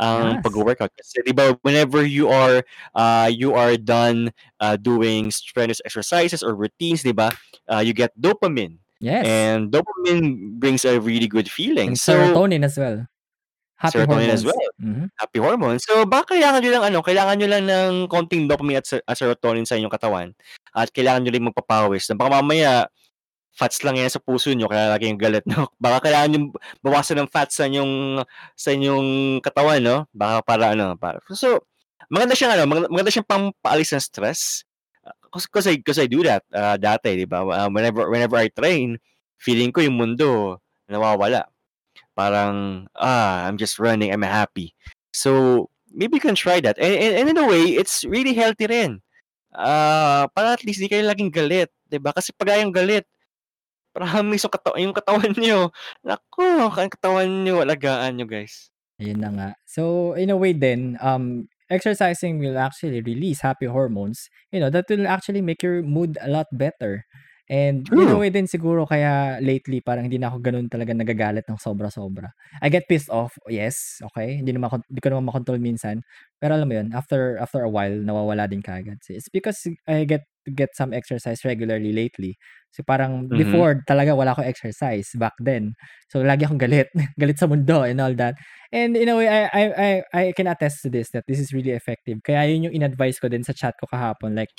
[0.00, 0.42] ang Yes.
[0.48, 2.64] pag-workout kasi 'di ba whenever you are
[2.96, 7.28] uh you are done uh, doing strenuous exercises or routines 'di ba
[7.68, 9.28] uh, you get dopamine Yes.
[9.28, 13.04] and dopamine brings a really good feeling And so serotonin as well.
[13.80, 14.44] Happy serotonin as hormones.
[14.44, 14.70] well.
[14.76, 15.04] Mhm.
[15.16, 15.82] happy hormones.
[15.88, 19.16] So baka kailangan nyo lang ano kailangan nyo lang ng konting dopamine at, ser- at
[19.16, 20.28] serotonin sa inyong katawan
[20.76, 22.72] at kailangan nyo rin magpapawis na baka mamaya
[23.56, 25.68] fats lang yan sa puso nyo kaya lagi yung galit no?
[25.82, 26.40] Baka kailangan nyo
[26.80, 28.22] bawasan ng fats sa inyong
[28.54, 29.96] sa inyong katawan no?
[30.14, 31.60] Baka para ano para so
[32.08, 34.40] maganda siyang ano maganda, maganda siyang pampaalis ng stress.
[35.30, 37.42] Because I, cause I do that uh, dati di ba?
[37.46, 38.98] Uh, whenever whenever I train
[39.38, 40.58] feeling ko yung mundo
[40.90, 41.46] nawawala
[42.20, 44.76] parang ah I'm just running I'm happy
[45.16, 48.68] so maybe you can try that and, and, and in a way it's really healthy
[48.68, 49.00] rin
[49.56, 53.08] ah para at least di kayo laging galit 'di ba kasi pag yung galit
[53.96, 55.72] promise yung, kata- yung katawan nyo
[56.04, 58.70] nako ang katawan nyo alagaan nyo guys
[59.00, 59.48] Ayun na nga.
[59.64, 64.28] So, in a way then, um, exercising will actually release happy hormones.
[64.52, 67.08] You know, that will actually make your mood a lot better.
[67.50, 68.20] And in a True.
[68.20, 72.30] way din siguro kaya lately parang hindi na ako ganun talaga nagagalit ng sobra-sobra.
[72.62, 74.38] I get pissed off, yes, okay.
[74.38, 76.06] Hindi naman ako, hindi ko naman makontrol minsan.
[76.38, 79.02] Pero alam mo yun, after after a while, nawawala din kaagad.
[79.10, 79.58] It's because
[79.90, 82.38] I get get some exercise regularly lately.
[82.70, 83.34] So parang Mhm.
[83.36, 85.74] before talaga wala akong exercise back then.
[86.06, 86.86] So lagi akong galit,
[87.20, 88.38] galit sa mundo and all that.
[88.72, 91.50] And in a way, I, I, I, I can attest to this that this is
[91.52, 92.22] really effective.
[92.22, 94.38] Kaya yun yung in-advise ko din sa chat ko kahapon.
[94.38, 94.54] Like,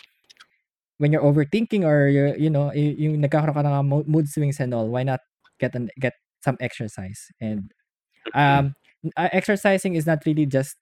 [1.01, 4.61] when you're overthinking or you're, you know, y- yung nagkakaroon ka ng mo- mood swings
[4.61, 5.21] and all, why not
[5.59, 6.13] get an, get
[6.45, 7.33] some exercise?
[7.41, 7.73] And
[8.35, 8.75] um,
[9.17, 10.77] uh, exercising is not really just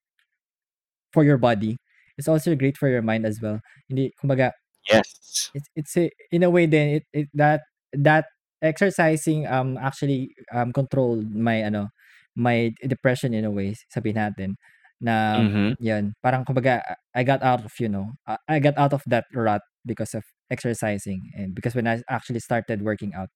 [1.14, 1.78] for your body.
[2.18, 3.60] It's also great for your mind as well.
[3.90, 4.52] Hindi, kumbaga,
[4.90, 7.62] yes it's it's a, in a way then it, it that
[7.94, 8.26] that
[8.62, 11.90] exercising um actually um controlled my ano
[12.36, 14.50] my depression in a way sabihin natin
[15.02, 15.76] na Mhm.
[15.80, 16.84] yan parang kumbaga
[17.16, 20.24] I got out of you know uh, I got out of that rut because of
[20.52, 23.30] exercising and because when I actually started working out.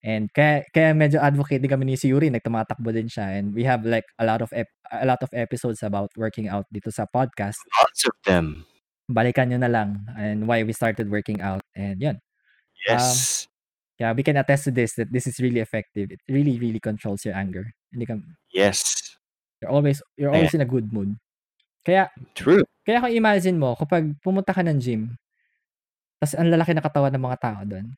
[0.00, 3.36] And kaya kaya medyo advocate din kami ni si Yuri nagtumatakbo din siya.
[3.36, 6.64] And we have like a lot of ep- a lot of episodes about working out
[6.72, 7.60] dito sa podcast.
[7.84, 8.64] Lots of them.
[9.12, 12.16] Balikan nyo na lang and why we started working out and yun.
[12.88, 13.44] Yes.
[14.00, 16.08] yeah we can attest to this that this is really effective.
[16.08, 17.68] It really really controls your anger.
[17.92, 18.16] Hindi ka
[18.56, 18.80] yes.
[19.60, 21.20] You're always you're always in a good mood.
[21.84, 22.64] Kaya true.
[22.88, 25.19] kaya kung imagine mo kapag pumunta ka ng gym
[26.20, 27.88] tas ang lalaki na katawan ng mga tao doon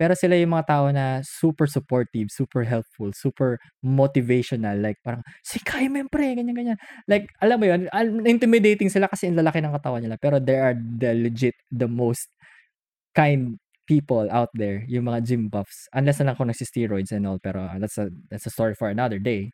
[0.00, 4.80] pero sila yung mga tao na super supportive, super helpful, super motivational.
[4.80, 6.78] Like, parang, si kaya mo yan, ganyan, ganyan.
[7.04, 7.84] Like, alam mo yun,
[8.24, 10.16] intimidating sila kasi ang lalaki ng katawan nila.
[10.16, 12.32] Pero they are the legit, the most
[13.12, 15.84] kind people out there, yung mga gym buffs.
[15.92, 17.36] Unless na lang kung nagsi-steroids and all.
[17.36, 19.52] Pero that's a, that's a story for another day.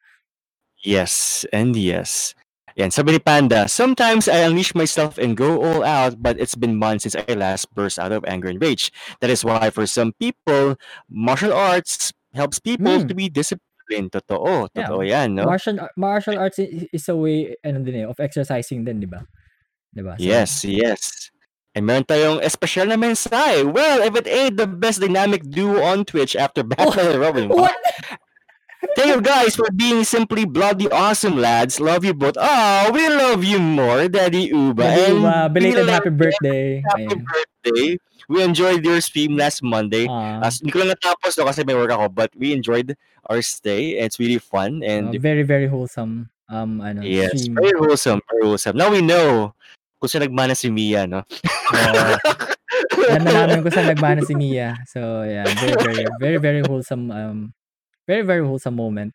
[0.78, 2.38] Yes, and yes.
[2.77, 6.77] Yan, sabi ni Panda, sometimes I unleash myself and go all out, but it's been
[6.77, 8.93] months since I last burst out of anger and rage.
[9.24, 10.77] That is why for some people,
[11.09, 13.09] martial arts helps people Hmm.
[13.09, 14.12] to be disciplined.
[14.12, 14.93] Totoo, Yeah.
[14.93, 15.48] totoo yan, no?
[15.48, 19.24] Martial, martial arts is a way ano din, eh, of exercising din, di ba?
[19.97, 20.20] Di ba?
[20.20, 21.32] So, Yes, yes.
[21.73, 23.65] And meron tayong espesyal na mensahe.
[23.65, 27.48] Well, if it ain't the best dynamic duo on Twitch after Battle and Robin.
[27.57, 27.73] What?
[28.97, 31.81] Thank you guys for being simply bloody awesome lads.
[31.81, 32.37] Love you both.
[32.39, 34.83] Oh, we love you more, Daddy Uba.
[34.83, 36.83] Daddy And Uba, belated happy birthday.
[36.87, 37.25] Happy Ayan.
[37.25, 37.89] birthday.
[38.27, 40.11] We enjoyed your stream last Monday.
[40.11, 42.99] Ah, As hindi ko lang natapos no, kasi may work ako, but we enjoyed
[43.31, 43.99] our stay.
[44.03, 47.55] It's really fun and ah, very, very wholesome um, ano, yes, stream.
[47.55, 48.77] very wholesome, very wholesome.
[48.77, 49.55] Now we know
[50.03, 51.23] kung saan nagmana si Mia, no?
[52.97, 54.77] So, yan na namin kung saan nagmana si Mia.
[54.91, 57.56] So, yeah, very, very, very, very wholesome, um,
[58.07, 59.12] very, very wholesome moment.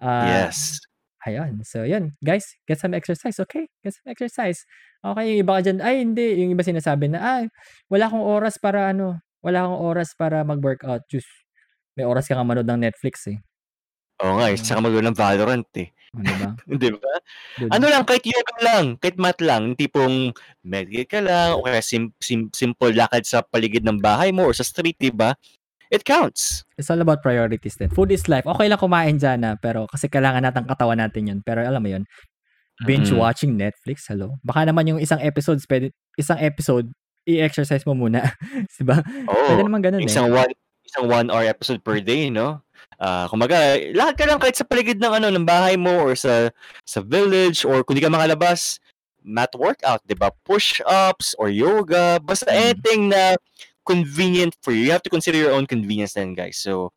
[0.00, 0.80] Ah, yes.
[1.22, 1.62] Ayun.
[1.62, 2.18] So, yun.
[2.18, 3.38] Guys, get some exercise.
[3.38, 3.70] Okay?
[3.82, 4.66] Get some exercise.
[5.02, 6.42] Okay, yung iba ka dyan, ay, hindi.
[6.42, 7.42] Yung iba sinasabi na, ay,
[7.86, 11.06] wala akong oras para ano, wala akong oras para mag-workout.
[11.06, 11.26] Diyos,
[11.94, 13.38] may oras ka nga manood ng Netflix eh.
[14.22, 14.58] Oo nga, eh.
[14.58, 14.62] Ah.
[14.62, 15.88] Saka mag ng Valorant eh.
[16.14, 16.48] Ano ba?
[16.66, 17.14] Di ba?
[17.58, 17.70] Dude.
[17.70, 20.34] Ano lang, kahit yoga lang, kahit mat lang, tipong
[20.66, 24.54] meditate ka lang, o kaya sim, sim, simple lakad sa paligid ng bahay mo or
[24.54, 25.34] sa street, di ba?
[25.92, 26.64] It counts.
[26.80, 27.92] It's all about priorities din.
[27.92, 28.48] Food is life.
[28.48, 31.38] Okay lang kumain dyan na, pero kasi kailangan natin katawan natin yun.
[31.44, 32.08] Pero alam mo yun,
[32.88, 33.20] binge Mm.
[33.20, 34.40] watching Netflix, hello?
[34.40, 36.88] Baka naman yung isang episode, pwede, isang episode,
[37.28, 38.24] i-exercise mo muna.
[38.80, 39.04] diba?
[39.04, 39.68] Pwede Oo.
[39.68, 40.08] naman ganun eh.
[40.08, 40.50] Isang one,
[40.82, 42.64] isang one hour episode per day, no?
[42.96, 46.48] Ah, kumaga, lahat ka lang kahit sa paligid ng ano ng bahay mo or sa
[46.88, 48.80] sa village or kung di ka makalabas,
[49.22, 50.32] mat workout, 'di ba?
[50.42, 52.58] Push-ups or yoga, basta Mm.
[52.58, 53.36] anything na
[53.86, 54.86] convenient for you.
[54.86, 56.58] You have to consider your own convenience then, guys.
[56.58, 56.92] So,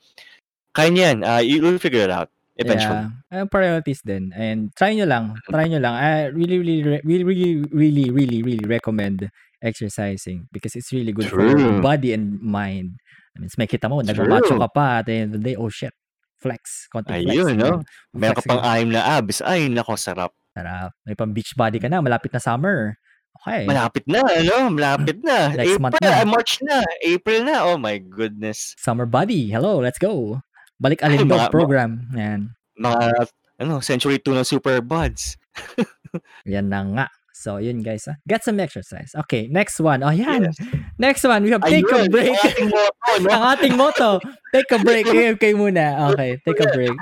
[0.75, 3.11] kaya niyan, ah, you will figure it out eventually.
[3.31, 3.43] Yeah.
[3.43, 4.31] Uh, priorities din.
[4.35, 5.35] And try nyo lang.
[5.47, 5.95] Try nyo lang.
[5.95, 9.29] I really, really, re- really, really, really, really, really recommend
[9.63, 11.81] exercising because it's really good for your True.
[11.81, 12.99] body and mind.
[13.35, 14.63] I mean, may kita mo, nagmamacho True.
[14.63, 15.91] ka pa at the end of the day, oh shit,
[16.39, 16.87] flex.
[16.87, 17.35] Konti flex.
[17.35, 17.83] Ayun, no?
[18.15, 19.43] Meron ka pang aim na abs.
[19.43, 20.31] Ay, nako, sarap.
[20.55, 20.95] Sarap.
[21.03, 22.95] May pang beach body ka na, malapit na summer.
[23.41, 23.65] Okay.
[23.67, 24.69] Malapit na, ano?
[24.71, 25.49] Malapit na.
[25.59, 26.21] Next month April, na.
[26.21, 26.77] ah, March na.
[27.03, 27.55] April na.
[27.67, 28.73] Oh my goodness.
[28.79, 29.51] Summer body.
[29.51, 30.39] Hello, let's go.
[30.81, 32.07] Balik Alindog program.
[32.15, 32.55] Yan.
[32.79, 33.29] Mga,
[33.61, 35.37] ano, Century 2 ng Super Buds.
[36.47, 37.07] Yan na nga.
[37.35, 38.07] So, yun guys.
[38.07, 38.15] ah.
[38.25, 39.11] Get some exercise.
[39.27, 40.01] Okay, next one.
[40.07, 40.49] Oh, yan.
[40.49, 40.55] Yes.
[40.95, 42.31] Next one, we have take a Ayun, break.
[42.31, 43.27] ang ating motto, no?
[43.29, 44.09] Ang ating motto,
[44.55, 45.03] take a break.
[45.05, 46.15] Okay, okay muna.
[46.15, 46.95] Okay, take a break.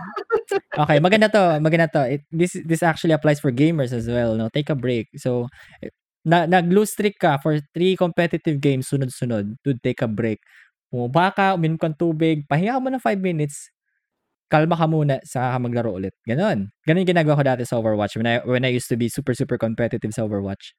[0.74, 1.62] Okay, maganda to.
[1.62, 2.18] Maganda to.
[2.18, 4.34] It, this this actually applies for gamers as well.
[4.34, 5.14] No, take a break.
[5.22, 5.54] So,
[6.26, 9.60] na nag-lose streak ka for three competitive games sunod-sunod.
[9.64, 10.40] Dude, take a break.
[10.92, 13.70] Bumaba ka, uminom kang tubig, pahinga ka muna 5 minutes.
[14.52, 16.14] Kalma ka muna, saka ka maglaro ulit.
[16.30, 16.70] Ganon.
[16.86, 19.34] Ganon yung ginagawa ko dati sa Overwatch when I, when I used to be super,
[19.34, 20.78] super competitive sa Overwatch.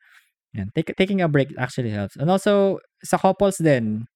[0.55, 0.71] Yan.
[0.75, 2.15] Take, taking a break actually helps.
[2.17, 4.07] And also, sa couples din,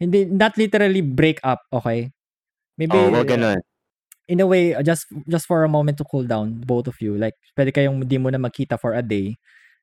[0.00, 2.10] hindi, not literally break up, okay?
[2.78, 3.60] Maybe, Oo, wag ganun.
[4.28, 7.16] in a way, just just for a moment to cool down, both of you.
[7.16, 9.36] Like, pwede kayong di mo na magkita for a day.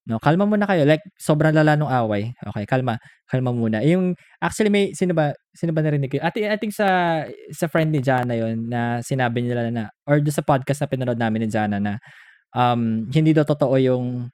[0.05, 0.85] No, kalma muna kayo.
[0.85, 2.29] Like, sobrang lala nung away.
[2.37, 3.01] Okay, kalma.
[3.25, 3.81] Kalma muna.
[3.81, 6.21] Yung, actually, may, sino ba, sino ba narinig ko?
[6.21, 6.87] I think, I think sa,
[7.49, 11.17] sa friend ni Jana yon na sinabi nila na, or doon sa podcast na pinanood
[11.17, 11.97] namin ni Jana na,
[12.53, 14.29] um, hindi daw totoo yung,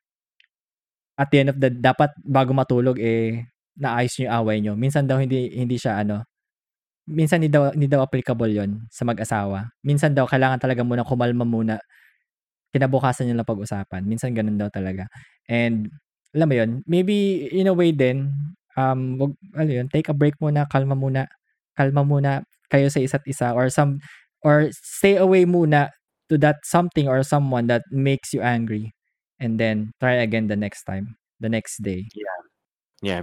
[1.15, 3.47] at the end of the, dapat bago matulog, eh,
[3.79, 4.73] naayos nyo yung away nyo.
[4.75, 6.27] Minsan daw hindi, hindi siya, ano,
[7.07, 9.71] minsan hindi daw, hindi daw applicable yon sa mag-asawa.
[9.87, 11.79] Minsan daw, kailangan talaga muna kumalma muna.
[12.73, 14.03] Kinabukasan nyo lang pag-usapan.
[14.07, 15.07] Minsan ganun daw talaga.
[15.51, 15.91] And,
[16.35, 18.31] alam mo yun, maybe in a way din,
[18.79, 21.27] um, wag, ano yun, take a break muna, kalma muna,
[21.75, 22.31] kalma muna
[22.71, 23.99] kayo sa isa't isa or some,
[24.47, 25.91] or stay away muna
[26.31, 28.95] to that something or someone that makes you angry
[29.43, 32.07] and then try again the next time, the next day.
[32.15, 32.31] Yeah,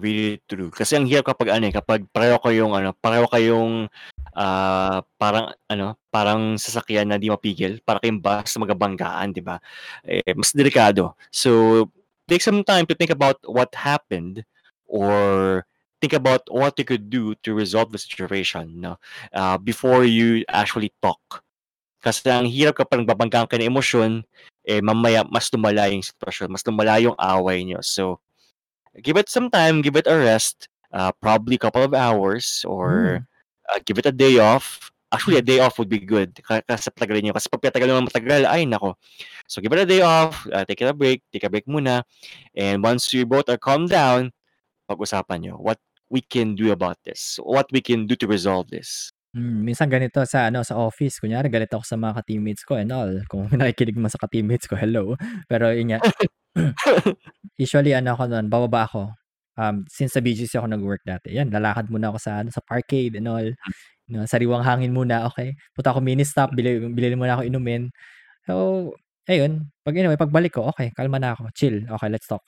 [0.02, 0.74] really true.
[0.74, 3.86] Kasi ang hirap kapag ano eh, kapag pareho kayong ano, pareho kayong
[4.34, 9.62] ah, parang ano, parang sasakyan na di mapigil, para kayong bus na magabanggaan, 'di ba?
[10.02, 11.14] Eh, mas delikado.
[11.30, 11.86] So,
[12.26, 14.42] take some time to think about what happened
[14.90, 15.62] or
[16.02, 18.98] think about what you could do to resolve the situation, no?
[19.30, 21.46] Ah, before you actually talk.
[22.02, 24.12] Kasi ang hirap kapag nagbabanggaan ka ng emosyon,
[24.66, 27.82] eh mamaya mas lumala yung sitwasyon, mas lumala yung away nyo.
[27.82, 28.22] So,
[29.02, 33.20] give it some time, give it a rest, uh, probably a couple of hours or
[33.20, 33.26] Mm.
[33.74, 34.90] uh, give it a day off.
[35.08, 37.32] Actually, a day off would be good ka- kasi patagalin nyo.
[37.36, 38.92] Kasi pag patagal naman matagal, ay nako.
[39.48, 42.04] So, give it a day off, uh, take it a break, take a break muna.
[42.52, 44.36] And once you both are calmed down,
[44.88, 45.80] pag-usapan nyo what
[46.12, 47.40] we can do about this.
[47.40, 49.12] What we can do to resolve this.
[49.36, 52.88] Mm, minsan ganito sa ano sa office, kunyari galit ako sa mga ka-teammates ko and
[52.92, 53.12] all.
[53.28, 55.16] Kung nakikinig man sa ka-teammates ko, hello.
[55.48, 56.00] Pero yun nga,
[57.62, 59.02] usually ano ako noon, bababa ako.
[59.58, 61.34] Um, since sa BGC ako nag-work dati.
[61.34, 63.48] Yan, lalakad muna ako sa ano sa parkade and all.
[64.08, 65.52] No, sariwang hangin muna, okay.
[65.76, 67.92] Punta ako mini stop, bili, bili muna ako inumin.
[68.48, 68.54] So,
[69.28, 71.84] ayun, pag anyway, pagbalik ko, okay, kalma na ako, chill.
[71.84, 72.46] Okay, let's talk.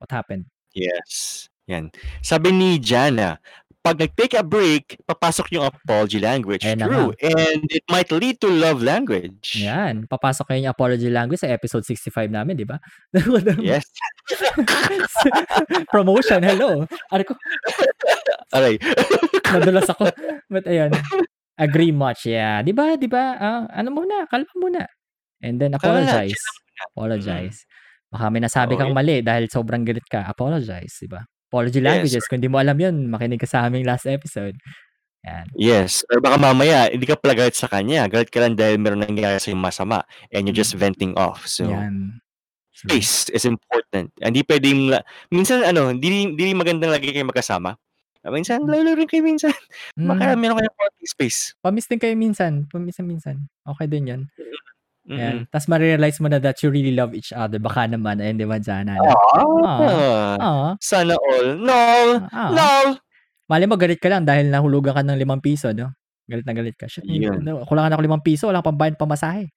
[0.00, 0.48] What happened?
[0.72, 1.46] Yes.
[1.68, 1.92] Yan.
[2.24, 3.38] Sabi ni Jana,
[3.82, 6.62] pag nag-take a break, papasok yung apology language.
[6.62, 7.10] Ayan na True.
[7.18, 9.58] And it might lead to love language.
[9.58, 12.78] Yan, papasok kayo yung apology language sa episode 65 namin, di ba?
[13.58, 13.82] Yes.
[15.94, 16.86] Promotion, hello.
[17.10, 17.34] Ano ko,
[18.54, 18.78] Aray.
[19.52, 20.14] nadulas ako.
[20.46, 20.94] But ayun,
[21.58, 22.30] agree much.
[22.30, 22.94] Yeah, di ba?
[22.94, 23.34] Di ba?
[23.34, 24.82] Ah, ano muna, kalma muna.
[25.42, 26.38] And then apologize.
[26.94, 27.66] Apologize.
[28.12, 30.22] Baka may nasabi Oo, kang mali dahil sobrang galit ka.
[30.28, 31.18] Apologize, di ba?
[31.52, 31.86] Apology Yes.
[31.86, 32.24] languages.
[32.24, 34.56] Kung di mo alam yun, makinig ka sa aming last episode.
[35.22, 35.46] Yan.
[35.52, 36.00] Yes.
[36.08, 38.08] Or baka mamaya, hindi ka pala galit sa kanya.
[38.08, 40.00] Galit ka lang dahil meron nangyari sa'yo masama.
[40.32, 41.44] And you're just venting off.
[41.44, 42.18] So, Yan.
[42.72, 44.10] Space is important.
[44.16, 44.96] Hindi pwedeng,
[45.28, 47.76] minsan ano, hindi, hindi magandang lagi kayo magkasama.
[48.24, 49.52] Minsan, lalo rin kayo minsan.
[49.94, 51.52] Baka Mm, meron kayong konting space.
[51.60, 52.64] pamiss din kayo minsan.
[52.66, 53.44] Paminsan-minsan.
[53.68, 54.22] Okay din yun.
[55.02, 55.18] Mm-mm.
[55.18, 55.36] Yan.
[55.50, 57.58] Tapos ma-realize mo na that you really love each other.
[57.58, 58.94] Baka naman, ayun, di ba, Jana?
[58.94, 59.10] na?
[59.10, 61.58] Ah, Ah, sana all.
[61.58, 61.74] No!
[62.30, 62.50] ah.
[62.54, 62.68] No!
[63.50, 65.90] Mali mo, galit ka lang dahil nahulugan ka ng limang piso, no?
[66.30, 66.86] Galit na galit ka.
[66.86, 67.42] Shit, Yun.
[67.42, 69.50] no, kulangan ako limang piso, wala kang pambayad pamasahe.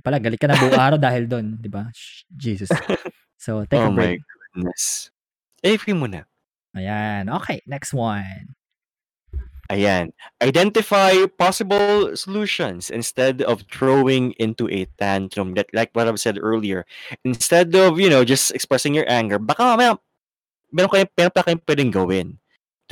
[0.00, 1.90] Pala, galit ka na buong araw dahil doon, di ba?
[2.32, 2.70] Jesus.
[3.36, 4.20] So, take Oh a my break.
[4.54, 5.10] goodness.
[5.60, 6.24] Eh, free mo na.
[6.78, 7.26] Ayan.
[7.42, 8.54] Okay, next one.
[9.72, 10.12] Ayan.
[10.44, 15.56] Identify possible solutions instead of throwing into a tantrum.
[15.56, 16.84] That, like what I've said earlier.
[17.24, 19.96] Instead of, you know, just expressing your anger, baka mamaya,
[20.68, 22.28] meron, kayo, meron pa kayong pwedeng gawin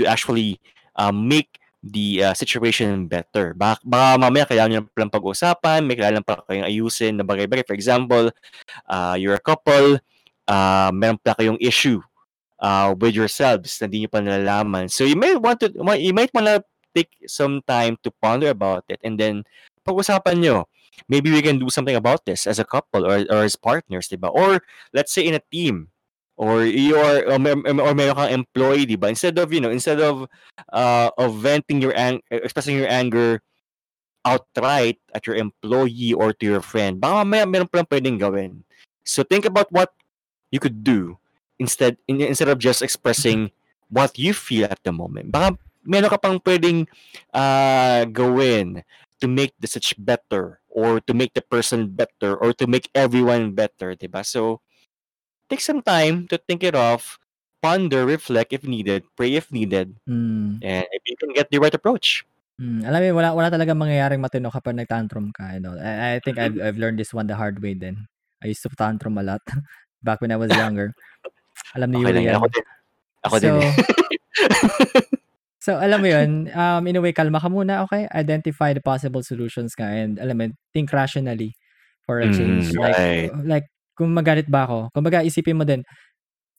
[0.01, 0.57] to actually
[0.97, 3.53] um, make the uh, situation better.
[3.53, 7.69] Baka, baka mamaya kailangan nyo palang pag-usapan, may kailangan pa kayong ayusin na bagay-bagay.
[7.69, 8.33] For example,
[8.89, 10.01] uh, you're a couple,
[10.49, 12.01] uh, meron pa kayong issue
[12.61, 14.87] uh, with yourselves na hindi nyo pa nalalaman.
[14.93, 16.63] So you may want to, you might want to
[16.95, 19.43] take some time to ponder about it and then
[19.85, 20.69] pag-usapan nyo.
[21.09, 24.29] Maybe we can do something about this as a couple or, or as partners, diba?
[24.29, 24.61] Or
[24.93, 25.89] let's say in a team
[26.37, 29.09] or you're or, mer- meron kang employee, diba?
[29.09, 30.29] Instead of, you know, instead of
[30.73, 33.41] uh, of venting your ang- expressing your anger
[34.25, 38.65] outright at your employee or to your friend, baka mamaya meron palang pwedeng gawin.
[39.05, 39.93] So think about what
[40.53, 41.20] you could do
[41.61, 43.53] instead in, instead of just expressing
[43.93, 45.31] what you feel at the moment.
[45.31, 46.89] Baka meron ka pang pwedeng
[47.37, 48.81] uh, gawin
[49.21, 53.53] to make the such better or to make the person better or to make everyone
[53.53, 54.25] better, diba?
[54.25, 54.65] So,
[55.51, 57.19] take some time to think it off,
[57.61, 61.75] ponder, reflect if needed, pray if needed, Mm, and if you can get the right
[61.75, 62.25] approach.
[62.57, 62.87] mm.
[62.87, 65.53] Alam mo, wala, wala talaga mangyayaring matino kapag nag-tantrum ka.
[65.53, 65.77] You know?
[65.77, 68.09] I, I think I've, I've learned this one the hard way then.
[68.41, 69.43] I used to tantrum a lot
[70.07, 70.95] back when I was younger.
[71.77, 72.37] Alam ni Okay Yuri yan.
[72.39, 72.65] Ako din.
[73.25, 73.73] Ako din So, eh.
[75.61, 78.09] So, alam mo yun, um, in a way, kalma ka muna, okay?
[78.17, 81.53] Identify the possible solutions ka and, alam mo, think rationally
[82.09, 82.73] for a change.
[82.73, 83.31] Mm, like, right.
[83.45, 85.85] like, kung magalit ba ako, kung baga isipin mo din,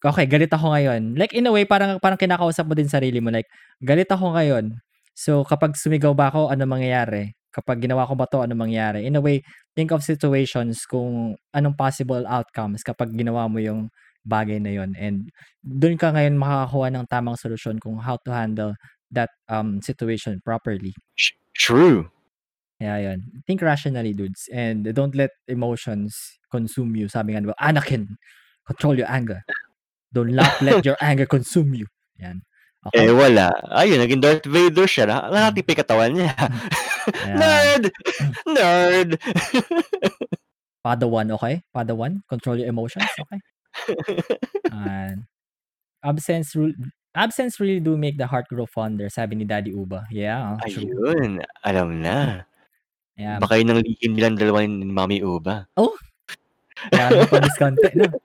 [0.06, 1.18] okay, galit ako ngayon.
[1.18, 3.34] Like, in a way, parang, parang kinakausap mo din sarili mo.
[3.34, 3.50] Like,
[3.82, 4.78] galit ako ngayon.
[5.18, 7.34] So, kapag sumigaw ba ako, ano mangyayari?
[7.50, 9.10] Kapag ginawa ko ba to, ano mangyayari?
[9.10, 9.42] In a way,
[9.74, 13.90] think of situations kung anong possible outcomes kapag ginawa mo yung
[14.28, 15.30] bagay na yon and
[15.66, 18.74] doon ka ngayon makakakuha ng tamang solusyon kung how to handle
[19.10, 20.94] that um situation properly.
[21.58, 22.08] True.
[22.82, 23.20] Kaya yun.
[23.46, 24.50] Think rationally, dudes.
[24.50, 26.18] And don't let emotions
[26.50, 27.06] consume you.
[27.06, 28.18] Sabi nga, Anakin,
[28.66, 29.46] control your anger.
[30.10, 31.86] Do not let your anger consume you.
[32.18, 32.42] Yan.
[32.98, 33.14] Eh, Okay?
[33.14, 33.54] wala.
[33.78, 35.06] Ayun, naging Darth Vader siya.
[35.06, 36.34] Na, nakatipi katawan niya.
[37.22, 37.38] Ayan.
[37.38, 37.84] Nerd!
[38.50, 39.10] Nerd!
[40.82, 41.62] Padawan, okay?
[41.70, 43.38] Padawan, control your emotions, okay?
[44.72, 45.26] And
[46.04, 46.74] absence rule
[47.16, 50.08] absence really do make the heart grow fonder, sabi ni Daddy Uba.
[50.12, 50.88] Yeah, true.
[50.88, 52.48] Ayun, alam na.
[53.20, 53.38] Yeah.
[53.38, 55.68] Baka yun ang lihim nilang dalawa ni Mami Uba.
[56.90, 58.10] Kaya mo pa diskonte, no?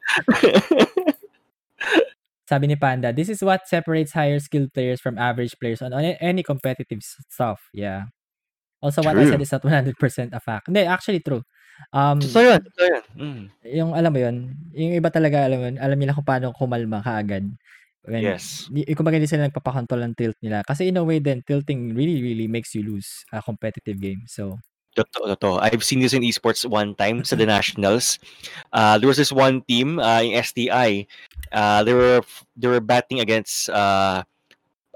[2.48, 6.16] Sabi ni Panda, this is what separates higher skilled players from average players on any,
[6.22, 7.68] any competitive s- stuff.
[7.74, 8.06] Yeah.
[8.80, 9.98] Also, what I said is not 100%
[10.32, 10.70] a fact.
[10.70, 11.42] Hindi, actually true.
[11.94, 13.04] Um, Totoo yun, totoo yun.
[13.16, 13.42] Mm.
[13.72, 14.36] yung alam mo yun,
[14.76, 17.46] yung iba talaga, alam mo yun, alam nila kung paano kumalma kaagad.
[18.06, 18.70] When, Yes.
[18.70, 20.62] Di, kung hindi sila nagpapakontrol ng tilt nila.
[20.62, 24.22] Kasi in a way then, tilting really, really makes you lose a competitive game.
[24.30, 24.62] So,
[24.96, 25.60] Totoo, totoo.
[25.60, 28.16] I've seen this in esports one time sa the nationals.
[28.72, 31.04] Uh, there was this one team, uh, yung STI.
[31.52, 32.24] Uh, they were
[32.56, 34.24] they were batting against uh,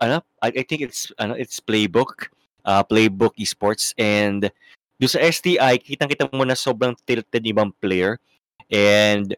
[0.01, 2.33] ano, I, I think it's ano, it's Playbook,
[2.65, 4.49] uh, Playbook Esports and
[5.01, 8.21] do sa STI, kitang-kita mo na sobrang tilted yung ibang player.
[8.69, 9.33] And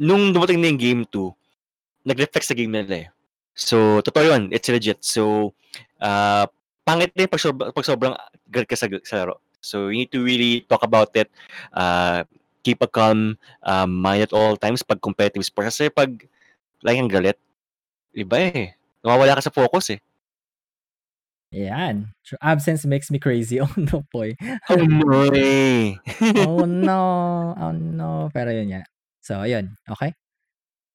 [0.00, 3.08] nung dumating na yung game 2, nag-reflect sa game nila eh.
[3.52, 4.42] So, totoo yun.
[4.48, 5.04] It's legit.
[5.04, 5.52] So,
[6.00, 6.48] uh,
[6.88, 8.16] pangit din pag, sobra, pag sobrang
[8.48, 9.44] galit ka sa, sa laro.
[9.60, 11.28] So, you need to really talk about it.
[11.76, 12.24] Uh,
[12.64, 15.76] keep a calm uh, mind at all times pag competitive sports.
[15.76, 16.08] Kasi pag
[16.80, 17.36] lagi galit,
[18.16, 18.72] iba eh.
[19.04, 20.00] Nawawala ka sa focus eh.
[21.50, 22.14] Yan.
[22.22, 22.38] True.
[22.42, 23.58] Absence makes me crazy.
[23.64, 24.34] Oh no, boy.
[24.70, 25.30] Oh no.
[25.34, 25.98] eh.
[26.46, 27.02] Oh no.
[27.58, 28.30] Oh no.
[28.30, 28.82] Pero yun nga.
[29.20, 29.74] So, ayun.
[29.90, 30.14] Okay?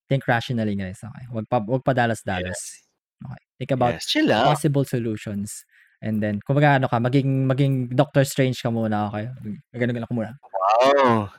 [0.08, 1.04] Think rationally, guys.
[1.04, 1.26] Okay.
[1.32, 2.56] Wag pa, wag pa dalas-dalas.
[2.56, 2.84] Yes.
[3.26, 3.42] Okay.
[3.60, 5.64] Think about Yes, chill possible solutions.
[6.04, 9.32] And then, kumbaga ano ka, maging, maging Doctor Strange ka muna, okay?
[9.76, 10.36] Ganun ka muna.
[10.44, 11.32] Wow.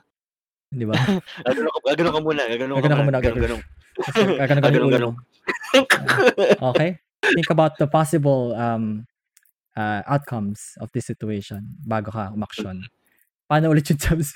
[0.72, 0.96] Di ba?
[1.46, 2.42] Gaganon ka, gaganon ka muna.
[2.50, 3.04] Gaganon ka ka muna.
[3.06, 3.38] muna, Gaganon, gaganon.
[3.38, 3.60] gaganon.
[4.12, 5.12] Ganun, ganun Gaganon, yung ulo gaganon.
[5.12, 5.20] mo.
[6.74, 6.90] Okay?
[7.34, 9.06] Think about the possible um
[9.76, 12.86] uh, outcomes of this situation bago ka umaksyon.
[13.46, 14.34] Paano ulit yung jobs?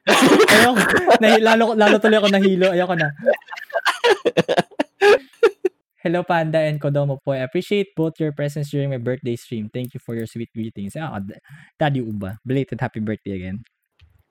[0.10, 1.20] Ayoko.
[1.20, 2.72] Nahi, lalo, lalo tuloy ako nahilo.
[2.72, 3.12] Ayoko na.
[6.00, 7.36] Hello, Panda and Kodomo po.
[7.36, 9.68] I appreciate both your presence during my birthday stream.
[9.68, 10.96] Thank you for your sweet greetings.
[10.96, 11.20] Ah,
[11.76, 12.40] Daddy Uba.
[12.40, 13.60] Belated happy birthday again.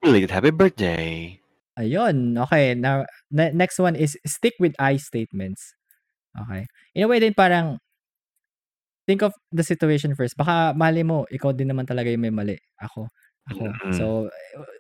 [0.02, 1.38] Belated happy birthday.
[1.78, 2.42] Ayun.
[2.50, 2.74] Okay.
[2.74, 5.78] Now, ne- next one is stick with I statements.
[6.34, 6.66] Okay.
[6.98, 7.78] In a way din parang
[9.10, 10.38] think of the situation first.
[10.38, 12.62] Baka mali mo, ikaw din naman talaga yung may mali.
[12.78, 13.10] Ako.
[13.50, 13.66] Ako.
[13.66, 13.94] Mm.
[13.98, 14.06] So,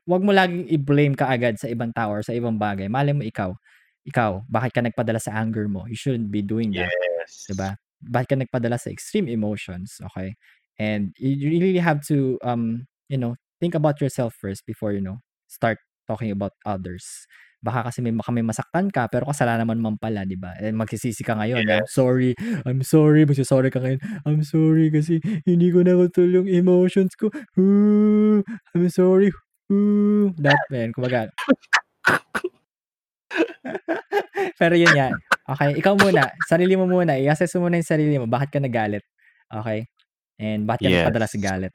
[0.05, 2.85] wag mo laging i-blame ka agad sa ibang tao or sa ibang bagay.
[2.85, 3.57] Mali mo ikaw.
[4.05, 5.89] Ikaw, bakit ka nagpadala sa anger mo?
[5.89, 6.93] You shouldn't be doing that.
[6.93, 7.49] Yes.
[7.49, 7.73] Diba?
[8.05, 9.97] Bakit ka nagpadala sa extreme emotions?
[10.13, 10.37] Okay?
[10.77, 15.25] And you really have to, um, you know, think about yourself first before, you know,
[15.49, 17.29] start talking about others.
[17.61, 20.55] Baka kasi may, baka may masaktan ka, pero kasalanan naman man pala, di ba?
[20.57, 21.93] And magsisisi ka ngayon, I'm Yes.
[21.93, 22.33] sorry,
[22.65, 27.29] I'm sorry, magsasorry ka ngayon, I'm sorry kasi hindi ko nakontrol yung emotions ko.
[27.59, 28.41] Ooh,
[28.73, 29.29] I'm sorry.
[29.69, 30.33] Ooh.
[30.41, 31.29] That, man, kumbaga.
[34.61, 35.13] pero yun nga.
[35.49, 39.03] Okay, ikaw muna, sarili mo muna, i-assess mo muna yung sarili mo, bakit ka nagalit?
[39.51, 39.89] Okay?
[40.39, 41.43] And bakit ka nagpadala sa Yes.
[41.43, 41.73] galit?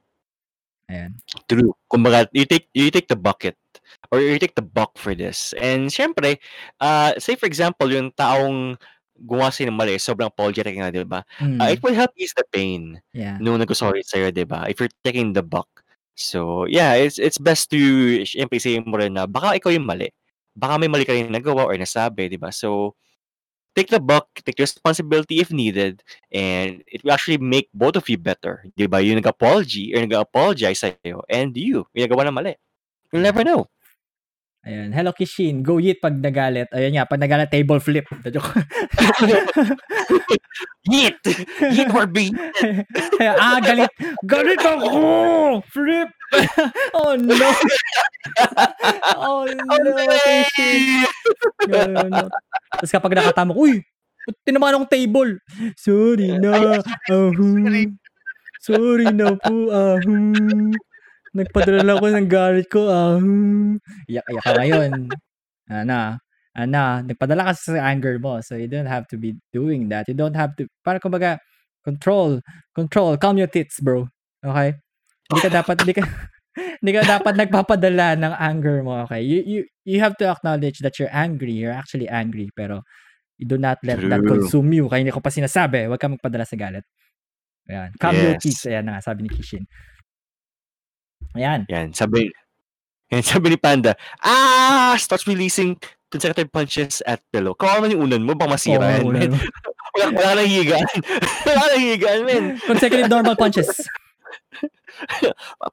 [0.89, 1.12] Ayan.
[1.48, 1.73] True.
[1.89, 3.56] Kumbaga, you take you take the bucket
[4.11, 5.55] or you take the buck for this.
[5.59, 6.39] And syempre,
[6.81, 8.77] uh, say for example, yung taong
[9.15, 11.23] gumawa sa'yo ng mali, sobrang apologetic nga, di ba?
[11.39, 11.85] Uh, it Mm.
[11.86, 13.39] will help ease the pain Yeah.
[13.39, 14.66] nung nag-sorry sa'yo, di ba?
[14.66, 15.70] If you're taking the buck.
[16.19, 17.78] So, yeah, it's it's best to,
[18.27, 20.11] syempre, say mo rin na baka ikaw yung mali.
[20.55, 22.51] Baka may mali ka rin nagawa or nasabi, di ba?
[22.55, 22.94] So,
[23.74, 28.19] take the buck, take responsibility if needed, and it will actually make both of you
[28.19, 28.62] better.
[28.78, 29.02] Di ba?
[29.02, 32.55] Yung nag-apology or nag-apologize sa'yo, and you, yung nagawa ng mali.
[33.15, 33.70] You'll never know.
[34.66, 34.91] Ayan.
[34.91, 35.62] Hello, Kishin.
[35.62, 36.66] Go yit pag nagalit.
[36.74, 38.11] Ayan nga, pag nagalit, table flip.
[38.11, 38.59] The joke.
[40.91, 41.23] Yeet!
[41.70, 42.35] Yeet or be
[43.23, 43.89] ah, galit.
[44.27, 45.62] Galit ako!
[45.70, 46.11] Flip!
[46.99, 47.49] oh, no.
[49.15, 49.95] oh, no,
[50.27, 51.07] Kishin.
[51.70, 52.27] No, no.
[52.74, 53.78] Tapos kapag nakatama ko, uy,
[54.43, 55.39] tinamaan akong table?
[55.78, 56.82] Sorry na.
[57.15, 57.95] Ahum.
[58.59, 59.70] Sorry na po.
[59.70, 60.74] Ahum.
[61.35, 62.86] Nagpadala lang ako ng galit ko.
[62.86, 63.77] Ahum.
[64.06, 64.93] Iyak-iyak ka ngayon.
[65.66, 66.23] Ana,
[66.55, 68.39] ana, nagpadala ka sa anger mo.
[68.39, 70.06] So you don't have to be doing that.
[70.06, 71.43] You don't have to, para kumbaga,
[71.82, 72.39] control,
[72.73, 74.06] control, calm your tits, bro.
[74.47, 74.78] Okay?
[75.27, 76.02] Hindi ka dapat, hindi ka,
[76.81, 79.20] hindi ka dapat nagpapadala ng anger mo, okay?
[79.20, 81.52] You, you, you have to acknowledge that you're angry.
[81.52, 82.86] You're actually angry, pero
[83.36, 84.39] you do not let that True.
[84.39, 84.86] consume you.
[84.86, 86.86] Kaya hindi ko pa sinasabi, huwag ka magpadala sa galit.
[87.66, 87.90] Ayan.
[87.98, 88.43] Calm your Yes.
[88.44, 88.62] tits.
[88.69, 89.65] Ayan na nga, sabi ni Kishin.
[91.35, 91.66] Ayan.
[91.69, 92.31] Yan, sabi,
[93.11, 95.74] yan, sabi ni Panda, ah, starts releasing
[96.09, 97.55] consecutive punches at pillow.
[97.59, 99.31] Kawawa naman yung unan mo, bang masira yan, Oo, man.
[99.35, 100.86] wala- Wala, wala nang higaan.
[101.47, 102.44] wala nang higaan, man.
[102.59, 103.70] Consecutive normal punches.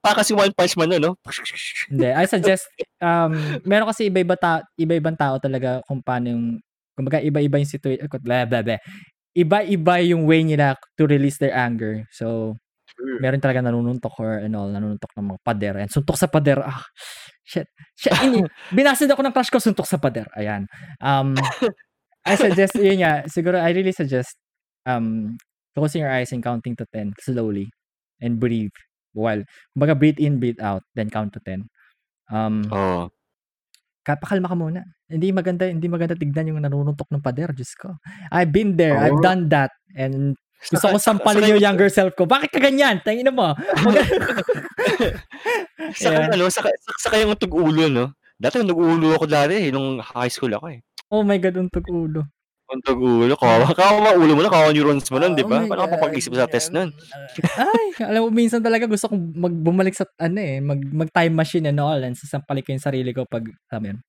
[0.01, 1.17] Pa kasi one punch man, no?
[1.89, 2.69] Hindi, I suggest,
[3.01, 3.33] um,
[3.65, 6.45] meron kasi iba-iba ta- iba-ibang tao talaga kung paano yung,
[6.93, 8.81] kumbaga iba-iba yung situation, blah, blah, blah.
[9.33, 12.05] Iba-iba yung way nila to release their anger.
[12.13, 12.57] So,
[13.21, 15.75] meron talaga nanununtok or and all, nanununtok ng mga pader.
[15.81, 16.81] And suntok sa pader, ah,
[17.45, 17.67] shit,
[17.97, 18.41] shit, ini,
[18.77, 20.25] binasid ako ng crush ko, suntok sa pader.
[20.37, 20.65] Ayan.
[21.01, 21.35] Um,
[22.25, 24.37] I suggest, yun nga, siguro, I really suggest,
[24.85, 25.37] um,
[25.73, 27.69] closing your eyes and counting to 10 slowly
[28.21, 28.73] and breathe
[29.13, 29.41] while,
[29.73, 31.65] kumbaga breathe in, breathe out, then count to 10.
[32.31, 33.09] Um, Oh.
[34.01, 34.81] kapakalma ka muna.
[35.05, 37.93] Hindi maganda, hindi maganda tignan yung nanununtok ng pader, Diyos ko.
[38.33, 39.21] I've been there, I've Oh.
[39.21, 42.29] done that, and gusto ko sampalin yung younger self ko.
[42.29, 43.01] Bakit ka ganyan?
[43.01, 43.57] Tangina mo.
[45.91, 46.29] Saka, Yeah.
[46.31, 46.69] ano, saka,
[47.01, 48.13] saka yung tug-ulo, no?
[48.37, 50.79] Dati nag-ulo ako dati, eh, nung high school ako, eh.
[51.11, 52.21] oh my God, untog ulo.
[52.71, 55.59] Yung tug-ulo, kawawa, kawawa ulo mo na, kawawa neurons mo nun, di Oh ba?
[55.59, 56.93] my Paano ka papag-isip sa test nun?
[57.59, 61.33] Ay, alam mo, minsan talaga gusto kong mag, bumalik sa, ano eh, mag, mag time
[61.35, 63.99] machine and all, and sasampalik ko yung sarili ko pag, alam mo yun.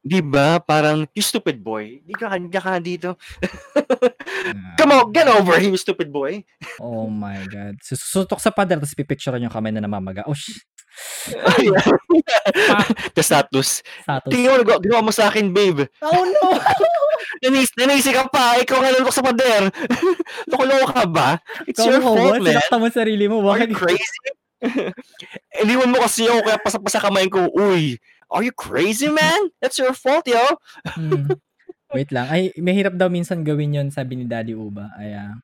[0.00, 0.56] Di ba?
[0.64, 2.00] Parang, you stupid boy.
[2.00, 3.20] Di ka, di ka dito.
[4.80, 6.40] Come on, get over here, you stupid boy.
[6.80, 7.76] Oh my God.
[7.84, 10.24] Susutok sa pader, tapos pipicturean yung kamay na namamaga.
[10.24, 10.64] Oh, sh-
[13.16, 13.84] The status.
[13.84, 14.30] status.
[14.32, 15.84] Tingnan mo, ginawa mo sa akin, babe.
[16.00, 16.56] Oh no!
[17.44, 18.56] Nanis, nanisi ka pa.
[18.58, 19.68] Ikaw nga nalulok sa pader.
[20.50, 21.28] Loko-loko ka ba?
[21.68, 22.56] It's Ikaw your fault, man.
[22.56, 23.44] Sinakta mo sarili mo.
[23.44, 23.68] Are Bakit?
[23.70, 24.20] you crazy?
[25.62, 27.48] Iniwan mo kasi ako kaya pasapasa kamay ko.
[27.54, 27.96] Uy,
[28.30, 29.50] are you crazy, man?
[29.60, 30.42] That's your fault, yo.
[30.86, 31.36] Hmm.
[31.94, 32.30] Wait lang.
[32.30, 34.94] Ay, mahirap daw minsan gawin yon sabi ni Daddy Uba.
[34.94, 35.34] Ay, ah,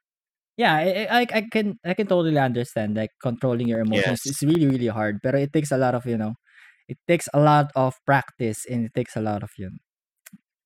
[0.54, 4.30] yeah, I, I, I can I can totally understand like controlling your emotions Yes.
[4.30, 6.38] is really really hard, pero it takes a lot of, you know,
[6.88, 9.78] it takes a lot of practice and it takes a lot of yun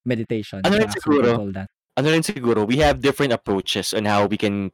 [0.05, 1.69] meditation Ano rin siguro, that.
[1.97, 4.71] ano rin siguro, we have different approaches on how we can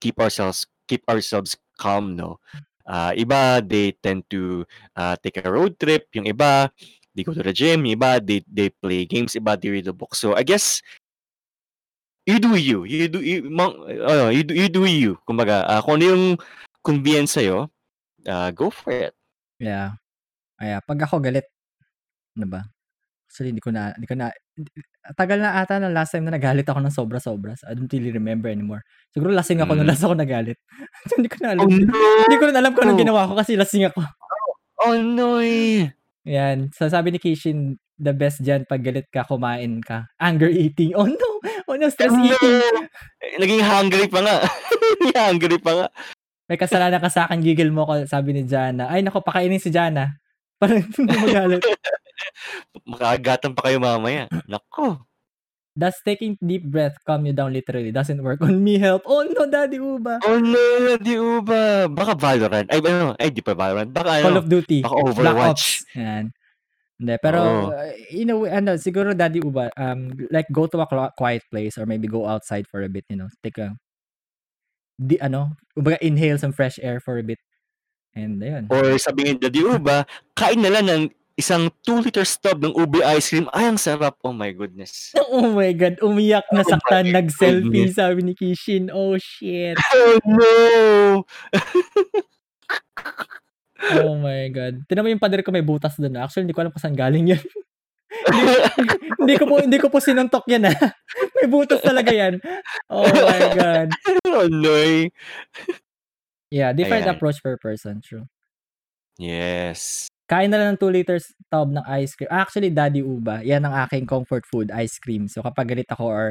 [0.00, 2.36] keep ourselves keep ourselves calm, no?
[2.84, 4.64] Uh, iba, they tend to
[4.96, 6.08] uh, take a road trip.
[6.12, 6.68] Yung iba,
[7.16, 7.84] they go to the gym.
[7.88, 9.32] Yung iba, they, they play games.
[9.32, 10.14] Iba, they read a book.
[10.14, 10.84] So, I guess,
[12.26, 12.84] you do you.
[12.84, 15.16] You do, you, mang, ano, you, do, you do you.
[15.28, 16.24] Kumbaga, uh, kung ano yung
[16.84, 17.72] convenient sa'yo,
[18.28, 19.16] uh, go for it.
[19.56, 19.96] Yeah.
[20.60, 21.48] Kaya pag ako galit,
[22.36, 22.60] ano ba?
[23.28, 24.28] Actually, hindi ko na, hindi ko na,
[25.12, 27.52] tagal na ata na last time na nagalit ako ng sobra-sobra.
[27.54, 28.80] So, I don't really remember anymore.
[29.12, 29.92] Siguro lasing ako nung Mm.
[29.92, 30.56] last ako nagalit.
[31.04, 31.68] so, hindi ko na Oh alam.
[31.68, 31.92] no!
[32.24, 34.00] Hindi ko na alam kung anong ginawa ko kasi lasing ako.
[34.80, 35.38] Oh no!
[35.38, 35.92] eh.
[36.24, 36.72] Yan.
[36.72, 40.08] So, sabi ni Kishin, the best dyan pag galit ka, kumain ka.
[40.16, 40.96] Anger eating.
[40.96, 41.28] Oh no!
[41.68, 42.24] Oh no, stress Oh no!
[42.26, 42.56] eating.
[43.38, 44.36] Naging hungry pa nga.
[45.28, 45.86] Hungry pa nga.
[46.44, 48.88] May kasalanan ka sa akin, gigil mo ko, sabi ni Jana.
[48.88, 50.16] Ay, nako, pakainin si Jana.
[50.60, 51.60] Parang hindi magalit.
[52.84, 54.28] Makagatan pa kayo mamaya.
[54.48, 55.04] Nako.
[55.74, 57.90] Does taking deep breath calm you down literally?
[57.90, 59.02] Doesn't work on me help.
[59.10, 60.22] Oh no, Daddy Uba.
[60.22, 61.90] Oh no, di ba?
[61.90, 62.70] Baka Valorant.
[62.70, 63.18] Ay, ano?
[63.18, 63.90] Ay, di pa Valorant.
[63.90, 64.38] Baka Call ano?
[64.38, 64.86] of Duty.
[64.86, 65.64] Baka Black Overwatch.
[65.82, 65.98] Ops.
[65.98, 66.30] Yan.
[66.94, 67.74] Hindi, pero, Oo.
[67.74, 70.86] uh, in a way, ano, siguro, Daddy Uba, um, like, go to a
[71.18, 73.74] quiet place or maybe go outside for a bit, you know, take a,
[74.94, 77.42] di, ano, kumbaga, inhale some fresh air for a bit.
[78.14, 78.70] And, ayun.
[78.70, 80.06] Or sabihin na, di ba?
[80.38, 83.50] Kain na lang ng isang 2 liter tub ng ube ice cream.
[83.50, 84.18] Ay, ang sarap.
[84.22, 85.10] Oh my goodness.
[85.34, 87.98] Oh my God, umiyak na Oh saktan, my nag-selfie, goodness.
[87.98, 88.86] sabi ni Kishin.
[88.94, 89.74] Oh, shit.
[89.94, 90.48] Oh no!
[93.84, 94.80] Oh my God.
[94.88, 96.16] Tinan mo yung pader ko may butas doon.
[96.16, 97.42] Actually, hindi ko alam kung saan galing yan.
[99.20, 100.78] hindi, ko po hindi ko po sinuntok yan ah.
[101.36, 102.40] May butas talaga yan.
[102.88, 103.88] Oh my God.
[104.30, 104.78] oh no!
[106.48, 107.18] Yeah, different Ayan.
[107.18, 108.00] approach per person.
[108.00, 108.24] True.
[109.18, 110.08] Yes.
[110.24, 112.32] Kain na lang ng 2 liters tub ng ice cream.
[112.32, 115.28] Actually, Daddy Uba, yan ang aking comfort food, ice cream.
[115.28, 116.26] So kapag galit ako or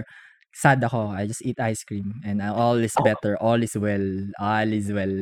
[0.50, 2.18] sad ako, I just eat ice cream.
[2.26, 3.38] And uh, all is better.
[3.38, 4.06] All is well.
[4.42, 5.14] All is well.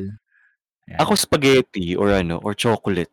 [0.88, 1.00] Ayan.
[1.04, 3.12] Ako spaghetti or ano, or chocolate.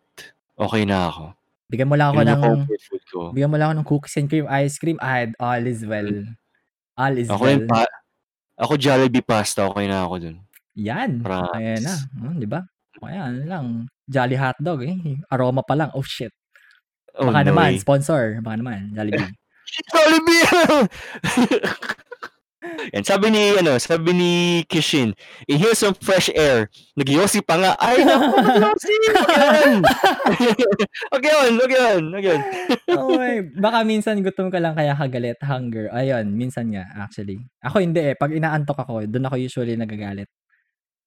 [0.54, 1.34] Okay na ako.
[1.68, 3.18] Bigyan mo lang ako Yun ng yung comfort food ko.
[3.34, 6.10] bigyan mo lang ako ng cookies and cream, ice cream, and all is well.
[6.96, 7.54] All is Ako well.
[7.54, 7.84] yung pa,
[8.56, 10.36] ako Jollibee pasta, okay na ako dun.
[10.74, 11.22] Yan.
[11.54, 11.94] Ayan na.
[11.94, 12.08] Promise.
[12.16, 12.62] Hmm, di ba?
[13.04, 13.66] Ayan lang.
[14.08, 14.96] Jolly hotdog eh.
[15.30, 15.90] Aroma pa lang.
[15.94, 16.32] Oh shit.
[17.18, 17.54] Oh Baka no!
[17.54, 17.82] naman, eh.
[17.82, 18.38] sponsor.
[18.40, 19.34] Baka naman, Jollibee.
[19.92, 20.44] Jollibee!
[22.90, 24.32] Yan, sabi ni, ano, sabi ni
[24.66, 25.14] Kishin,
[25.46, 26.66] inhale some fresh air.
[26.98, 27.72] Nagyosi pa nga.
[27.78, 28.94] Ay, naku, nagyosi!
[29.14, 29.72] Wag yan!
[31.14, 32.40] Wag yun, wag yun, wag yun.
[32.92, 35.86] oh my, baka minsan gutom ka lang kaya kagalit, hunger.
[35.94, 37.40] Ayun, minsan nga actually.
[37.62, 40.28] Ako hindi eh, pag inaantok ako, doon ako usually nagagalit.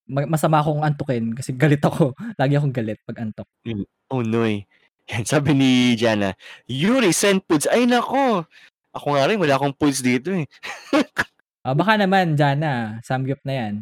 [0.10, 2.14] Ma- Masama akong antukin kasi galit ako.
[2.42, 3.48] Lagi akong galit pag antok.
[4.10, 4.66] Oh no eh.
[5.10, 6.32] Yan, sabi ni Jana,
[6.66, 7.68] Yuri, send foods.
[7.68, 8.48] Ay, nako.
[8.94, 10.48] Ako nga rin, wala akong foods dito eh.
[11.62, 13.74] Ah, baka naman, Jana, samgyup na yan.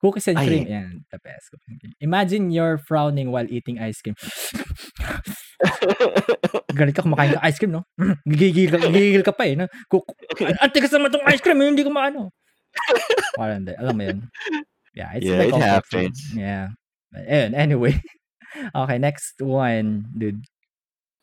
[0.00, 0.48] Cookies and Ay.
[0.48, 0.64] cream.
[0.64, 1.52] Yan, the best.
[2.00, 4.16] Imagine you're frowning while eating ice cream.
[6.72, 7.84] Galit ka kumakain ka ice cream, no?
[8.24, 9.56] Gigigil ka, gigigil ka pa eh.
[9.56, 9.68] No?
[9.92, 10.08] Kuk-
[10.40, 12.32] Ang tigas naman itong ice cream, hindi ko maano.
[13.36, 13.60] Parang.
[13.76, 14.18] Alam mo yun.
[14.96, 16.18] Yeah, it's Yeah, my it happens.
[16.32, 16.72] Yeah.
[17.12, 18.00] But, ayun, anyway.
[18.74, 20.40] okay, next one, dude.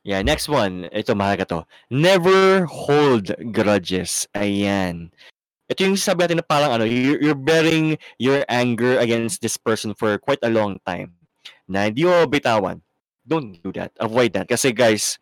[0.06, 0.86] Yeah, next one.
[0.94, 1.60] Ito, mahalaga to.
[1.90, 4.30] Never hold grudges.
[4.38, 5.10] Ayan.
[5.72, 9.98] Ito yung sabi natin na parang ano, you're, you're bearing your anger against this person
[9.98, 11.18] for quite a long time.
[11.66, 12.84] Na hindi mo bitawan.
[13.26, 13.96] Don't do that.
[13.98, 14.52] Avoid that.
[14.52, 15.18] Kasi guys,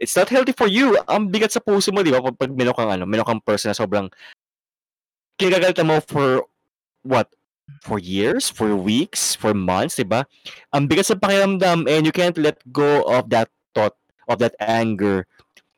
[0.00, 0.96] it's not healthy for you.
[1.06, 2.24] Ang bigat sa puso mo, di ba?
[2.24, 4.08] Pag, pag minok kang, ano, kang person na sobrang
[5.36, 6.48] kinagagalitan mo for
[7.04, 7.28] what?
[7.82, 8.50] For years?
[8.50, 9.34] For weeks?
[9.34, 10.26] For months, di ba?
[10.74, 13.94] Ang bigat sa pakiramdam and you can't let go of that thought
[14.26, 15.26] of that anger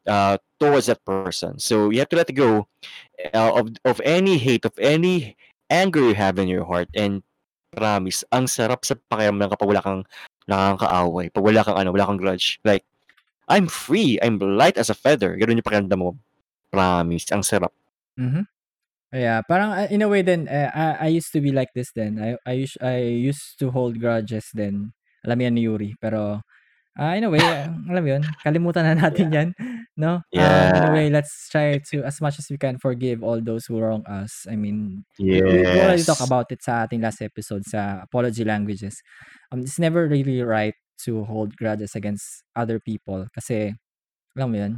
[0.09, 1.60] uh, towards that person.
[1.60, 2.69] So you have to let go
[3.32, 5.36] uh, of of any hate, of any
[5.69, 6.89] anger you have in your heart.
[6.97, 7.24] And
[7.73, 10.02] promise, ang sarap sa pakiramdam kapag wala kang
[10.48, 12.56] nakakaaway, pag wala kang ano, wala kang grudge.
[12.65, 12.85] Like,
[13.48, 15.36] I'm free, I'm light as a feather.
[15.36, 16.16] Ganun yung pakiramdam mo.
[16.73, 17.73] Promise, ang sarap.
[18.16, 18.48] Mhm.
[19.12, 21.93] Yeah, parang uh, in a way then uh, I, I used to be like this
[21.97, 22.20] then.
[22.20, 24.93] I I used I used to hold grudges then.
[25.24, 26.43] Alam yan ni Yuri, pero
[27.01, 27.48] Ah, in a way,
[27.90, 29.48] alam mo yun, kalimutan na natin yan,
[29.97, 30.20] no?
[30.36, 30.93] Um, in a Yeah.
[30.93, 34.44] way, let's try to, as much as we can, forgive all those who wrong us.
[34.51, 36.20] I mean, we, we we already talk Yes.
[36.20, 39.01] about it sa ating last episode sa apology languages.
[39.51, 40.76] Um, it's never really right
[41.09, 43.72] to hold grudges against other people kasi,
[44.36, 44.74] alam mo yun,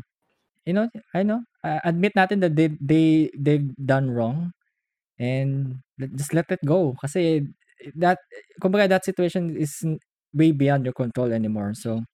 [0.66, 4.52] you know, I know, uh, admit natin that they, they, they've done wrong
[5.18, 7.46] and let- just let it go kasi
[7.96, 8.18] that,
[8.60, 9.84] kumbaga that situation is
[10.34, 11.74] way beyond your control anymore.
[11.74, 12.04] So,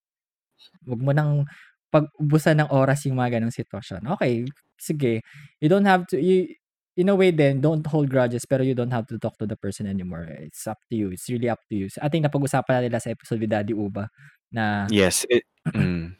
[0.86, 1.44] wag mo nang
[1.92, 4.08] pag-ubusan ng oras yung mga ganong sitwasyon.
[4.18, 4.44] Okay,
[4.78, 5.22] sige.
[5.60, 6.50] You don't have to, you,
[6.96, 9.56] in a way then, don't hold grudges pero you don't have to talk to the
[9.56, 10.26] person anymore.
[10.40, 11.12] It's up to you.
[11.12, 11.86] It's really up to you.
[12.00, 14.08] I think napag-usapan natin sa episode with Daddy Uba
[14.50, 15.24] na, Yes.
[15.28, 15.44] It,
[15.76, 16.16] mm.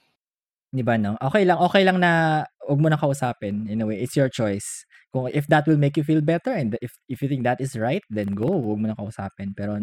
[0.77, 1.17] Di ba no?
[1.19, 3.67] Okay lang, okay lang na wag mo nang kausapin.
[3.73, 4.85] In a way, it's your choice.
[5.11, 7.73] Kung if that will make you feel better and if if you think that is
[7.81, 8.49] right, then go.
[8.53, 9.57] Wag mo nang kausapin.
[9.57, 9.81] Pero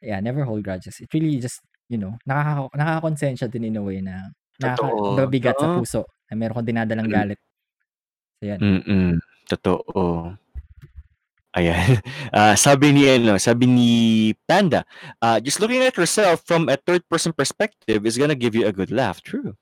[0.00, 0.98] yeah, never hold grudges.
[0.98, 1.60] It really just,
[1.92, 5.14] you know, nakaka nakakonsensya din in a way na Totoo.
[5.14, 5.74] nakakabigat sa No?
[5.80, 7.14] puso na meron kang dinadalang Mm.
[7.14, 7.40] galit.
[8.40, 8.58] So yan.
[8.58, 9.12] Mm-mm.
[9.46, 10.34] Totoo.
[11.52, 12.00] Ayan.
[12.32, 13.90] Ah, sabi ni ano, sabi ni
[14.48, 14.88] Panda,
[15.20, 18.72] uh, just looking at yourself from a third person perspective is gonna give you a
[18.72, 19.20] good laugh.
[19.20, 19.52] True.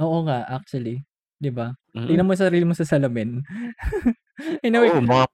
[0.00, 1.04] Oo nga, actually.
[1.36, 1.74] Di ba?
[1.92, 2.06] Mm.
[2.08, 3.42] Tingnan mo sa sarili mo sa salamin.
[4.64, 5.26] in a way, Oo, mga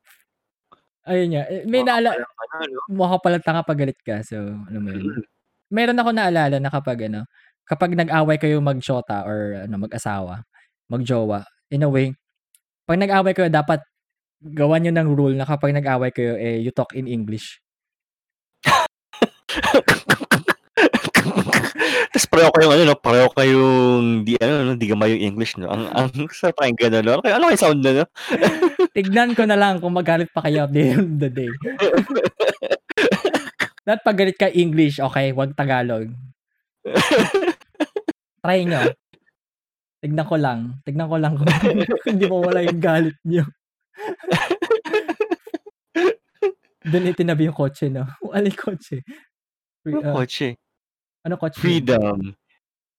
[1.08, 1.44] ayun nga.
[1.48, 2.80] eh, May mga naala, palang ano, no?
[2.92, 4.20] mukha palang tanga pag galit ka.
[4.24, 5.04] So, alam mo yun.
[5.14, 5.22] Mm.
[5.68, 7.28] Meron ako naalala na kapag ano,
[7.68, 10.40] kapag nag-away kayo mag-shota or ano, mag-asawa,
[10.88, 12.16] mag-jowa, in a way,
[12.88, 13.84] pag nag-away kayo, dapat
[14.40, 17.60] gawan nyo ng rule na kapag nag-away kayo, eh, you talk in English.
[22.18, 22.98] Tapos pareho kayong ano, no?
[22.98, 24.74] pareho kayong di ano, no?
[24.74, 25.70] di gamay yung English, no?
[25.70, 27.22] Ang ang sa pakinggan, no?
[27.22, 28.04] Ano ano kayo sound na, no?
[28.98, 31.46] Tignan ko na lang kung magalit pa kayo at the end of the day.
[33.86, 36.10] Dapat pag galit ka English, okay, wag Tagalog.
[38.42, 38.82] Try nyo.
[40.02, 40.82] Tignan ko lang.
[40.82, 41.46] Tignan ko lang kung
[42.02, 43.46] hindi mo wala yung galit nyo.
[46.82, 48.10] Doon itinabi yung kotse, no?
[48.34, 49.06] Alay kotse.
[49.86, 50.58] Free- Ano ah, kotse?
[51.24, 51.58] Ano kotse?
[51.58, 52.34] Freedom.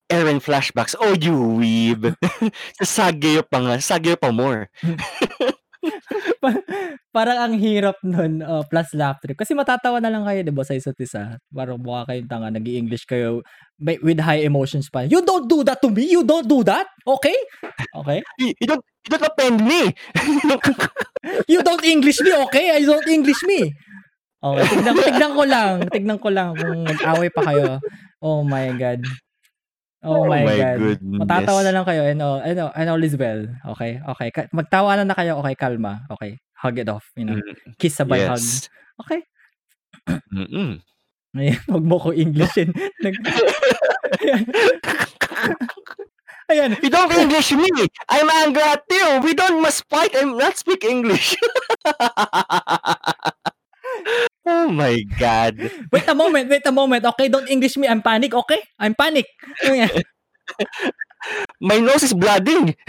[0.09, 0.97] Aaron flashbacks.
[0.97, 2.17] Oh, you weeb.
[2.81, 3.75] sa Sagyo pa nga.
[3.77, 4.67] Sagyo pa more.
[6.43, 6.65] Pa-
[7.15, 9.35] parang ang hirap nun, uh, plus laugh trip.
[9.39, 11.39] Kasi matatawa na lang kayo, di ba, sa isa't isa.
[11.51, 13.43] Parang mukha kayong tanga, nag english kayo
[13.79, 15.07] may, with high emotions pa.
[15.07, 16.07] You don't do that to me!
[16.11, 16.87] You don't do that!
[17.07, 17.35] Okay?
[17.95, 18.19] Okay?
[18.39, 19.81] You, you don't, you don't offend me.
[21.47, 22.75] You don't English me, okay?
[22.75, 23.71] I don't English me.
[24.39, 25.73] Okay, tignan, tignan ko lang.
[25.91, 27.79] Tignan ko lang kung nag-away pa kayo.
[28.21, 28.99] Oh my God.
[30.03, 30.77] Oh, Oh my, my God.
[30.79, 31.19] goodness.
[31.23, 33.43] Matatawa na lang kayo and all, and, all, and all is well.
[33.75, 33.99] Okay?
[33.99, 34.29] Okay.
[34.31, 35.39] Ka- Magtawanan na kayo.
[35.43, 36.07] Okay, kalma.
[36.15, 36.39] Okay.
[36.55, 37.03] Hug it off.
[37.19, 37.35] You know?
[37.39, 38.39] Mm, Kiss sabay hug.
[38.39, 38.71] yes.
[39.03, 39.19] Okay.
[40.31, 40.79] Mm-mm.
[41.35, 42.71] Ayan, huwag mo ko Englishin.
[43.03, 43.15] Nag...
[44.23, 44.43] Ayan.
[46.49, 46.71] Ayan.
[46.81, 47.67] You don't English me.
[48.09, 49.19] I'm angry at you.
[49.21, 51.35] We don't must fight and not speak English.
[54.49, 55.53] oh my God.
[55.93, 57.05] Wait a moment, wait a moment.
[57.05, 57.85] Okay, don't English me.
[57.87, 58.59] I'm panic, okay?
[58.81, 59.29] I'm panic.
[61.61, 62.73] My nose is blooding.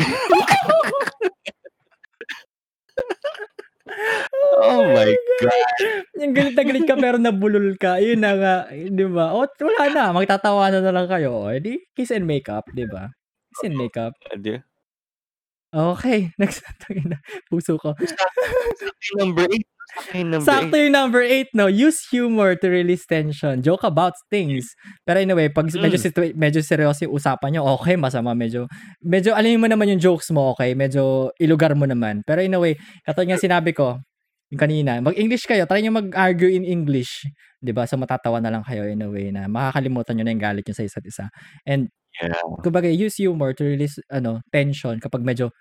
[4.63, 5.11] oh my
[5.43, 5.77] God.
[6.17, 7.99] Yung galit na galit ka pero nabulol ka.
[7.99, 8.55] Yun na nga.
[8.71, 9.35] Di ba?
[9.35, 10.15] O, wala na.
[10.15, 11.35] Magtatawanan na lang kayo.
[11.35, 12.71] O, di, kiss and make up.
[12.71, 13.11] Di ba?
[13.51, 14.15] Kiss and make up.
[14.31, 14.63] Adi.
[15.71, 16.31] Okay.
[16.41, 16.63] Next.
[16.83, 17.95] tangina, Puso ko.
[19.19, 19.80] Number 8.
[20.43, 20.85] Sakto 8.
[20.87, 21.67] yung number 8, no?
[21.67, 23.61] Use humor to release tension.
[23.63, 24.73] Joke about things.
[25.07, 26.05] Pero anyway, pag medyo, Mm.
[26.07, 28.33] situa- medyo seryoso yung usapan nyo, okay, masama.
[28.35, 28.67] Medyo,
[29.03, 30.75] medyo, alam mo naman yung jokes mo, okay?
[30.75, 32.23] Medyo ilugar mo naman.
[32.27, 33.99] Pero in a way, katulad nga sinabi ko,
[34.51, 37.23] yung kanina, mag-English kayo, try nyo mag-argue in English.
[37.63, 40.43] 'di ba So matatawa na lang kayo in a way na makakalimutan nyo na yung
[40.43, 41.29] galit nyo sa isa't isa.
[41.69, 42.35] And Yeah.
[42.67, 45.55] kumbaga, use humor to release ano tension kapag medyo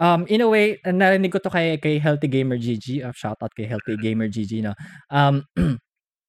[0.00, 3.52] um in a way narinig ko to kay kay Healthy Gamer GG, uh, shout out
[3.54, 4.74] kay Healthy Gamer GG no.
[5.10, 5.44] Um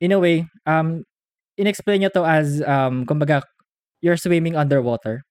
[0.04, 1.04] in a way, um
[1.58, 3.42] inexplain niya to as um kumbaga
[4.04, 5.24] you're swimming underwater.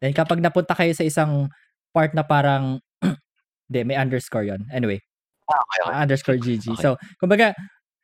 [0.00, 1.52] Then kapag napunta kayo sa isang
[1.92, 2.80] part na parang
[3.68, 4.66] hindi, may underscore yon.
[4.72, 5.00] Anyway,
[5.50, 5.90] Okay, okay.
[5.90, 6.66] uh, underscore GG.
[6.74, 6.82] Okay.
[6.82, 7.54] So, kumbaga,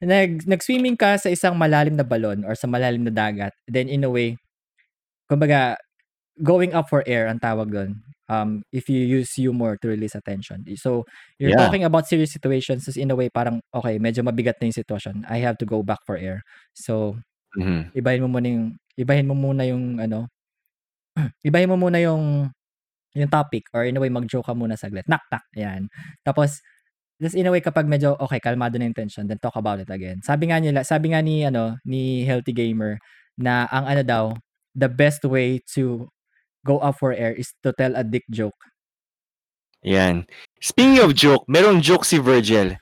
[0.02, 3.54] nag, nag-swimming ka sa isang malalim na balon or sa malalim na dagat.
[3.70, 4.36] Then, in a way,
[5.30, 5.78] kumbaga,
[6.42, 7.96] going up for air ang tawag doon.
[8.28, 10.66] Um, if you use humor to release attention.
[10.80, 11.06] So,
[11.38, 11.56] you're Yeah.
[11.56, 12.86] talking about serious situations.
[12.90, 15.26] So, in a way, parang, okay, medyo mabigat na yung sitwasyon.
[15.30, 16.42] I have to go back for air.
[16.74, 17.18] So,
[17.54, 17.92] Mhm.
[17.96, 18.66] ibahin mo muna yung,
[18.98, 20.28] ibahin mo muna yung, ano,
[21.48, 22.50] ibahin mo muna yung,
[23.16, 25.06] yung topic or in a way, mag-joke ka muna saglit.
[25.10, 25.88] Nak, nak, yan.
[26.26, 26.60] Tapos,
[27.22, 29.90] just in a way, kapag medyo, okay, kalmado na yung tension, then talk about it
[29.90, 30.20] again.
[30.24, 32.98] Sabi nga nila, sabi nga ni, ano, ni Healthy Gamer,
[33.40, 34.24] na ang ano daw,
[34.76, 36.08] the best way to
[36.66, 38.58] go up for air is to tell a dick joke.
[39.86, 40.26] Yan.
[40.58, 42.74] Speaking of joke, merong joke si Virgil.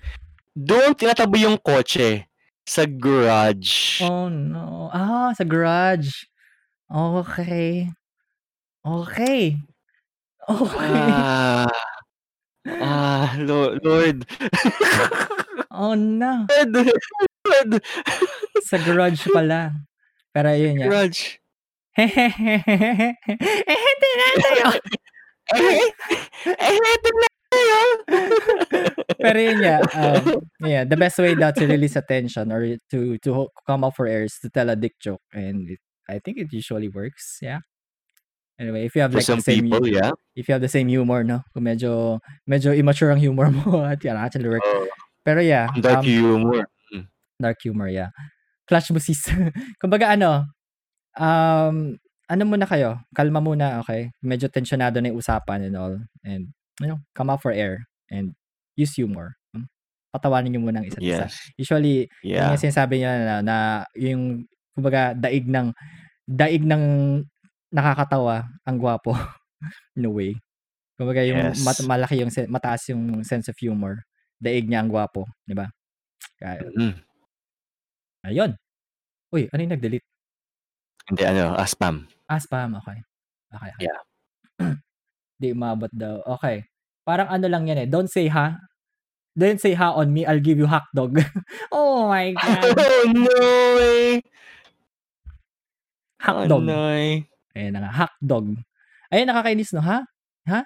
[0.57, 2.25] Doon tinatabi yung kotse
[2.65, 4.01] sa garage.
[4.01, 4.89] Oh no.
[4.89, 6.25] Ah, sa garage.
[6.89, 7.93] Okay.
[8.81, 9.61] Okay.
[10.49, 10.93] Okay.
[11.05, 11.69] Ah.
[12.65, 14.25] Ah, Lo- Lord.
[15.75, 16.47] Oh no.
[16.71, 16.95] Lord.
[17.43, 17.83] Lord.
[18.63, 19.75] Sa garage pala.
[20.31, 20.87] Pero yun nga.
[20.87, 21.43] Garage.
[21.95, 22.11] Eto.
[29.21, 33.49] Pero yun nga, um, yeah, the best way daw to release attention or to to
[33.67, 35.23] come up for air is to tell a dick joke.
[35.33, 35.79] And it,
[36.11, 37.39] I think it usually works.
[37.41, 37.61] Yeah.
[38.59, 40.15] Anyway, if you have For like some the same people, yeah.
[40.35, 41.43] if you have the same humor, no?
[41.51, 44.63] Kung medyo medyo immature ang humor mo, at yan actually work.
[44.63, 44.87] Oh,
[45.27, 46.67] Pero yeah, dark um, humor.
[47.41, 48.15] dark humor, yeah.
[48.69, 49.27] Clutch busis.
[49.83, 50.54] Kumbaga ano,
[51.19, 53.01] um, ano muna kayo?
[53.13, 54.09] Kalma muna, okay?
[54.25, 55.95] Medyo tensionado na yung usapan and all.
[56.25, 56.51] And,
[56.81, 58.33] you know, come out for air and
[58.75, 59.37] use humor.
[59.53, 59.69] Hmm?
[60.15, 61.27] Patawanin nyo muna ang isa't isa.
[61.29, 61.35] Yes.
[61.61, 62.51] Usually, yun Yeah.
[62.55, 63.57] yung sinasabi niya na, na
[63.95, 65.71] yung, kumbaga, daig ng,
[66.25, 66.85] daig ng
[67.71, 69.13] nakakatawa ang gwapo.
[69.97, 70.33] in a way.
[70.97, 71.61] Kumbaga, yung Yes.
[71.63, 74.03] mat- malaki yung, sen- mataas yung sense of humor.
[74.41, 75.29] Daig niya ang gwapo.
[75.45, 75.69] Di ba?
[76.41, 76.95] Kaya, Mm.
[78.25, 78.51] ayun.
[79.35, 80.07] Uy, ano yung nag-delete?
[81.11, 82.09] Hindi, ano, ah, spam.
[82.27, 82.81] Ah, spam.
[82.81, 82.99] Okay.
[83.53, 83.71] Okay.
[83.77, 83.85] okay.
[83.85, 84.01] Yeah.
[85.41, 86.25] Di umabot daw.
[86.39, 86.65] Okay.
[87.05, 87.89] Parang ano lang yan eh.
[87.89, 88.57] Don't say ha.
[89.37, 90.25] Don't say ha on me.
[90.25, 91.21] I'll give you hot dog.
[91.75, 92.73] oh my God.
[92.79, 93.37] Oh, no
[93.77, 94.23] way.
[96.25, 96.63] Hot Oh, dog.
[96.65, 97.29] no way.
[97.53, 97.93] Ayan na nga.
[98.07, 98.57] Hot dog.
[99.13, 99.85] Ayun, nakakainis no.
[99.85, 100.01] Ha?
[100.49, 100.61] Ha?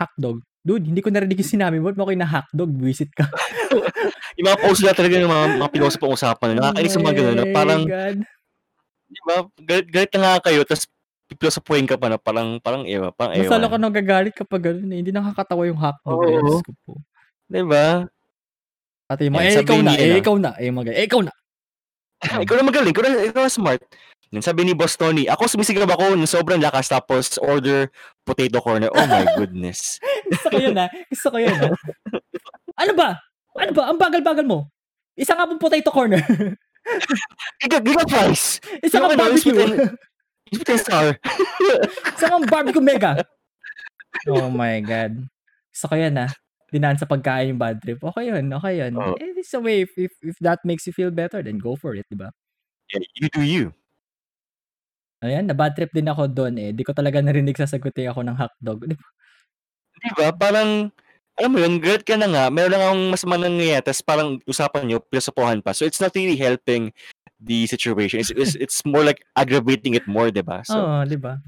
[0.00, 0.40] Hot dog.
[0.64, 1.92] Dude, hindi ko narinig yung sinabi mo.
[1.92, 2.72] Ba't mo kayo na hot dog?
[2.80, 3.28] Visit ka.
[4.34, 6.58] Yung mga post na talaga ng mga, mga pinosopong usapan.
[6.58, 7.38] Nakakainis sa mga ganun.
[7.38, 8.18] Oh Parang, God.
[9.14, 10.90] Di ba, galit, galit na nga kayo, tapos
[11.34, 14.98] pilosopuhin ka pa na parang, parang ewa, parang Mas lalo ka nagagalit kapag gano'n eh.
[15.00, 15.96] Hindi nakakatawa yung dog.
[16.26, 16.36] eh.
[16.38, 16.60] Oo.
[17.48, 18.04] Di ba?
[19.08, 21.20] At yung mga, Eh, eh, ikaw sabihin na, eh, ikaw na, eh, mga, eh, ikaw
[21.24, 21.32] na.
[22.44, 23.82] ikaw na magaling, ikaw na, ikaw na smart.
[24.34, 27.86] Then sabi ni Boss Tony, ako sumisigaw ako ng sobrang lakas tapos order
[28.26, 28.90] potato corner.
[28.90, 30.02] Oh my goodness.
[30.26, 30.90] Gusto ko yun, ha?
[31.06, 31.70] Gusto ko yun, ha?
[32.82, 33.22] Ano ba?
[33.54, 33.82] Ano ba?
[33.86, 34.66] Ang bagal-bagal mo.
[35.14, 36.18] Isa nga pong potato corner.
[37.62, 38.60] Giga, giga price.
[38.84, 39.56] Isa nga ano, barbecue.
[39.56, 41.12] and sour.
[42.14, 43.24] Isa nga barbecue mega.
[44.28, 45.26] Oh my God.
[45.74, 46.28] Gusto ko yan, ha?
[46.70, 48.02] Dinaan sa pagkain yung bad trip.
[48.02, 48.92] Okay yun, okay yun.
[48.98, 49.14] Oo.
[49.18, 49.86] Eh, it's a way.
[49.86, 52.30] If, if, if that makes you feel better, then go for it, di ba?
[52.90, 53.64] Yeah, you do you.
[55.24, 56.70] Ayan, na bad trip din ako doon eh.
[56.76, 58.80] Di ko talaga narinig sasagutin ako ng hotdog.
[58.84, 59.08] Di ba?
[60.02, 60.26] Di ba?
[60.34, 60.92] Parang,
[61.34, 64.82] alam mo yun, great ka na nga, meron lang akong mas manangyayari, tapos parang usapan
[64.86, 65.74] nyo, pilosopohan pa.
[65.74, 66.94] So it's not really helping
[67.42, 68.22] the situation.
[68.22, 70.62] It's, it's, it's more like aggravating it more, di ba?
[70.62, 71.42] So, Oo, di ba?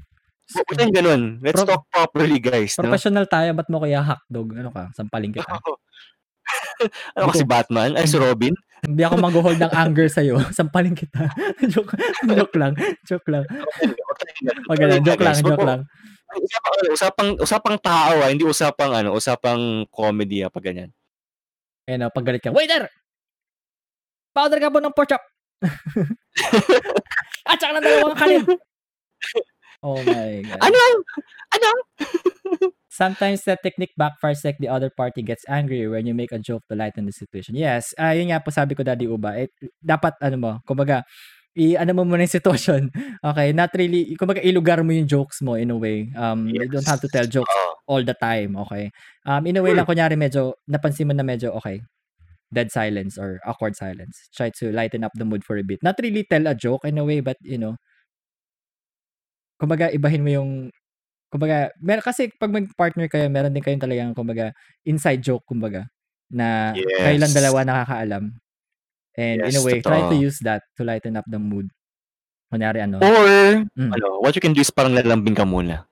[0.47, 1.21] Huwag tayong ganun.
[1.43, 2.75] Let's Pro- talk properly, guys.
[2.79, 2.87] No?
[2.87, 4.55] Professional tayo, ba't mo kaya hotdog?
[4.55, 4.91] Ano ka?
[4.95, 5.59] Sampaling kita.
[7.19, 7.99] ano kasi Batman?
[7.99, 8.55] Ay, si Robin?
[8.85, 10.39] Hindi ako mag-hold ng anger sa'yo.
[10.57, 11.27] Sampaling kita.
[11.73, 11.91] joke,
[12.23, 12.73] joke lang.
[13.03, 13.43] Joke lang.
[14.71, 15.01] Wag ganun.
[15.03, 15.81] Joke lang, joke lang.
[16.35, 20.91] Usapang, ano, usapang, usapang tao, ah, hindi usapang, ano, usapang comedy, ah, pag ganyan.
[21.87, 22.91] Ayun o, pag galit ka, waiter!
[24.35, 25.23] Powder ka po ng pork chop!
[27.49, 28.43] At saka ng dalawang kanin!
[29.85, 30.59] Oh my God.
[30.67, 30.81] Ano?
[31.53, 31.69] Ano?
[32.89, 36.65] Sometimes that technique backfires like the other party gets angry when you make a joke
[36.65, 37.53] to lighten the situation.
[37.53, 39.37] Yes, ah yun nga po sabi ko Daddy Uba.
[39.37, 41.05] Eh, dapat ano mo, kumbaga
[41.57, 42.83] i ano mo muna yung sitwasyon.
[43.27, 46.13] Okay, not really, kumbaga ilugar mo yung jokes mo in a way.
[46.15, 47.51] Um, you don't have to tell jokes
[47.89, 48.93] all the time, okay?
[49.25, 51.81] Um, in a way lang kunyari medyo napansin mo na medyo okay.
[52.53, 54.29] Dead silence or awkward silence.
[54.31, 55.83] Try to lighten up the mood for a bit.
[55.83, 57.75] Not really tell a joke in a way, but you know,
[59.59, 60.51] kumbaga ibahin mo yung
[61.33, 64.53] kumbaga, mer kasi pag mag-partner kayo, meron din kayong talagang kumbaga
[64.87, 65.87] inside joke kumbaga
[66.31, 67.19] na Yes.
[67.35, 68.31] dalawa nakakaalam.
[69.17, 70.21] And in a Yes, way, try to totoo.
[70.29, 71.73] use that to lighten up the mood.
[72.53, 73.91] Kunyari ano, Or, Mm.
[73.91, 75.83] ano, what you can do is parang lalambing ka muna.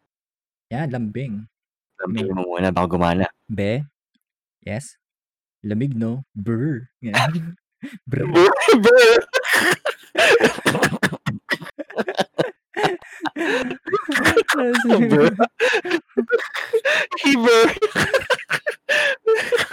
[0.70, 1.46] yan, lambing.
[2.00, 3.26] Lambing mo muna bago gumana.
[3.50, 3.82] Be?
[4.62, 4.98] Yes?
[5.66, 6.22] Lamig, no?
[6.38, 6.86] Brr.
[7.02, 7.58] Yan.
[8.10, 8.26] Brr.
[8.30, 9.22] Brr.
[17.24, 17.74] Heaver.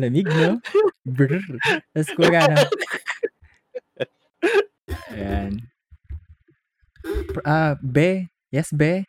[0.00, 0.60] Lamig, no?
[1.04, 1.40] Brr.
[1.92, 2.56] Tapos kung ano.
[5.12, 5.52] Ayan.
[7.44, 8.28] Ah, be.
[8.52, 9.04] Yes, be.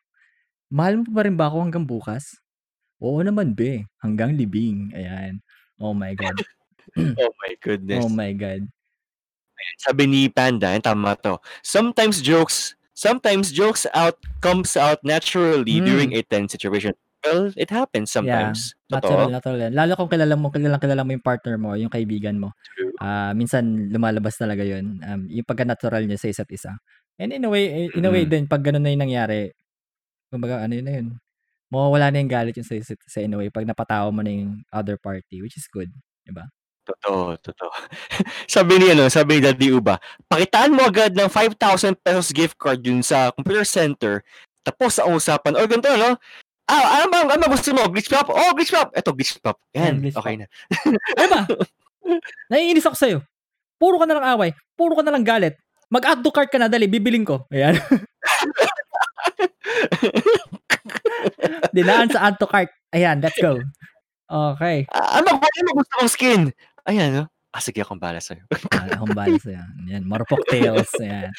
[0.72, 2.35] Mahal mo pa rin ba ako hanggang bukas?
[2.99, 3.85] Oo naman, be.
[4.01, 4.91] Hanggang libing.
[4.95, 5.39] Ayan.
[5.80, 6.35] Oh my God.
[6.95, 8.05] Oh my goodness.
[8.05, 8.61] Oh my God.
[9.81, 11.41] Sabi ni Panda, and tama to.
[11.59, 15.88] Sometimes jokes, sometimes jokes out comes out naturally Hmm.
[15.89, 16.93] during a tense situation.
[17.26, 18.76] Well, it happens Yeah, sometimes.
[18.88, 19.27] natural, Totoo.
[19.27, 19.73] natural yan.
[19.76, 22.56] Lalo kung kilala mo, kilalang kilala mo yung partner mo, yung kaibigan mo.
[22.95, 25.03] Ah, minsan lumalabas talaga yun.
[25.03, 26.72] Um, yung pagka-natural niyo sa isa't isa.
[27.19, 28.30] And in a way, in a way Mm.
[28.30, 29.52] din, pag ganun na yung nangyari,
[30.31, 31.07] kumbaga ano yun na yun,
[31.73, 34.31] mawawala na yung galit yung sa isa't isa in a way pag napatawa mo na
[34.34, 35.91] yung other party, which is good,
[36.26, 36.47] di ba?
[36.85, 37.73] Totoo, totoo.
[38.45, 39.97] sabi ni ano, sabi ni Daddy Uba,
[40.30, 44.22] pakitaan mo agad ng 5,000 pesos gift card dun sa computer center.
[44.61, 46.14] Tapos ang usapan, oh ganito no?
[46.65, 47.85] Ah, ano ba, ano ba gusto mo?
[47.93, 48.25] Glitch pop?
[48.33, 48.89] Oh, glitch pop.
[48.97, 49.61] Eto, glitch pop.
[49.77, 50.45] Yan, Yan, glitch okay na.
[51.21, 51.41] Ano ba?
[52.49, 53.21] Naiinis ako sa'yo.
[53.77, 54.49] Puro ka na lang away.
[54.73, 55.57] Puro ka na lang galit.
[55.93, 57.45] Mag-add to cart ka na, dali, bibiling ko.
[57.53, 57.77] Ayan.
[61.75, 62.73] Dinaan sa add to cart.
[62.89, 63.61] Ayan, let's go.
[64.25, 64.89] Okay.
[64.89, 66.41] Ah, ano ba, ano gusto mong skin?
[66.89, 67.23] Ayan, no?
[67.53, 68.41] Ah, sige, akong bala sa'yo.
[68.73, 69.69] Ah, akong balas yan.
[69.85, 70.89] Yan, marupok tails.
[70.97, 71.29] Ayan.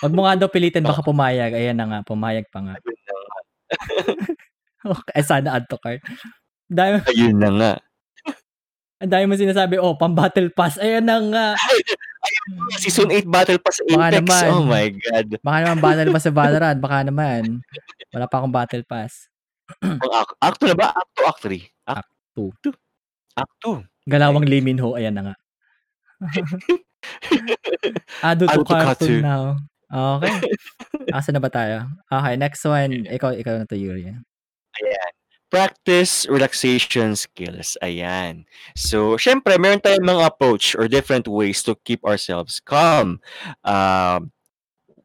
[0.00, 1.52] Wag mo nga daw pilitin, baka pumayag.
[1.52, 2.74] Ayan na nga, pumayag pa nga.
[3.70, 4.34] Ayun na.
[4.86, 5.98] Okay, sana add to cart.
[6.66, 7.72] Dahil, Ayun na nga.
[9.02, 10.78] ang dami mo sinasabi, oh, pang battle pass.
[10.78, 11.46] Ayan na nga.
[12.82, 14.18] Season 8 Battle Pass Baka Apex.
[14.18, 14.46] naman.
[14.50, 15.26] Oh my God.
[15.46, 16.78] Baka naman battle pass sa Valorant.
[16.82, 17.42] Baka naman.
[18.10, 19.30] Wala pa akong battle pass.
[20.02, 20.88] Ang act, act 2 na ba?
[20.90, 21.62] Act 2, Act 3?
[21.86, 22.50] Act, Act 2.
[22.66, 22.74] 2.
[23.38, 24.10] Act 2.
[24.10, 24.98] Galawang Limin Ho.
[24.98, 25.34] Ayan na nga.
[28.26, 29.22] Ado to cartoon cartoon.
[29.22, 29.54] now.
[29.86, 30.34] Okay.
[31.12, 31.86] Asa na ba tayo?
[32.10, 33.06] Okay, next one.
[33.06, 34.10] Ikaw, ikaw na to, Yuri.
[34.82, 35.10] Ayan.
[35.46, 37.78] Practice relaxation skills.
[37.78, 38.44] Ayan.
[38.74, 43.22] So, syempre, meron tayong mga approach or different ways to keep ourselves calm.
[43.62, 44.34] Um,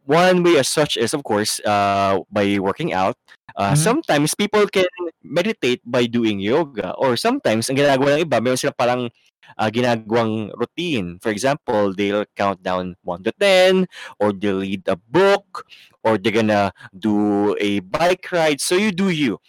[0.04, 3.16] one way as such is, of course, uh, by working out.
[3.54, 3.80] Uh, Mhm.
[3.80, 4.90] Sometimes, people can
[5.22, 6.98] meditate by doing yoga.
[6.98, 9.14] Or sometimes, ang ginagawa ng iba, meron sila parang
[9.58, 11.20] uh, ginagawang routine.
[11.20, 13.88] For example, they'll count down 1 to 10,
[14.20, 15.66] or they'll read a book,
[16.04, 18.62] or they're gonna do a bike ride.
[18.62, 19.40] So, you do you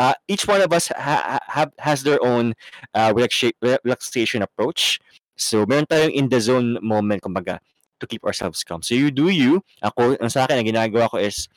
[0.00, 2.54] uh, each one of us ha- has their own
[2.94, 3.52] uh, relaxa-
[3.84, 4.98] relaxation approach.
[5.36, 7.60] So, meron tayong in the zone moment, kumbaga,
[8.00, 8.80] to keep ourselves calm.
[8.80, 9.60] So, you do you.
[9.84, 11.48] Ako, ang sa akin, ang ginagawa ko is,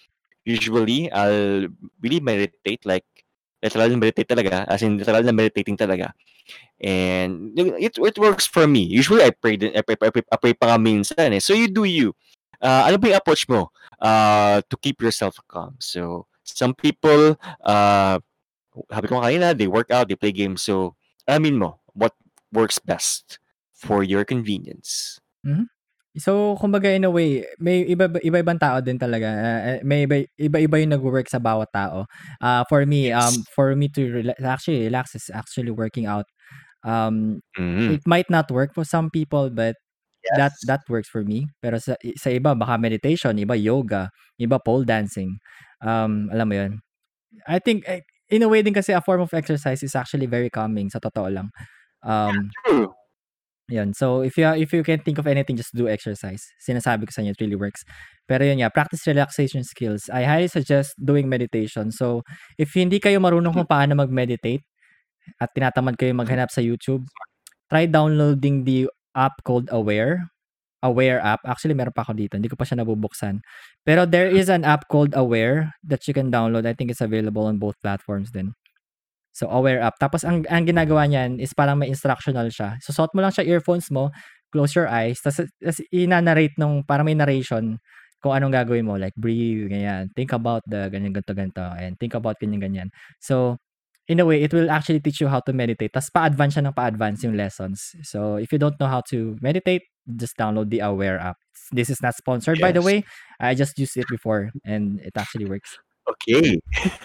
[0.43, 1.71] usually, I'll
[2.03, 3.07] really meditate, like,
[3.63, 6.11] literal na meditate talaga, as in, literal na meditating talaga.
[6.83, 8.83] And, it, it works for me.
[8.83, 11.39] Usually, I pray, I pray, I pray, I pray pa nga minsan eh.
[11.39, 12.11] So, you do you.
[12.59, 15.75] Uh, ano ba yung approach mo uh, to keep yourself calm?
[15.79, 18.19] So, some people, uh,
[18.91, 20.61] sabi ko nga kanina, they work out, they play games.
[20.61, 20.95] So,
[21.27, 22.11] amin mo, what
[22.51, 23.39] works best
[23.71, 25.19] for your convenience?
[26.17, 29.27] So, kumbaga in a way, may iba iba-ibang tao din talaga.
[29.33, 32.05] Uh, may iba, iba-iba yung nag-work sa bawat tao.
[32.41, 33.47] Uh, for me, um, Yes.
[33.49, 36.29] for me to relax, actually relax is actually working out.
[36.85, 37.97] Um, Mm.
[37.97, 39.75] it might not work for some people, but
[40.33, 40.65] that Yes.
[40.67, 41.47] that works for me.
[41.63, 44.09] Pero sa sa iba baka meditation, iba yoga,
[44.41, 45.37] iba pole dancing.
[45.83, 46.73] Um, alam mo 'yun.
[47.47, 50.49] I think eh, in a way din kasi a form of exercise is actually very
[50.51, 51.49] calming sa totoo lang.
[52.05, 52.93] Um, True.
[53.73, 53.97] Yun.
[53.97, 56.45] So if you if you can think of anything, just do exercise.
[56.61, 57.81] Sinasabi ko sa inyo, it really works.
[58.29, 60.07] Pero yun nga, practice relaxation skills.
[60.13, 61.89] I highly suggest doing meditation.
[61.89, 62.21] So
[62.61, 64.61] if hindi kayo marunong kung paano mag-meditate
[65.41, 67.03] at tinatamad kayo maghanap sa YouTube,
[67.73, 68.87] try downloading the
[69.17, 70.29] app called Aware.
[70.83, 71.39] Aware app.
[71.47, 72.35] Actually, meron pa ako dito.
[72.35, 73.39] Hindi ko pa siya nabubuksan.
[73.87, 76.67] Pero there is an app called Aware that you can download.
[76.67, 78.51] I think it's available on both platforms din.
[79.33, 79.97] So, Aware app.
[79.99, 82.77] Tapos, ang, ang ginagawa niyan is parang may instructional siya.
[82.85, 84.13] So, suot mo lang siya earphones mo,
[84.53, 87.81] close your eyes, tapos, tapos ina-narrate nung, parang may narration
[88.21, 88.95] kung anong gagawin mo.
[88.95, 90.13] Like, breathe, ganyan.
[90.15, 91.65] Think about the ganyan, ganito, ganito.
[91.75, 92.89] And think about ganyan, ganyan.
[93.19, 93.57] So,
[94.07, 95.91] in a way, it will actually teach you how to meditate.
[95.91, 97.95] Tapos, pa-advance siya ng pa-advance yung lessons.
[98.05, 99.83] So, if you don't know how to meditate,
[100.15, 101.37] just download the Aware app.
[101.71, 102.85] This is not sponsored, by the Yes.
[102.85, 103.03] way.
[103.39, 105.82] I just used it before and it actually works.
[106.03, 106.59] Okay.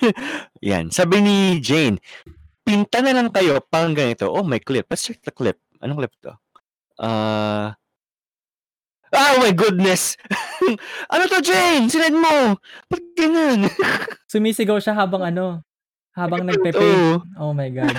[0.68, 0.90] Yan.
[0.90, 2.02] Sabi ni Jane,
[2.66, 4.26] pinta na lang kayo pang ganito.
[4.28, 4.90] Oh, may clip.
[4.90, 5.56] Let's check the clip.
[5.78, 6.34] Anong clip to?
[6.98, 7.70] Uh,
[9.14, 10.18] oh my goodness!
[11.14, 11.86] ano to, Jane?
[11.86, 12.58] Sinend mo!
[12.90, 13.70] Ba't ganyan?
[14.32, 15.62] Sumisigaw siya habang ano,
[16.18, 17.22] habang nagpe-paint.
[17.22, 17.22] Oo.
[17.38, 17.94] Oh my God.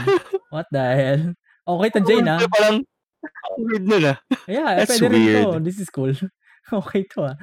[0.52, 1.24] What the hell?
[1.64, 2.44] Okay to Jane, ah.
[2.44, 2.78] Ano, Parang,
[3.24, 4.18] ang weird nun ah.
[4.52, 5.32] Yeah, That's pwede rin to.
[5.56, 5.64] weird.
[5.64, 6.12] This is cool.
[6.86, 7.36] Okay to, ah.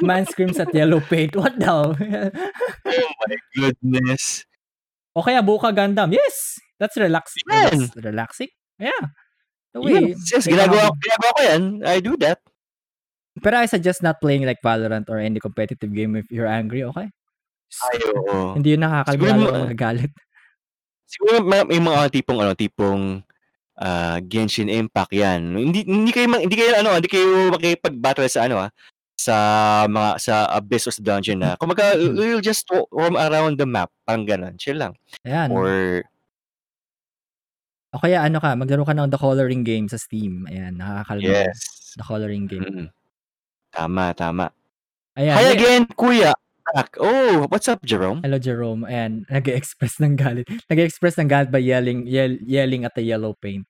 [0.00, 1.36] Man screams at yellow paint.
[1.36, 1.68] What the?
[1.68, 4.48] Oh my goodness.
[5.12, 6.12] o kaya Buka Gundam.
[6.12, 6.56] Yes!
[6.80, 7.36] That's relax.
[7.46, 7.92] Yan.
[7.92, 8.52] Relax, relaxing.
[8.80, 9.12] Yeah.
[9.76, 10.16] The way.
[10.16, 10.44] Yes, yes.
[10.48, 11.62] Ginagawa, ginagawa ko yan.
[11.84, 12.40] I do that.
[13.40, 17.08] Pero I suggest not playing like Valorant or any competitive game if you're angry, okay?
[17.88, 18.52] Ay, oo.
[18.52, 20.12] Hindi yun nakakalma Siguro lalo magagalit.
[21.08, 23.24] Siguro may, may mga tipong ano, tipong
[23.82, 25.52] ah, Genshin Impact 'yan.
[25.52, 28.70] Hindi hindi kayo ma hindi kayo ano, hindi kayo makikipag-battle sa ano, ah,
[29.12, 29.34] sa
[29.86, 32.14] mga sa Abyss or sa dungeon na kumbaga Mm.
[32.16, 34.94] you'll just ro roam around the map, parang gano'n, chill lang.
[35.22, 35.50] Ayan.
[35.50, 36.02] Or
[37.92, 40.48] O kaya ano ka, maglaro ka ng The Coloring Game sa Steam.
[40.48, 41.52] Ayan, nakakakalma yan.
[41.52, 41.92] yes.
[41.92, 42.64] The Coloring Game.
[42.64, 42.88] Mm.
[43.68, 44.48] Tama, tama.
[45.12, 45.36] Ayan.
[45.36, 46.32] Hi may- again, Kuya.
[46.70, 46.94] Back.
[47.02, 48.22] Oh, what's up, Jerome?
[48.22, 48.86] Hello, Jerome.
[48.86, 50.46] Ayan, nag-express ng galit.
[50.70, 53.66] Nag-express ng galit by yelling, yell, yelling at the yellow paint.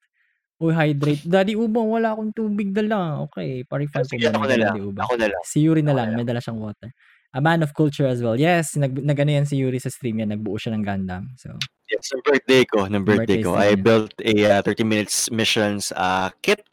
[0.63, 1.25] Uy, hydrate.
[1.27, 3.25] Daddy Ubong, wala akong tubig dala.
[3.27, 4.75] Okay, pa-refund po Sige, ako muna na lang.
[4.77, 5.05] Daddy Ubong.
[5.09, 5.43] Ako na lang.
[5.43, 6.93] Si Yuri na lang, na may dala siyang water.
[7.33, 8.37] A man of culture as well.
[8.37, 10.31] Yes, nag, nag ano yan si Yuri sa stream yan.
[10.31, 11.33] Nagbuo siya ng Gundam.
[11.41, 11.57] So,
[11.93, 13.53] Yes, ng birthday ko, ng birthday Birthday ko.
[13.53, 16.65] I built a uh, 30 minutes missions uh, kit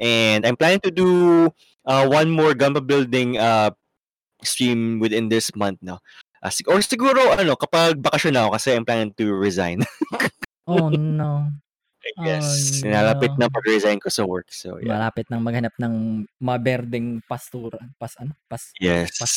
[0.00, 1.52] and I'm planning to do
[1.84, 3.70] uh, one more Gamba building uh,
[4.44, 5.98] stream within this month no.
[6.42, 9.86] Uh, sig- or siguro ano kapag bakasyon na ako kasi I'm planning to resign.
[10.70, 11.46] oh no.
[12.18, 12.82] yes.
[12.82, 13.46] Oh, Nalapit no.
[13.46, 14.50] na pag-resign ko sa work.
[14.50, 14.98] So yeah.
[14.98, 17.78] Malapit nang maghanap ng maberdeng pastura.
[17.94, 18.34] Pas ano?
[18.50, 19.14] Pas, Yes.
[19.22, 19.32] pas,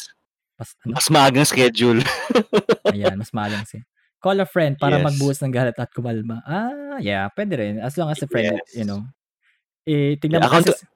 [0.58, 0.98] pas ano?
[0.98, 2.02] Mas maagang schedule.
[2.90, 3.86] Ayan, mas malang si.
[4.18, 5.06] Call a friend para Yes.
[5.06, 6.42] magbuhos ng galit at kumalma.
[6.42, 7.76] Ah, yeah, pwede rin.
[7.78, 8.74] As long as the friend, Yes.
[8.74, 9.06] you know.
[9.86, 10.50] Eh, tignan mo.
[10.50, 10.90] Account- kasi-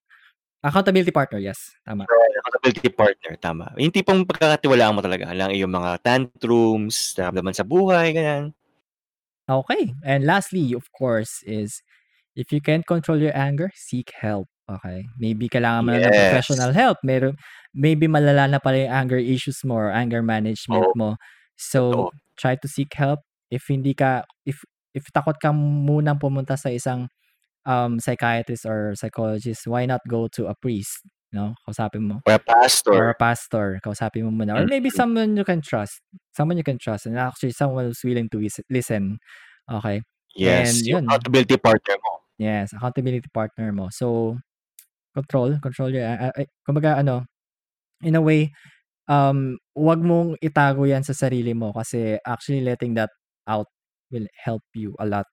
[0.63, 1.71] accountability partner, yes.
[1.85, 2.09] Tama.
[2.39, 3.65] Accountability partner, tama.
[3.77, 8.55] Yung tipong pagkakatiwalaan mo talaga lang yung mga tantrums, naramdaman sa buhay, ganyan.
[9.49, 9.93] Okay.
[10.03, 11.81] And lastly, of course, is
[12.35, 14.47] if you can't control your anger, seek help.
[14.69, 15.05] Okay.
[15.17, 16.17] Maybe kailangan mo na ng Yes.
[16.17, 17.01] professional help.
[17.03, 17.37] Meron,
[17.73, 20.93] maybe malala na pala yung anger issues mo or anger management Oo.
[20.93, 21.17] mo.
[21.57, 23.21] So, try to seek help.
[23.49, 24.61] If hindi ka, if,
[24.93, 27.09] if takot ka munang pumunta sa isang
[27.65, 31.03] um, psychiatrist or psychologist, why not go to a priest?
[31.31, 31.53] No?
[31.67, 32.21] Kausapin mo.
[32.25, 32.93] Or a pastor.
[32.93, 33.79] Or a pastor.
[33.85, 34.57] Kausapin mo muna.
[34.57, 34.97] Or maybe Mhm.
[34.97, 36.01] someone you can trust.
[36.33, 37.05] Someone you can trust.
[37.05, 39.19] And actually, someone who's willing to is- listen.
[39.69, 40.01] Okay.
[40.37, 41.03] yes, and yun.
[41.05, 42.11] accountability partner mo.
[42.37, 42.71] Yes.
[42.73, 43.89] Accountability partner mo.
[43.91, 44.37] So,
[45.13, 45.57] control.
[45.59, 46.05] Control your...
[46.05, 47.25] Uh, uh, kumbaga, ano,
[48.01, 48.53] in a way,
[49.09, 53.09] um, wag mong itago yan sa sarili mo kasi actually letting that
[53.49, 53.67] out
[54.13, 55.25] will help you a lot.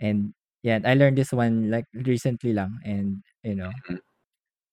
[0.00, 0.32] And,
[0.66, 2.82] yeah, I learned this one like recently lang.
[2.82, 4.02] And, you know, Mhm.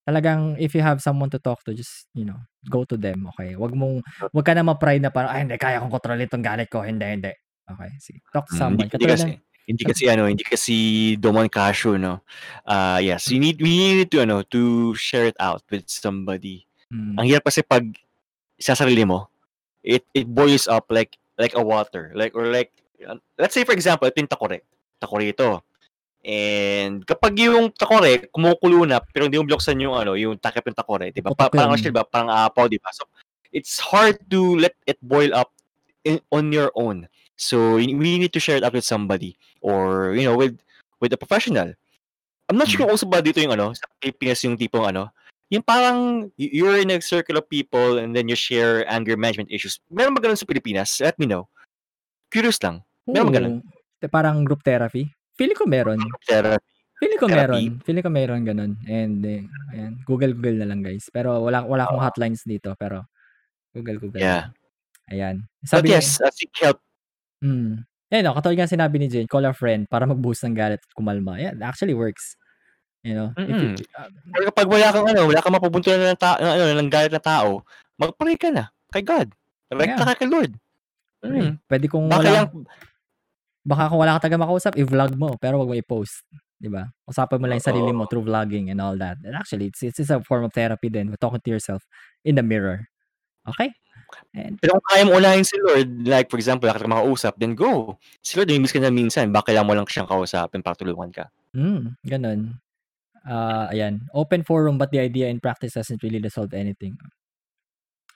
[0.04, 3.56] talagang if you have someone to talk to, just, you know, go to them, okay?
[3.56, 4.04] Wag mong,
[4.34, 6.84] wag ka na ma-pride na parang, ay, hindi, kaya kong kontrolin itong galit ko.
[6.84, 7.32] Hindi, hindi.
[7.70, 8.20] Okay, sige.
[8.34, 8.90] Talk to Mm, someone.
[8.90, 9.34] Hindi, hindi Katulad kasi ng,
[9.64, 10.76] hindi kasi ano, hindi kasi
[11.16, 12.20] Domon Casio, no.
[12.68, 16.68] Uh, yes, we need we need to ano to share it out with somebody.
[16.92, 17.88] mm, Ang hirap kasi pag
[18.60, 19.32] sa sarili mo,
[19.88, 22.76] it it boils up like like a water, like or like
[23.08, 24.60] uh, let's say for example, ito yung takore.
[25.00, 25.64] Takore ito.
[26.24, 30.78] And kapag yung takore kumukulo na pero hindi mo binuksan yung ano, yung takip ng
[30.80, 31.36] takore, 'di ba?
[31.36, 32.08] Pa, parang siya, 'di ba?
[32.08, 32.96] Parang apaw, 'di ba?
[32.96, 33.04] So
[33.52, 35.52] it's hard to let it boil up
[36.08, 37.12] in, on your own.
[37.36, 40.56] So we need to share it out with somebody or you know with
[41.04, 41.76] with a professional.
[42.48, 45.12] I'm not sure kung uso ba dito yung ano, sa Pilipinas yung tipong ano,
[45.52, 49.84] yung parang you're in a circle of people and then you share anger management issues.
[49.92, 51.04] Meron ba ganun sa Pilipinas?
[51.04, 51.52] Let me know.
[52.32, 52.84] Curious lang.
[53.08, 53.56] Meron ba ganun?
[54.08, 55.12] Parang group therapy.
[55.34, 56.00] Feeling ko meron.
[56.26, 56.62] Therapy.
[57.02, 57.42] Feeling ko Therapy.
[57.42, 57.64] meron.
[57.84, 58.72] Feeling ko meron ganun.
[58.86, 59.42] And, eh,
[59.74, 59.94] ayan.
[60.06, 61.10] Google, Google na lang, guys.
[61.10, 62.72] Pero wala, wala akong hotlines dito.
[62.78, 63.06] Pero,
[63.74, 64.22] Google, Google.
[64.22, 64.54] Yeah.
[65.12, 65.50] Ayan.
[65.66, 66.80] But Sabi yes, uh, seek help.
[67.44, 67.84] Mm.
[68.14, 70.94] Eh, no, katulad nga sinabi ni Jane, call a friend para mag-boost ng galit at
[70.94, 71.42] kumalma.
[71.42, 72.38] Yeah, it actually works.
[73.04, 73.30] You know?
[73.36, 73.70] If you,
[74.00, 74.08] uh,
[74.38, 77.20] Or kapag wala kang ano, wala kang mapupuntuhan ng, ta- ng, ano, ng galit na
[77.20, 77.66] tao,
[78.00, 79.28] mag-pray ka na kay God.
[79.68, 80.06] Direct Yeah.
[80.08, 80.52] ka kay Lord.
[81.26, 81.58] Mm.
[81.68, 82.48] Pwede kung Baka wala, lang,
[83.64, 86.24] baka kung wala ka taga makausap, i-vlog mo, pero wag mo i-post.
[86.60, 86.88] Di ba?
[87.08, 89.20] Usapan mo lang yung sarili mo through vlogging and all that.
[89.24, 91.12] And actually, it's, it's, it's a form of therapy din.
[91.20, 91.84] Talking to yourself
[92.24, 92.88] in the mirror.
[93.48, 93.72] Okay?
[94.32, 97.56] And, pero kung kaya mo unahin si Lord, like for example, wala ka makausap, then
[97.56, 98.00] go.
[98.24, 101.26] Si Lord, namimiss ka na minsan, baka kailangan mo lang siyang kausapin para tulungan ka.
[101.56, 102.60] mm, ganun.
[103.24, 104.04] Ah, ayan.
[104.12, 107.00] Open forum but the idea in practice doesn't really resolve anything.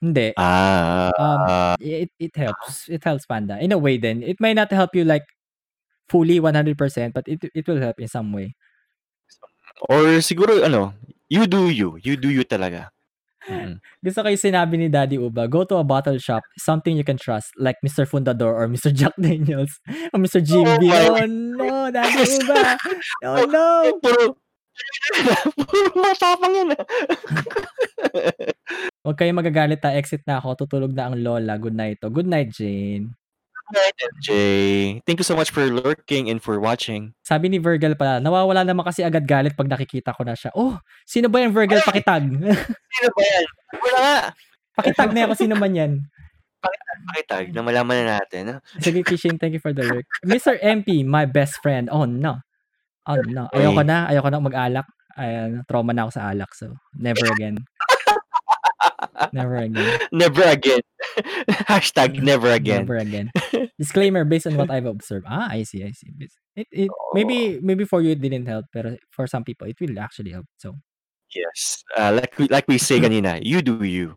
[0.04, 0.36] Hindi.
[0.38, 2.86] Ah, Um, it it helps.
[2.92, 3.58] It helps Panda.
[3.58, 4.22] In a way then.
[4.22, 5.26] It may not help you like
[6.10, 8.56] fully 100%, but it it will help in some way.
[9.92, 10.94] or siguro, ano,
[11.30, 12.02] you do you.
[12.02, 12.90] You do you talaga.
[13.48, 13.80] Mm.
[14.04, 17.16] Gusto ko yung sinabi ni Daddy Uba, go to a bottle shop, something you can
[17.16, 18.04] trust, like Mr.
[18.10, 18.92] Fundador or Mr.
[18.92, 19.78] Jack Daniels
[20.12, 20.42] or Mr.
[20.44, 20.90] Jimby.
[20.90, 22.76] my- Oh no, Daddy Uba.
[23.24, 23.66] Oh no.
[24.04, 24.36] Puro,
[25.56, 26.70] puro matapang yan.
[26.76, 26.86] ah.
[29.06, 29.96] Huwag kayong magagalit ha.
[29.96, 30.66] Exit na ako.
[30.68, 31.56] Tutulog na ang lola.
[31.58, 31.98] Good night.
[32.04, 32.12] to.
[32.12, 33.16] Good night, Jane.
[33.68, 34.30] Alright, MJ.
[35.04, 37.12] Thank you so much for lurking and for watching.
[37.20, 40.56] Sabi ni Virgil pala, nawawala naman kasi agad galit pag nakikita ko na siya.
[40.56, 41.84] Oh, sino ba yung Virgil?
[41.84, 42.32] Pakitag.
[42.96, 43.46] Sino ba yan?
[43.76, 44.18] Wala nga.
[44.72, 45.94] Pakitag na yan kung sino man yan.
[47.12, 48.64] Pakitag na malaman na natin.
[48.80, 50.08] Sige, Kishin, thank you for the lurk.
[50.24, 50.56] Mr.
[50.64, 51.92] MP, my best friend.
[51.92, 52.40] Oh, no.
[53.04, 53.52] Oh, no.
[53.52, 54.88] Ayoko na, ayoko na mag-alak.
[55.18, 56.56] Ayan, trauma na ako sa alak.
[56.56, 57.60] So, never again.
[59.34, 60.00] Never again.
[60.12, 60.82] Never again.
[61.70, 62.86] Hashtag never again.
[62.86, 63.32] Never again.
[63.80, 65.26] Disclaimer based on what I've observed.
[65.30, 66.14] Ah, I see, I see.
[66.56, 69.98] It it maybe maybe for you it didn't help, pero for some people it will
[69.98, 70.46] actually help.
[70.58, 70.78] So,
[71.36, 71.84] Yes.
[71.98, 74.16] Ah, like we like we say kanina, you do you.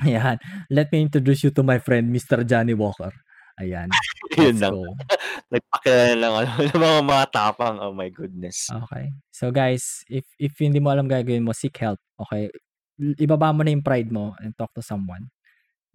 [0.06, 0.38] ayan.
[0.70, 2.46] Let me introduce you to my friend, Mr.
[2.46, 3.10] Johnny Walker.
[3.62, 3.86] Ayan,
[4.34, 4.74] let's lang.
[4.74, 4.82] go.
[5.54, 7.78] Nagpakilala lang ano ng mga matapang.
[7.78, 8.66] Oh my goodness.
[8.66, 9.14] Okay.
[9.30, 12.50] So, guys, if if hindi mo alam gagawin mo, seek help, okey?
[13.00, 15.26] I ibaba mo na yung pride mo and talk to someone.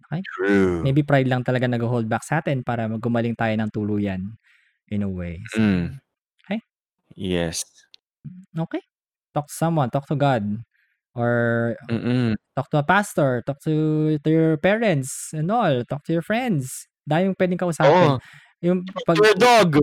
[0.08, 0.26] Okey?
[0.34, 0.86] True.
[0.86, 4.22] Maybe pride lang talaga nagho-hold back sa'tin para mag gumaling tayo ng tuluyan
[4.92, 5.42] in a way.
[5.50, 6.00] So, Mm.
[6.48, 6.62] okey?
[7.16, 7.64] Yes.
[8.58, 8.82] Okey.
[9.34, 10.42] Talk to someone, talk to God
[11.14, 12.34] or Mm.
[12.56, 16.88] talk to a pastor, talk to to your parents and all, talk to your friends.
[17.08, 18.12] Daming puwedeng kausapin.
[18.12, 18.20] Oo.
[18.62, 19.80] Yung Talk pag to your dog.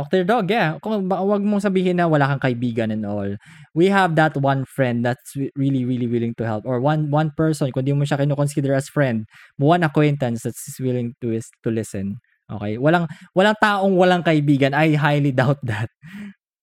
[0.00, 0.80] Your dog, yeah.
[0.80, 3.28] Kung wag mong sabihin na wala kang kaibigan and all.
[3.76, 7.28] We have that one friend that's re really, really willing to help or one one
[7.36, 9.28] person kung di mo siya kino-consider as friend,
[9.60, 12.16] one acquaintance that's willing to is to listen,
[12.48, 12.80] okey?
[12.80, 13.04] Walang
[13.36, 14.72] walang taong walang kaibigan.
[14.72, 15.92] I highly doubt that.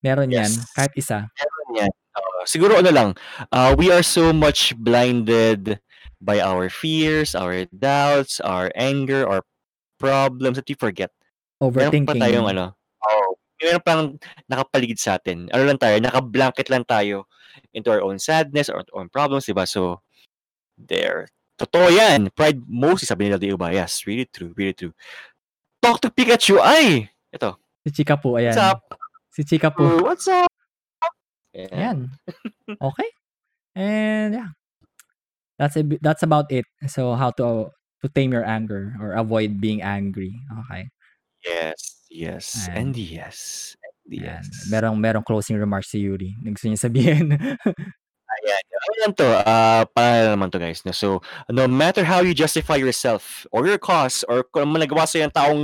[0.02, 0.66] Meron yan, Yes.
[0.74, 1.30] kahit isa.
[1.30, 1.92] Meron yan.
[2.18, 2.40] Oo.
[2.50, 3.10] Siguro ano lang,
[3.54, 5.78] ah, we are so much blinded
[6.18, 9.46] by our fears, our doubts, our anger, our
[10.02, 11.14] problems that we forget.
[11.62, 12.58] Meron pa tayong Overthinking.
[12.58, 12.66] ano.
[13.60, 14.04] Meron pang
[14.48, 15.52] nakapaligid sa'tin.
[15.52, 17.28] Ano lang tayo, naka-blanket lang tayo
[17.76, 19.68] into our own sadness or own problems, 'di ba?
[19.68, 20.00] So,
[20.80, 21.28] there.
[21.60, 22.32] Totoo yan.
[22.32, 23.76] Pride mostly sabi nila di ba?
[23.76, 24.96] Yes, really true, really true.
[25.84, 26.64] Talk to Pikachu.
[26.64, 27.12] Ay!
[27.36, 27.60] Ito.
[27.84, 28.72] Si Chika po, What's ayan.
[28.76, 28.80] up?
[29.36, 30.00] Si Chika po.
[30.08, 30.48] What's up?
[31.52, 31.72] Ayan.
[31.76, 31.98] Ayan.
[32.88, 33.10] Okey.
[33.76, 34.50] And yeah.
[35.60, 36.64] That's a that's about it.
[36.88, 40.32] So, how to to tame your anger or avoid being angry.
[40.64, 40.88] Okey.
[41.44, 42.76] Yes, yes, Ayan.
[42.78, 43.38] and yes,
[43.82, 44.42] and Ayan.
[44.44, 44.68] yes.
[44.70, 47.26] Merong merong closing remarks si Yuri na gusto niyang sabihin.
[48.30, 48.64] Ayan.
[49.00, 50.92] Lang 'to, ah, paalala naman 'to guys 'no.
[50.92, 55.30] So, no matter how you justify yourself or your cause or kung ano nagawa sa'yo
[55.30, 55.62] ng taong,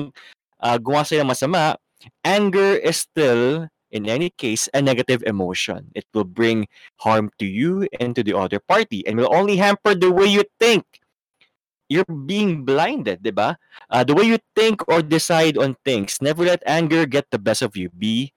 [0.64, 1.76] ah, gumawa sa'yo ng masama,
[2.24, 5.90] anger is still, in any case, a negative emotion.
[5.96, 6.68] It will bring
[7.02, 10.44] harm to you and to the other party and will only hamper the way you
[10.60, 10.84] think.
[11.90, 13.62] You're being blinded, 'di ba?
[13.90, 16.18] Ah, the way you think or decide on things.
[16.22, 17.94] Never let anger get the best of you.
[17.94, 18.34] Be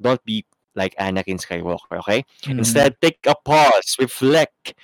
[0.00, 0.44] don't be
[0.76, 2.24] like Anakin Skywalker, okay?
[2.44, 2.62] Mm.
[2.62, 4.74] Instead, take a pause, reflect,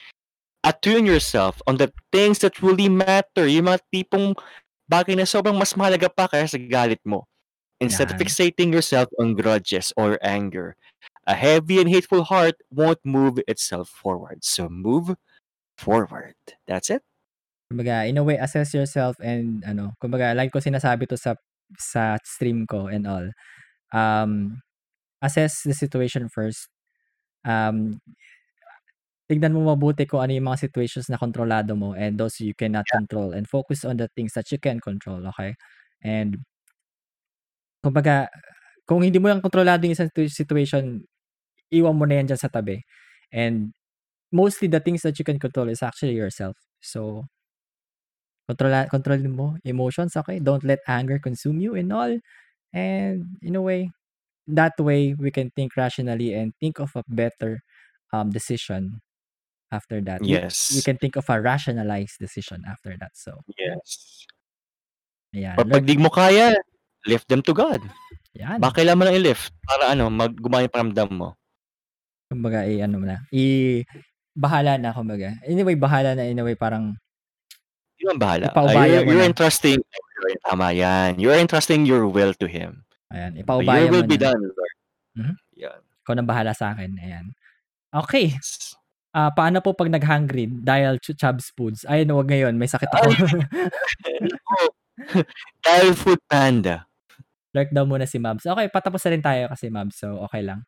[0.64, 3.46] attune yourself on the things that really matter.
[3.46, 4.34] Yung mga tipong
[4.90, 7.24] bagay na sobrang mas mahalaga pa kaysa sa galit mo.
[7.78, 10.76] Instead of fixating yourself on grudges or anger.
[11.28, 14.44] A heavy and hateful heart won't move itself forward.
[14.44, 15.12] So move
[15.76, 16.40] forward.
[16.66, 17.02] That's it.
[17.70, 21.34] Kumbaga, in a way, assess yourself and ano, kumbaga, lagi ko sinasabi 'to sa
[21.74, 23.26] sa stream ko and all.
[23.94, 24.62] Um,
[25.22, 26.68] assess the situation first.
[27.46, 28.00] Um,
[29.30, 32.86] tignan mo mabuti kung ano yung mga situations na kontrolado mo and those you cannot
[32.92, 32.98] Yeah.
[32.98, 35.54] control and focus on the things that you can control, okey?
[36.04, 36.44] And
[37.84, 38.28] kumbaga,
[38.88, 41.02] kung hindi mo lang kontrolado yung isang situ situation,
[41.72, 42.80] iwan mo na yan diyan sa tabi.
[43.34, 43.74] And
[44.32, 46.56] mostly the things that you can control is actually yourself.
[46.82, 47.26] So
[48.48, 50.40] kontrola kontrolin mo emotions, okey?
[50.42, 52.14] Don't let anger consume you and all.
[52.74, 53.90] And in a way,
[54.48, 57.62] that way we can think rationally and think of a better,
[58.12, 59.02] um, decision
[59.72, 60.22] after that.
[60.26, 60.86] We we Yes.
[60.86, 63.14] can think of a rationalized decision after that.
[63.18, 64.26] So Yes.
[65.34, 66.52] ayan, Or 'pag learn di mo kaya,
[67.08, 67.80] lift them to God.
[68.34, 68.62] Yan.
[68.62, 71.28] Baka kailangan mo lang i-lift para ano, mag gumana yung pakiramdam mo.
[72.30, 73.86] Kumbaga, i-ano mo na, i
[74.34, 75.38] bahala na kumbaga.
[75.46, 76.98] Anyway, bahala na in a way parang
[78.06, 78.44] Ikaw ang bahala.
[78.46, 79.78] Ah, ipaubaya you're mo you're entrusting
[80.46, 81.18] tama yan.
[81.18, 82.86] You're entrusting your will to Him.
[83.10, 84.30] Ayan, Your ipaubaya mo will be na.
[84.30, 84.74] done, Lord.
[85.18, 85.34] Mhm.
[85.58, 85.80] Yan.
[86.06, 87.34] Ikaw na bahala sa'kin, ayan.
[87.94, 88.34] Okey.
[88.36, 88.74] Yes.
[89.16, 91.82] Ah, paano po 'pag nag-hungry dahil chu Chubs Foods?
[91.88, 93.08] Ay, no, wag ngayon, may sakit ako.
[95.64, 96.84] Dahil Food Panda.
[97.56, 98.44] Lurk daw muna si Mabs.
[98.44, 100.64] Okey, patapos na rin tayo kasi Mabs, so okey lang.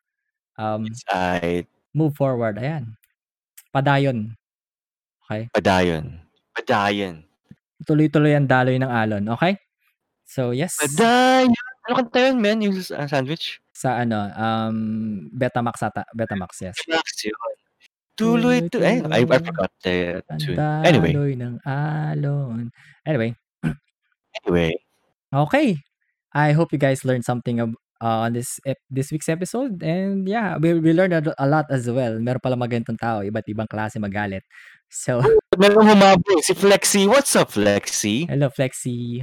[0.57, 1.69] Um, It's aight.
[1.93, 2.97] move forward, ayan.
[3.73, 4.33] Padayon.
[5.29, 5.53] Okey?
[5.53, 6.25] Padayon.
[6.57, 7.28] Padayon.
[7.87, 9.55] Tuloy-tuloy ang daloy ng alon, okey?
[10.27, 10.75] So, yes.
[10.77, 11.55] Padayon.
[11.87, 12.59] Ano kanta yun, man?
[12.61, 13.63] Yung sa sandwich?
[13.73, 14.77] Sa ano, um,
[15.33, 16.75] Betamax ata, Betamax, yes.
[16.85, 17.55] Betamax yun.
[18.19, 20.59] Tuloy tu eh, I I forgot the tune.
[20.59, 21.15] Anyway.
[21.15, 22.67] daloy ng alon.
[23.07, 23.31] Anyway.
[24.43, 24.75] Anyway.
[25.31, 25.79] Okay.
[26.35, 30.27] I hope you guys learned something ab uh, on this ep this week's episode and
[30.27, 32.17] yeah, we we learned a a lot as well.
[32.19, 34.43] Meron mga ganitong tao, iba't ibang klase magalit.
[34.89, 35.21] So
[35.59, 37.05] Merong humabol, si Flexie.
[37.05, 38.25] What's up, Flexi?
[38.31, 39.21] Hello, Flexi.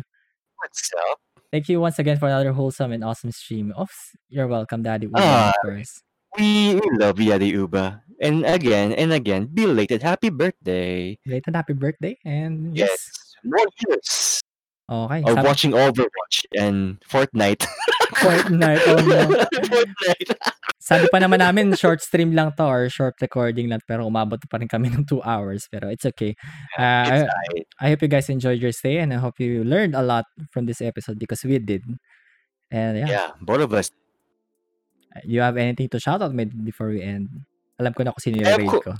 [0.61, 1.19] What's up?
[1.51, 3.73] Thank you once again for another wholesome and awesome stream.
[3.74, 3.89] Of
[4.28, 5.07] you're welcome, Daddy.
[5.09, 6.03] Uba, Ah, of course.
[6.36, 8.03] we we love you, Daddy Uba.
[8.20, 11.16] And again and again, belated happy birthday.
[11.24, 12.16] Belated happy birthday.
[12.24, 12.90] And yes.
[12.93, 13.01] Yes,
[13.44, 14.40] more years
[14.87, 15.19] Okay.
[15.27, 17.67] of Sabi, watching Overwatch and Fortnite.
[18.23, 18.83] Fortnite.
[18.87, 19.19] Oh no.
[19.67, 20.31] Fortnite.
[20.79, 23.83] Sabi pa naman namin, short stream lang to or short recording lang.
[23.91, 25.67] Pero umabot pa rin kami ng 2 hours.
[25.67, 26.39] Pero it's okay.
[26.79, 27.67] Uh, I, It's alright.
[27.83, 30.71] I hope you guys enjoyed your stay and I hope you learned a lot from
[30.71, 31.83] this episode because we did.
[32.71, 33.91] And yeah, Yeah, both of us.
[35.27, 37.27] you have anything to shout out maybe before we end?
[37.83, 38.95] Alam ko na kung sino yung raid ko- ko.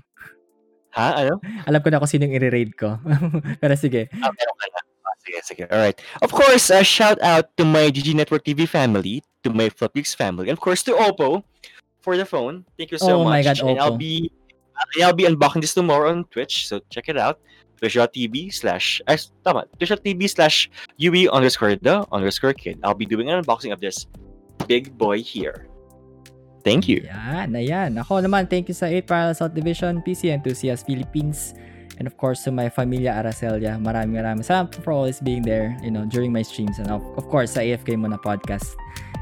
[0.99, 1.23] Ha?
[1.23, 1.39] Ano?
[1.69, 2.99] Alam ko na kung sino yung i-raid ko.
[3.63, 4.09] Pero sige.
[4.19, 4.81] Ah, meron ka na.
[5.27, 5.65] Sige, sige.
[5.67, 5.99] Alright.
[6.23, 10.49] Of course, a shout out to my GG Network TV family, to my Flopix family,
[10.49, 11.43] and of course to Oppo
[11.99, 12.63] for the phone.
[12.79, 13.59] Thank you so Oh my much.
[13.59, 14.31] God, and I'll be
[14.79, 17.43] uh, I'll be unboxing this tomorrow on Twitch, so check it out.
[17.83, 22.79] Twitch.tv slash ay, tama, Twitch.tv slash UE underscore the underscore kid.
[22.87, 24.07] I'll be doing an unboxing of this
[24.71, 25.67] big boy here.
[26.65, 27.05] Thank you.
[27.07, 27.95] Yan, ayan.
[28.01, 31.55] Ako naman, thank you sa 8 Parallel South Division, PC Enthusiast Philippines,
[31.99, 33.77] and of course to my Familia Aracelia.
[33.81, 36.79] Maraming maraming salamat for always being there, you know, during my streams.
[36.79, 38.77] And of, of course, sa AFK Muna podcast.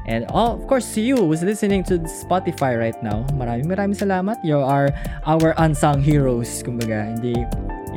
[0.05, 4.37] And all, of course, to you who's listening to Spotify right now, maraming maraming salamat.
[4.45, 4.93] You are
[5.25, 7.09] our unsung heroes, kumbaga.
[7.17, 7.33] Hindi,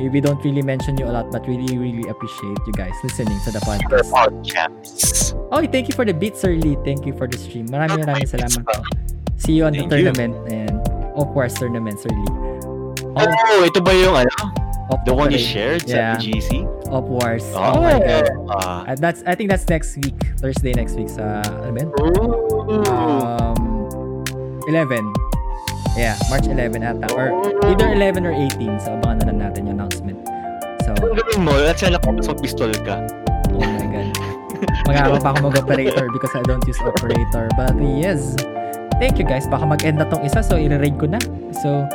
[0.09, 3.53] we don't really mention you a lot, but really, really appreciate you guys listening to
[3.53, 4.09] the podcast.
[5.53, 6.77] Oh, thank you for the beats, Sir Lee.
[6.81, 7.69] Thank you for the stream.
[7.69, 8.81] Maraming maraming salamat po.
[9.37, 10.09] See you on the Thank you.
[10.09, 10.81] tournament and
[11.13, 12.33] Upwards tournament, Sir Lee.
[13.13, 14.33] Oh, Oh, ito ba yung ano?
[14.89, 16.17] Up, The one you shared Yeah.
[16.17, 16.65] sa GC?
[16.89, 17.45] Upwards.
[17.53, 18.25] Oh, Oh, my God.
[18.49, 20.17] Uh, that's, I think that's next week.
[20.41, 21.83] Thursday next week sa, ano ba.
[22.89, 24.25] Um,
[24.65, 25.05] 11.
[25.93, 27.05] Yeah, March 11 ata.
[27.13, 27.29] Or
[27.69, 28.79] either 11 or 18.
[28.81, 30.17] So, abangan na lang natin yung announcement.
[30.85, 32.97] So, Ang gawin mo, at sana kung mag-pistol ka.
[33.53, 34.09] oh my God.
[34.89, 37.45] Mag-aaral pa ako mag-operator because I don't use operator.
[37.53, 38.33] But yes,
[38.97, 39.45] thank you guys.
[39.45, 41.19] Baka mag-end na tong isa, so i-raid ko na.
[41.61, 41.85] So,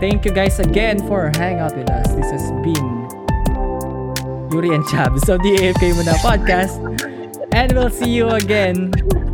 [0.00, 2.08] thank you guys again for hanging out with us.
[2.14, 2.86] This has been
[4.50, 6.80] Yuri and Chabs of the AFK Muna podcast.
[7.52, 8.92] And we'll see you again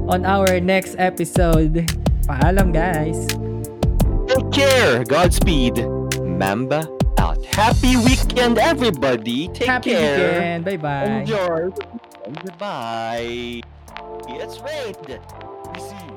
[0.09, 1.87] on our next episode.
[2.27, 3.27] Paalam guys.
[4.29, 5.05] Take care.
[5.05, 5.87] Godspeed.
[6.21, 6.89] Mamba
[7.19, 7.45] out.
[7.47, 9.49] Happy weekend, everybody.
[9.49, 10.17] Take Happy care.
[10.17, 10.65] weekend.
[10.65, 11.05] Bye-bye.
[11.25, 11.71] Enjoy.
[12.45, 13.63] Goodbye.
[14.29, 14.97] It's Raid.
[15.73, 16.16] We see you.